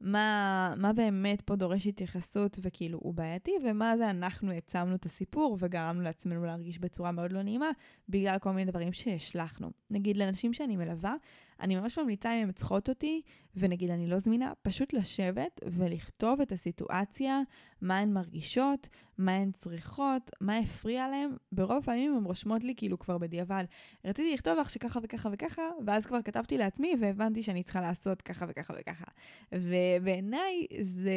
מה, 0.02 0.74
מה 0.78 0.94
באמת 0.94 1.42
פה 1.42 1.56
דורש 1.56 1.88
התייחסות 1.88 2.60
וכאילו 2.62 3.00
הוא 3.02 3.14
בעייתי, 3.14 3.52
ומה 3.64 3.98
זה 3.98 4.10
אנחנו 4.10 4.52
העצמנו 4.52 4.96
את 4.96 5.06
הסיפור 5.06 5.58
וגרמנו 5.60 6.02
לעצמנו 6.02 6.46
להרגיש 6.46 6.80
בצורה 6.80 7.12
מאוד 7.12 7.32
לא 7.32 7.42
נעימה, 7.42 7.70
בגלל 8.10 8.40
כל 8.40 8.52
מיני 8.52 8.72
דברים 8.72 8.94
שהשלכנו. 8.94 9.72
נגיד 9.90 10.18
לנשים 10.18 10.54
שאני 10.54 10.76
מלווה, 10.76 11.16
אני 11.62 11.76
ממש 11.76 12.00
ממליצה 12.00 12.34
אם 12.34 12.44
הן 12.44 12.52
צריכות 12.52 12.90
אותי, 12.90 13.22
ונגיד 13.56 13.90
אני 13.90 14.08
לא 14.08 14.20
זמינה, 14.20 14.54
פשוט 14.62 14.94
לשבת 14.94 15.60
ולכתוב 15.66 16.42
את 16.42 16.52
הסיטואציה, 16.52 17.42
מה 17.82 17.98
הן 17.98 18.14
מרגישות, 18.14 18.88
מה 19.18 19.32
הן 19.32 19.52
צריכות, 19.52 20.32
מה 20.42 20.58
הפריע 20.58 21.08
להן. 21.08 21.30
ברוב 21.52 21.86
פעמים 21.86 22.16
הן 22.18 22.24
רושמות 22.24 22.64
לי 22.64 22.74
כאילו 22.78 23.00
כבר 23.00 23.18
בדיעבד, 23.18 23.64
רציתי 24.06 24.34
לכתוב 24.34 24.58
לך 24.58 24.70
שככה 24.70 25.00
וככה 25.04 25.30
וככה, 25.34 25.62
ואז 25.86 26.06
כבר 26.06 26.22
כתבתי 26.22 26.58
לעצמי 26.58 26.94
והבנתי 27.00 27.44
שאני 27.44 27.64
צריכה 27.64 27.82
לעשות 27.82 28.22
ככה 28.22 28.46
וככה 28.50 28.74
וככה. 28.80 29.06
ובעיניי 29.52 30.68
זה... 30.82 31.12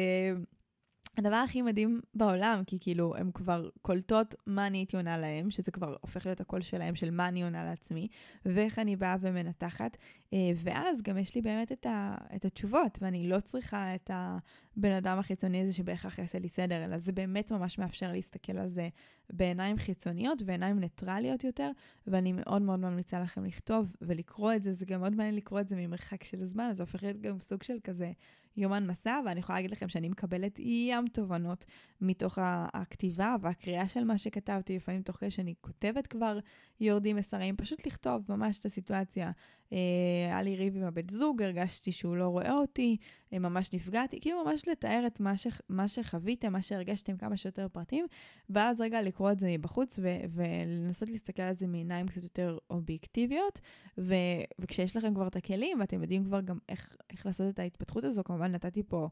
הדבר 1.17 1.35
הכי 1.35 1.61
מדהים 1.61 2.01
בעולם, 2.13 2.61
כי 2.67 2.77
כאילו, 2.79 3.15
הן 3.15 3.31
כבר 3.33 3.69
קולטות 3.81 4.35
מה 4.45 4.67
אני 4.67 4.77
הייתי 4.77 4.97
עונה 4.97 5.17
להם, 5.17 5.51
שזה 5.51 5.71
כבר 5.71 5.95
הופך 6.01 6.25
להיות 6.25 6.41
הקול 6.41 6.61
שלהם, 6.61 6.95
של 6.95 7.11
מה 7.11 7.27
אני 7.27 7.43
עונה 7.43 7.65
לעצמי, 7.65 8.07
ואיך 8.45 8.79
אני 8.79 8.95
באה 8.95 9.15
ומנתחת, 9.21 9.97
אה, 10.33 10.51
ואז 10.55 11.01
גם 11.01 11.17
יש 11.17 11.35
לי 11.35 11.41
באמת 11.41 11.71
את, 11.71 11.85
ה, 11.85 12.15
את 12.35 12.45
התשובות, 12.45 12.99
ואני 13.01 13.29
לא 13.29 13.39
צריכה 13.39 13.95
את 13.95 14.11
הבן 14.13 14.91
אדם 14.91 15.19
החיצוני 15.19 15.61
הזה 15.61 15.73
שבהכרח 15.73 16.19
יעשה 16.19 16.39
לי 16.39 16.49
סדר, 16.49 16.85
אלא 16.85 16.97
זה 16.97 17.11
באמת 17.11 17.51
ממש 17.51 17.79
מאפשר 17.79 18.11
להסתכל 18.11 18.57
על 18.57 18.67
זה 18.67 18.89
בעיניים 19.29 19.77
חיצוניות 19.77 20.41
ועיניים 20.45 20.79
ניטרליות 20.79 21.43
יותר, 21.43 21.71
ואני 22.07 22.31
מאוד 22.31 22.61
מאוד 22.61 22.79
ממליצה 22.79 23.19
לכם 23.19 23.45
לכתוב 23.45 23.95
ולקרוא 24.01 24.53
את 24.53 24.63
זה, 24.63 24.73
זה 24.73 24.85
גם 24.85 24.99
מאוד 24.99 25.15
מעניין 25.15 25.35
לקרוא 25.35 25.59
את 25.59 25.67
זה 25.67 25.75
ממרחק 25.75 26.23
של 26.23 26.45
זמן, 26.45 26.63
אז 26.63 26.77
זה 26.77 26.83
הופך 26.83 27.03
להיות 27.03 27.21
גם 27.21 27.39
סוג 27.39 27.63
של 27.63 27.77
כזה 27.83 28.11
יומן 28.57 28.87
מסע, 28.87 29.19
ואני 29.25 29.39
יכולה 29.39 29.57
להגיד 29.57 29.71
לכם 29.71 29.89
שאני 29.89 30.09
מקבלת 30.09 30.59
ים 30.59 31.07
תובנות 31.07 31.65
מתוך 32.01 32.37
הכתיבה 32.73 33.35
והקריאה 33.41 33.87
של 33.87 34.03
מה 34.03 34.17
שכתבתי, 34.17 34.75
לפעמים 34.75 35.01
תוך 35.01 35.15
כדי 35.15 35.31
שאני 35.31 35.53
כותבת 35.61 36.07
כבר 36.07 36.39
יורדים 36.79 37.15
מסרים, 37.15 37.55
פשוט 37.55 37.87
לכתוב 37.87 38.21
ממש 38.29 38.57
את 38.57 38.65
הסיטואציה. 38.65 39.31
אה, 39.73 39.77
היה 40.25 40.41
לי 40.41 40.55
ריב 40.55 40.77
עם 40.77 40.83
הבית 40.83 41.09
זוג, 41.09 41.41
הרגשתי 41.41 41.91
שהוא 41.91 42.17
לא 42.17 42.27
רואה 42.27 42.53
אותי, 42.53 42.97
אה, 43.33 43.39
ממש 43.39 43.73
נפגעתי, 43.73 44.19
כאילו 44.21 44.43
ממש 44.45 44.67
לתאר 44.67 45.03
את 45.07 45.19
מה, 45.19 45.37
ש, 45.37 45.47
מה 45.69 45.87
שחוויתם, 45.87 46.51
מה 46.51 46.61
שהרגשתם, 46.61 47.17
כמה 47.17 47.37
שיותר 47.37 47.67
פרטים, 47.71 48.05
ואז 48.49 48.81
רגע 48.81 49.01
לקרוא 49.01 49.31
את 49.31 49.39
זה 49.39 49.47
מבחוץ 49.47 49.99
ו- 50.01 50.19
ולנסות 50.33 51.09
להסתכל 51.09 51.41
על 51.41 51.53
זה 51.53 51.67
מעיניים 51.67 52.07
קצת 52.07 52.23
יותר 52.23 52.57
אובייקטיביות, 52.69 53.59
ו- 53.97 54.13
וכשיש 54.59 54.97
לכם 54.97 55.13
כבר 55.13 55.27
את 55.27 55.35
הכלים, 55.35 55.79
ואתם 55.79 56.01
יודעים 56.01 56.23
כבר 56.25 56.41
גם 56.41 56.57
איך, 56.69 56.95
איך 57.09 57.25
לעשות 57.25 57.53
את 57.53 57.59
ההתפתחות 57.59 58.03
הזו, 58.03 58.23
כמובן 58.23 58.42
נתתי 58.51 58.83
פה 58.83 59.09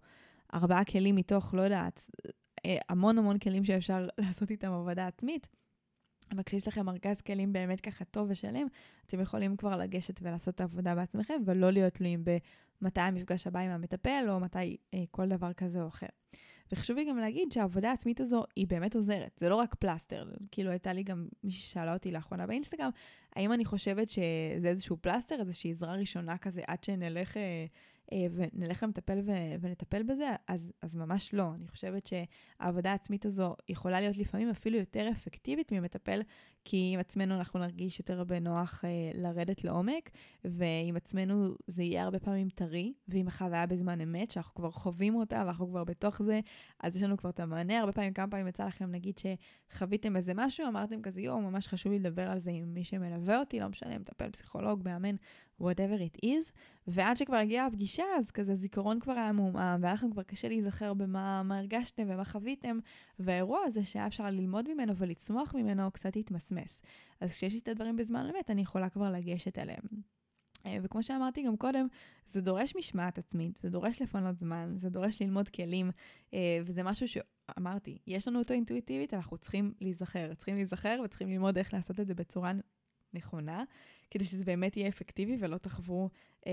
ארבעה 0.54 0.86
כלים 0.86 1.16
מתוך, 1.16 1.54
לא 1.54 1.62
יודעת, 1.62 2.10
אה, 2.66 2.78
המון 2.90 3.18
המון 3.18 3.40
כלים 3.40 3.64
שאפשר 3.64 4.08
לעשות 4.18 4.52
איתם 4.52 4.72
עבודה 4.72 5.08
עצמית. 5.08 5.48
אבל 6.32 6.44
כשיש 6.44 6.68
לכם 6.68 6.90
ארגז 6.90 7.22
כלים 7.22 7.54
באמת 7.54 7.82
ככה 7.82 8.06
טוב 8.06 8.28
ושלם, 8.30 8.68
אתם 9.06 9.20
יכולים 9.20 9.58
כבר 9.58 9.78
לגשת 9.78 10.20
ולעשות 10.22 10.56
את 10.56 10.62
העבודה 10.62 10.96
בעצמכם, 10.96 11.42
ולא 11.46 11.72
להיות 11.72 11.94
תלויים 11.94 12.24
במתי 12.82 13.02
המפגש 13.02 13.48
הבא 13.48 13.60
עם 13.60 13.72
המטפל, 13.72 14.26
או 14.30 14.40
מתי 14.40 14.78
אה, 14.94 15.04
כל 15.12 15.28
דבר 15.28 15.54
כזה 15.54 15.82
או 15.82 15.88
אחר. 15.88 16.08
וחשוב 16.72 16.98
לי 16.98 17.06
גם 17.06 17.18
להגיד 17.18 17.52
שהעבודה 17.52 17.90
העצמית 17.90 18.20
הזו 18.20 18.44
היא 18.56 18.68
באמת 18.68 18.96
עוזרת, 18.96 19.38
זה 19.38 19.50
לא 19.50 19.56
רק 19.56 19.76
פלסטר. 19.76 20.30
כאילו 20.52 20.72
הייתה 20.72 20.94
לי 20.94 21.04
גם 21.04 21.28
מישהי 21.44 21.62
ששאלה 21.62 21.94
אותי 21.94 22.12
לאחרונה 22.12 22.48
באינסטגרם, 22.48 22.90
האם 23.36 23.54
אני 23.54 23.66
חושבת 23.66 24.10
שזה 24.10 24.68
איזשהו 24.68 24.98
פלסטר, 25.02 25.40
איזושהי 25.40 25.72
עזרה 25.72 25.94
ראשונה 25.94 26.38
כזה, 26.38 26.62
עד 26.68 26.84
שנלך... 26.84 27.38
אה, 27.38 27.66
ונלך 28.34 28.84
למטפל 28.84 29.20
ו- 29.26 29.56
ונטפל 29.62 30.04
בזה, 30.04 30.30
אז, 30.48 30.74
אז 30.82 30.96
ממש 30.96 31.34
לא. 31.34 31.54
אני 31.56 31.68
חושבת 31.68 32.08
שהעבודה 32.08 32.92
העצמית 32.92 33.26
הזו 33.26 33.56
יכולה 33.70 34.02
להיות 34.02 34.18
לפעמים 34.18 34.50
אפילו 34.50 34.78
יותר 34.78 35.08
אפקטיבית 35.12 35.72
ממטפל, 35.72 36.22
כי 36.66 36.92
עם 36.94 37.00
עצמנו 37.00 37.36
אנחנו 37.36 37.60
נרגיש 37.60 38.00
יותר 38.00 38.24
בנוח 38.24 38.86
אה, 38.86 38.90
לרדת 39.14 39.64
לעומק, 39.64 40.10
ועם 40.46 40.96
עצמנו 40.96 41.56
זה 41.68 41.84
יהיה 41.84 42.04
הרבה 42.04 42.20
פעמים 42.20 42.50
טרי, 42.50 42.94
ועם 43.08 43.28
החוויה 43.28 43.66
בזמן 43.66 44.02
אמת, 44.02 44.32
שאנחנו 44.32 44.56
כבר 44.56 44.72
חווים 44.72 45.16
אותה 45.16 45.44
ואנחנו 45.46 45.68
כבר 45.68 45.84
בתוך 45.84 46.22
זה, 46.24 46.40
אז 46.80 46.96
יש 46.96 47.04
לנו 47.04 47.18
כבר 47.18 47.30
את 47.30 47.40
המענה. 47.40 47.80
הרבה 47.80 47.92
פעמים, 47.92 48.14
כמה 48.14 48.28
פעמים 48.28 48.48
יצא 48.48 48.66
לכם, 48.66 48.92
נגיד 48.92 49.20
שחוויתם 49.72 50.16
איזה 50.16 50.34
משהו, 50.36 50.68
אמרתם 50.68 51.02
כזה, 51.02 51.22
יואו, 51.22 51.42
ממש 51.42 51.68
חשוב 51.68 51.92
לי 51.92 52.00
לדבר 52.00 52.32
על 52.32 52.40
זה 52.40 52.52
עם 52.52 52.74
מי 52.74 52.84
שמלווה 52.84 53.40
אותי, 53.40 53.60
לא 53.60 53.68
משנה, 53.68 54.00
מטפל, 54.00 54.30
פסיכולוג, 54.30 54.82
מאמן, 54.86 55.16
whatever 55.62 56.00
it 56.00 56.26
is, 56.26 56.52
ועד 56.88 57.18
שכבר 57.18 57.36
הגיעה 57.36 57.66
הפגישה, 57.66 58.04
אז 58.18 58.32
כזה 58.32 58.52
הזיכרון 58.52 59.00
כבר 59.00 59.14
היה 59.14 59.32
מעומעם, 59.32 59.84
והיה 59.84 59.94
לכם 59.94 60.12
כבר 60.12 60.24
קשה 60.24 60.48
להיזכר 60.48 60.94
במה 60.94 61.42
הרגשתם 61.50 62.04
ומה 62.08 62.26
חוויתם, 62.26 62.80
והאירוע 63.20 63.60
הזה 63.66 63.84
שהיה 63.84 64.08
אפשר 64.08 64.30
ללמוד 64.30 64.74
ממנו 64.74 64.96
ולצמוח 64.96 65.56
ממנו 65.56 65.92
קצת 65.92 66.16
התמסמס. 66.16 66.82
אז 67.22 67.32
כשיש 67.32 67.54
לי 67.54 67.60
את 67.60 67.68
הדברים 67.68 67.96
בזמן 67.96 68.30
אמת, 68.36 68.50
אני 68.50 68.62
יכולה 68.62 68.90
כבר 68.90 69.12
לגשת 69.12 69.60
אליהם. 69.60 69.84
אה, 70.66 70.78
וכמו 70.84 71.04
שאמרתי 71.04 71.44
גם 71.44 71.58
קודם, 71.58 71.88
זה 72.26 72.42
דורש 72.42 72.76
משמעת 72.76 73.18
עצמית, 73.18 73.58
זה 73.58 73.70
דורש 73.70 74.02
לפנות 74.02 74.38
זמן, 74.38 74.74
זה 74.76 74.90
דורש 74.90 75.22
ללמוד 75.22 75.50
כלים, 75.50 75.92
אה, 76.34 76.60
וזה 76.66 76.84
משהו 76.84 77.08
שאמרתי, 77.08 77.98
יש 78.08 78.28
לנו 78.28 78.40
אותו 78.40 78.54
אינטואיטיבית, 78.54 79.14
אנחנו 79.14 79.38
צריכים 79.38 79.74
להיזכר, 79.82 80.34
צריכים 80.34 80.56
להיזכר 80.56 81.02
וצריכים 81.06 81.30
ללמוד 81.30 81.58
איך 81.58 81.74
לעשות 81.74 82.00
את 82.00 82.08
זה 82.08 82.14
בצורה 82.14 82.52
נכונה, 83.14 83.64
כדי 84.12 84.24
שזה 84.24 84.44
באמת 84.44 84.78
יהיה 84.78 84.90
אפקטיבי 84.90 85.38
ולא 85.40 85.58
תחוו 85.58 86.10
אה, 86.48 86.52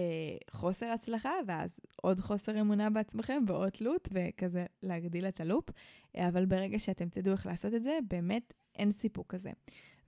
חוסר 0.51 0.87
הצלחה, 0.87 1.33
ואז 1.47 1.81
עוד 2.03 2.21
חוסר 2.21 2.61
אמונה 2.61 2.91
בעצמכם 2.91 3.43
ועוד 3.47 3.69
תלות, 3.69 4.09
וכזה 4.13 4.67
להגדיל 4.83 5.29
את 5.29 5.41
הלופ. 5.41 5.71
אבל 6.17 6.47
ברגע 6.47 6.79
שאתם 6.79 7.09
תדעו 7.09 7.33
איך 7.33 7.47
לעשות 7.47 7.75
את 7.75 7.83
זה, 7.83 7.99
באמת 8.09 8.53
אין 8.77 8.93
סיפוק 8.93 9.35
כזה. 9.35 9.51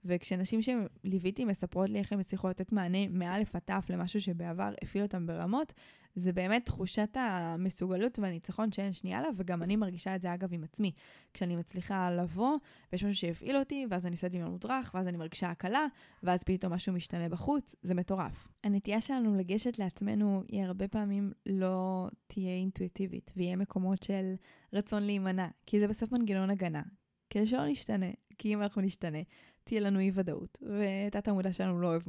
וכשנשים 0.05 0.59
שליוויתי 0.61 1.45
מספרות 1.45 1.89
לי 1.89 1.99
איך 1.99 2.13
הן 2.13 2.19
הצליחו 2.19 2.49
לתת 2.49 2.71
מענה 2.71 3.07
מאלף 3.07 3.55
עד 3.55 3.61
תף 3.65 3.85
למשהו 3.89 4.21
שבעבר 4.21 4.73
הפעיל 4.83 5.03
אותם 5.03 5.25
ברמות, 5.27 5.73
זה 6.15 6.33
באמת 6.33 6.65
תחושת 6.65 7.17
המסוגלות 7.19 8.19
והניצחון 8.19 8.71
שאין 8.71 8.93
שנייה 8.93 9.21
לה, 9.21 9.27
וגם 9.37 9.63
אני 9.63 9.75
מרגישה 9.75 10.15
את 10.15 10.21
זה 10.21 10.33
אגב 10.33 10.53
עם 10.53 10.63
עצמי. 10.63 10.91
כשאני 11.33 11.55
מצליחה 11.55 12.11
לבוא, 12.11 12.57
ויש 12.91 13.03
משהו 13.03 13.15
שהפעיל 13.15 13.57
אותי, 13.57 13.85
ואז 13.89 14.05
אני 14.05 14.15
עושה 14.15 14.27
דמיון 14.27 14.51
מודרך, 14.51 14.91
ואז 14.93 15.07
אני 15.07 15.17
מרגישה 15.17 15.49
הקלה, 15.49 15.85
ואז 16.23 16.43
פתאום 16.43 16.73
משהו 16.73 16.93
משתנה 16.93 17.29
בחוץ, 17.29 17.75
זה 17.81 17.93
מטורף. 17.93 18.47
הנטייה 18.63 19.01
שלנו 19.01 19.35
לגשת 19.35 19.79
לעצמנו 19.79 20.43
היא 20.47 20.63
הרבה 20.63 20.87
פעמים 20.87 21.31
לא 21.45 22.07
תהיה 22.27 22.55
אינטואיטיבית, 22.55 23.31
ויהיה 23.35 23.55
מקומות 23.55 24.03
של 24.03 24.33
רצון 24.73 25.03
להימנע, 25.03 25.47
כי 25.65 25.79
זה 25.79 25.87
בסוף 25.87 26.11
מנגנון 26.11 26.49
הגנה. 26.49 26.81
כדי 27.29 27.47
שלא 27.47 27.67
נשתנה, 27.67 28.05
כי 28.41 28.53
אם 28.53 28.61
אנחנו 28.61 28.81
נשתנה, 28.81 29.17
תהיה 29.63 29.81
לנו 29.81 29.99
אי 29.99 30.11
ודאות, 30.13 30.59
ותת 30.61 31.27
המודע 31.27 31.53
שלנו 31.53 31.81
לא 31.81 31.87
אוהב 31.87 32.01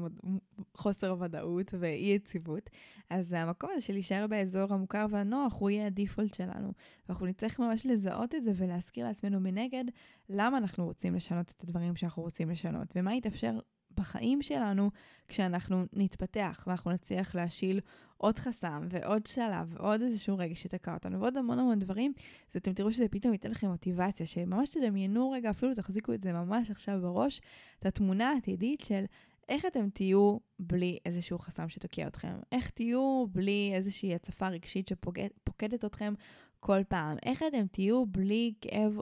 חוסר 0.74 1.16
ודאות 1.20 1.74
ואי 1.78 2.12
יציבות, 2.14 2.70
אז 3.10 3.32
המקום 3.32 3.70
הזה 3.72 3.80
של 3.80 3.92
להישאר 3.92 4.26
באזור 4.26 4.74
המוכר 4.74 5.06
והנוח 5.10 5.60
הוא 5.60 5.70
יהיה 5.70 5.86
הדיפולט 5.86 6.34
שלנו. 6.34 6.72
ואנחנו 7.08 7.26
נצטרך 7.26 7.60
ממש 7.60 7.86
לזהות 7.86 8.34
את 8.34 8.44
זה 8.44 8.52
ולהזכיר 8.56 9.06
לעצמנו 9.06 9.40
מנגד 9.40 9.84
למה 10.28 10.58
אנחנו 10.58 10.84
רוצים 10.84 11.14
לשנות 11.14 11.50
את 11.56 11.64
הדברים 11.64 11.96
שאנחנו 11.96 12.22
רוצים 12.22 12.50
לשנות, 12.50 12.92
ומה 12.96 13.14
יתאפשר 13.14 13.58
בחיים 13.94 14.42
שלנו 14.42 14.90
כשאנחנו 15.28 15.84
נתפתח 15.92 16.64
ואנחנו 16.66 16.90
נצליח 16.90 17.34
להשיל 17.34 17.80
עוד 18.22 18.38
חסם 18.38 18.86
ועוד 18.90 19.26
שלב 19.26 19.74
ועוד 19.74 20.02
איזשהו 20.02 20.38
רגע 20.38 20.54
שתקע 20.54 20.94
אותנו 20.94 21.20
ועוד 21.20 21.36
המון 21.36 21.58
המון 21.58 21.78
דברים, 21.78 22.12
אז 22.50 22.56
אתם 22.56 22.72
תראו 22.72 22.92
שזה 22.92 23.08
פתאום 23.08 23.32
ייתן 23.32 23.50
לכם 23.50 23.66
מוטיבציה, 23.66 24.26
שממש 24.26 24.68
תדמיינו 24.68 25.30
רגע, 25.30 25.50
אפילו 25.50 25.74
תחזיקו 25.74 26.12
את 26.12 26.22
זה 26.22 26.32
ממש 26.32 26.70
עכשיו 26.70 27.00
בראש, 27.02 27.40
את 27.78 27.86
התמונה 27.86 28.30
העתידית 28.30 28.80
של 28.84 29.04
איך 29.48 29.66
אתם 29.66 29.90
תהיו 29.90 30.38
בלי 30.58 30.98
איזשהו 31.06 31.38
חסם 31.38 31.68
שתוקע 31.68 32.06
אתכם? 32.06 32.34
איך 32.52 32.70
תהיו 32.70 33.26
בלי 33.28 33.72
איזושהי 33.74 34.14
הצפה 34.14 34.48
רגשית 34.48 34.88
שפוקדת 34.88 35.84
אתכם 35.84 36.14
כל 36.60 36.80
פעם? 36.88 37.16
איך 37.26 37.42
אתם 37.48 37.66
תהיו 37.66 38.06
בלי 38.06 38.54
כאב 38.60 38.92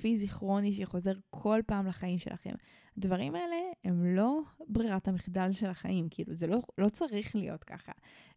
פיזי 0.00 0.28
כרוני 0.28 0.72
שחוזר 0.72 1.12
כל 1.30 1.60
פעם 1.66 1.86
לחיים 1.86 2.18
שלכם? 2.18 2.54
הדברים 2.96 3.34
האלה 3.34 3.56
הם 3.84 4.16
לא 4.16 4.40
ברירת 4.68 5.08
המחדל 5.08 5.52
של 5.52 5.66
החיים, 5.66 6.08
כאילו 6.10 6.34
זה 6.34 6.46
לא, 6.46 6.58
לא 6.78 6.88
צריך 6.88 7.36
להיות 7.36 7.64
ככה. 7.64 7.92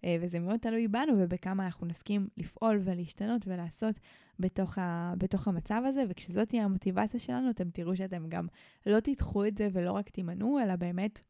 אה, 0.05 0.17
וזה 0.21 0.39
מאוד 0.39 0.59
תלוי 0.59 0.87
בנו 0.87 1.13
ובכמה 1.17 1.65
אנחנו 1.65 1.87
נסכים 1.87 2.27
לפעול 2.37 2.79
ולהשתנות 2.83 3.47
ולעשות 3.47 3.99
בתוך, 4.39 4.77
ה, 4.77 5.13
בתוך 5.17 5.47
המצב 5.47 5.81
הזה, 5.85 6.03
וכשזאת 6.09 6.49
תהיה 6.49 6.63
המוטיבציה 6.63 7.19
שלנו, 7.19 7.49
אתם 7.49 7.69
תראו 7.69 7.95
שאתם 7.95 8.29
גם 8.29 8.47
לא 8.85 8.99
תדחו 8.99 9.45
את 9.45 9.57
זה 9.57 9.67
ולא 9.73 9.91
רק 9.91 10.09
תימנעו, 10.09 10.59
אלא 10.59 10.75
באמת 10.75 11.21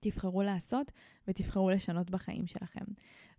תבחרו 0.00 0.42
לעשות 0.42 0.92
ותבחרו 1.28 1.70
לשנות 1.70 2.10
בחיים 2.10 2.46
שלכם. 2.46 2.84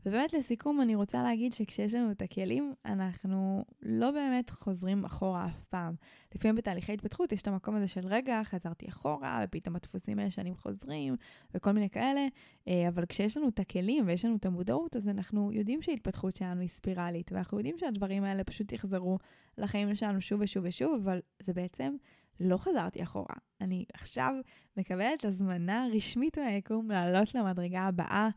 ובאמת 0.06 0.34
לסיכום 0.34 0.82
אני 0.82 0.95
רוצה 0.95 1.24
להגיד 1.24 1.54
שכשיש 1.54 1.93
לנו 1.93 2.12
את 2.12 2.22
הכלים, 2.22 2.74
אנחנו 2.86 3.66
לא 3.82 4.12
באמת 4.12 4.50
חוזרים 4.50 5.06
אחורה 5.06 5.45
אף 5.47 5.66
פעם. 5.66 5.95
לפעמים 6.36 6.56
בתהליכי 6.56 6.93
התפתחות 6.93 7.32
יש 7.32 7.41
את 7.41 7.47
המקום 7.47 7.76
הזה 7.76 7.88
של 7.88 8.08
רגע, 8.08 8.41
חזרתי 8.43 8.89
אחורה, 8.89 9.41
ופתאום 9.43 9.76
הדפוסים 9.76 10.20
הישנים 10.20 10.56
חוזרים, 10.56 11.16
וכל 11.54 11.72
מיני 11.72 11.89
כאלה, 11.89 12.28
אה, 12.68 12.88
אבל 12.88 13.06
כשיש 13.06 13.38
לנו 13.38 13.47
את 13.47 13.60
הכלים 13.60 14.08
ויש 14.08 14.26
לנו 14.26 14.36
את 14.36 14.45
המודעות, 14.45 14.95
אז 14.95 15.08
אנחנו 15.08 15.52
יודעים 15.52 15.82
שההתפתחות 15.82 16.36
שלנו 16.36 16.62
היא 16.62 16.70
ספירלית, 16.70 17.32
ואנחנו 17.32 17.58
יודעים 17.58 17.78
שהדברים 17.78 18.24
האלה 18.24 18.43
פשוט 18.43 18.72
יחזרו 18.72 19.18
לחיים 19.58 19.95
שלנו 19.95 20.22
שוב 20.22 20.41
ושוב 20.41 20.64
ושוב, 20.68 21.02
אבל 21.04 21.20
זה 21.39 21.54
בעצם 21.54 21.95
לא 22.39 22.58
חזרתי 22.58 23.04
אחורה. 23.04 23.36
אני 23.62 23.86
עכשיו 23.93 24.34
מקבלת 24.78 25.26
הזמנה 25.26 25.88
רשמית 25.95 26.38
מהיקום 26.38 26.91
לעלות 26.91 27.36
למדרגה 27.36 27.82
הבאה, 27.82 28.30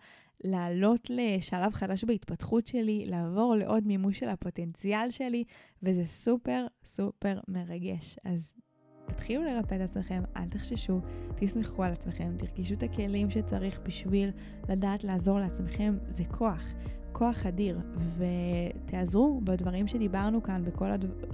לעלות 0.45 1.11
לשלב 1.11 1.73
חדש 1.73 2.05
בהתפתחות 2.05 2.67
שלי, 2.67 3.05
לעבור 3.07 3.55
לעוד 3.55 3.87
מימוש 3.87 4.19
של 4.19 4.29
הפוטנציאל 4.29 5.11
שלי, 5.11 5.45
וזה 5.83 6.07
סופר 6.07 6.67
סופר 6.85 7.39
מרגש. 7.49 8.19
אז 8.25 8.55
תתחילו 9.07 9.43
לרפא 9.43 9.75
את 9.75 9.81
עצמכם, 9.81 10.23
אל 10.37 10.49
תחששו, 10.49 11.01
תסמכו 11.37 11.83
על 11.83 11.93
עצמכם, 11.93 12.33
תרכשו 12.39 12.75
את 12.75 12.83
הכלים 12.83 13.31
שצריך 13.31 13.81
בשביל 13.83 14.31
לדעת 14.69 15.05
לעזור 15.05 15.39
לעצמכם, 15.39 15.97
זה 16.09 16.25
כוח. 16.25 16.65
כוח 17.13 17.47
אדיר, 17.47 17.81
ותעזרו 18.19 19.41
בדברים 19.45 19.87
שדיברנו 19.87 20.43
כאן, 20.43 20.65
בכל 20.65 20.87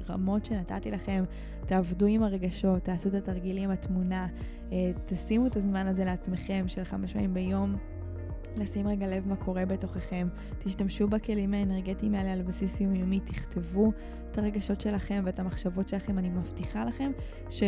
הרמות 0.09 0.45
שנתתי 0.45 0.91
לכם, 0.91 1.25
תעבדו 1.67 2.07
עם 2.07 2.23
הרגשות, 2.23 2.83
תעשו 2.83 3.09
את 3.09 3.15
התרגילים, 3.15 3.71
התמונה, 3.71 4.27
אה, 4.73 4.91
תשימו 5.07 5.47
את 5.47 5.57
הזמן 5.57 5.87
הזה 5.87 6.05
לעצמכם 6.05 6.65
של 6.67 6.85
חמש 6.85 7.13
פעמים 7.13 7.35
ביום. 7.35 7.77
לשים 8.57 8.89
רגע 8.89 9.07
לב 9.07 9.29
מה 9.29 9.37
קורה 9.37 9.67
בתוככם, 9.67 10.29
תשתמשו 10.59 11.09
בכלים 11.09 11.55
האנרגטיים 11.55 12.15
האלה 12.15 12.33
על 12.33 12.43
בסיס 12.43 12.81
יומיומי, 12.81 13.21
תכתבו 13.21 13.93
את 14.31 14.39
הרגשות 14.39 14.81
שלכם 14.81 15.23
ואת 15.27 15.39
המחשבות 15.39 15.89
שלכם, 15.89 16.19
אני 16.19 16.29
מבטיחה 16.29 16.85
לכם 16.85 17.11
ש... 17.51 17.63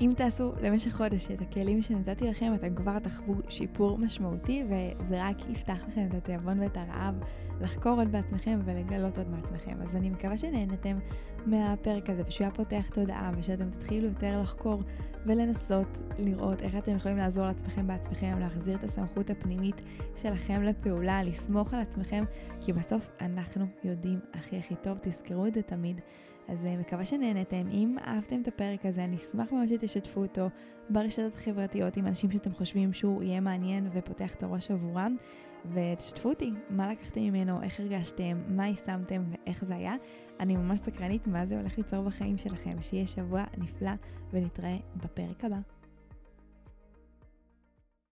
אם 0.00 0.12
תעשו 0.16 0.52
למשך 0.62 0.96
חודש 0.96 1.30
את 1.30 1.42
הכלים 1.42 1.82
שנתתי 1.82 2.30
לכם, 2.30 2.54
אתם 2.54 2.74
כבר 2.74 2.98
תחוו 2.98 3.34
שיפור 3.48 3.98
משמעותי, 3.98 4.64
וזה 4.68 5.24
רק 5.28 5.36
יפתח 5.50 5.78
לכם 5.88 6.06
את 6.08 6.14
התיאבון 6.14 6.58
ואת 6.58 6.76
הרעב 6.76 7.14
לחקור 7.60 7.92
עוד 7.92 8.12
בעצמכם 8.12 8.58
ולגלות 8.64 9.18
עוד 9.18 9.28
מעצמכם. 9.30 9.82
אז 9.82 9.96
אני 9.96 10.10
מקווה 10.10 10.36
שנהנתם 10.36 10.98
מהפרק 11.50 12.10
הזה, 12.10 12.22
ושהוא 12.26 12.44
היה 12.44 12.54
פותח 12.54 12.88
תודעה, 12.92 13.30
ושאתם 13.38 13.70
תתחילו 13.70 14.08
יותר 14.08 14.40
לחקור 14.42 14.82
ולנסות 15.26 15.98
לראות 16.18 16.62
איך 16.62 16.76
אתם 16.76 16.96
יכולים 16.96 17.18
לעזור 17.18 17.46
לעצמכם 17.46 17.86
בעצמכם, 17.86 18.38
להחזיר 18.38 18.76
את 18.76 18.84
הסמכות 18.84 19.30
הפנימית 19.30 19.76
שלכם 20.16 20.62
לפעולה, 20.62 21.22
לסמוך 21.22 21.74
על 21.74 21.80
עצמכם, 21.80 22.24
כי 22.60 22.72
בסוף 22.72 23.10
אנחנו 23.20 23.66
יודעים 23.84 24.20
הכי 24.34 24.58
הכי 24.58 24.74
טוב, 24.82 24.98
תזכרו 25.02 25.46
את 25.46 25.54
זה 25.54 25.62
תמיד. 25.62 26.00
אז 26.48 26.64
אה, 26.66 26.76
מקווה 26.76 27.04
שנהנתם. 27.04 27.68
אם 27.70 27.96
אהבתם 28.06 28.42
את 28.42 28.48
הפרק 28.48 28.86
הזה, 28.86 29.04
אני 29.04 29.16
אשמח 29.16 29.52
מאוד 29.52 29.68
שתשתפו 29.68 30.20
אותו 30.20 30.48
ברשתות 30.90 31.34
החברתיות 31.34 31.96
עם 31.96 32.06
אנשים 32.06 32.30
שאתם 32.30 32.52
חושבים 32.52 32.92
שהוא 32.92 33.22
יהיה 33.22 33.40
מעניין 33.40 33.88
ופותח 33.92 34.34
את 34.34 34.42
הראש 34.42 34.70
עבורם. 34.70 35.16
ותשתפו 35.74 36.28
אותי, 36.28 36.52
מה 36.70 36.92
לקחתם 36.92 37.20
ממנו, 37.20 37.62
איך 37.62 37.80
הרגשתם, 37.80 38.38
מה 38.48 38.66
יישמתם 38.66 39.22
ואיך 39.30 39.64
זה 39.64 39.74
היה. 39.74 39.94
אני 40.40 40.56
ממש 40.56 40.80
סקרנית 40.80 41.26
מה 41.26 41.46
זה 41.46 41.58
הולך 41.60 41.78
ליצור 41.78 42.04
בחיים 42.04 42.38
שלכם. 42.38 42.82
שיהיה 42.82 43.06
שבוע 43.06 43.44
נפלא 43.58 43.92
ונתראה 44.32 44.76
בפרק 44.96 45.44
הבא. 45.44 45.77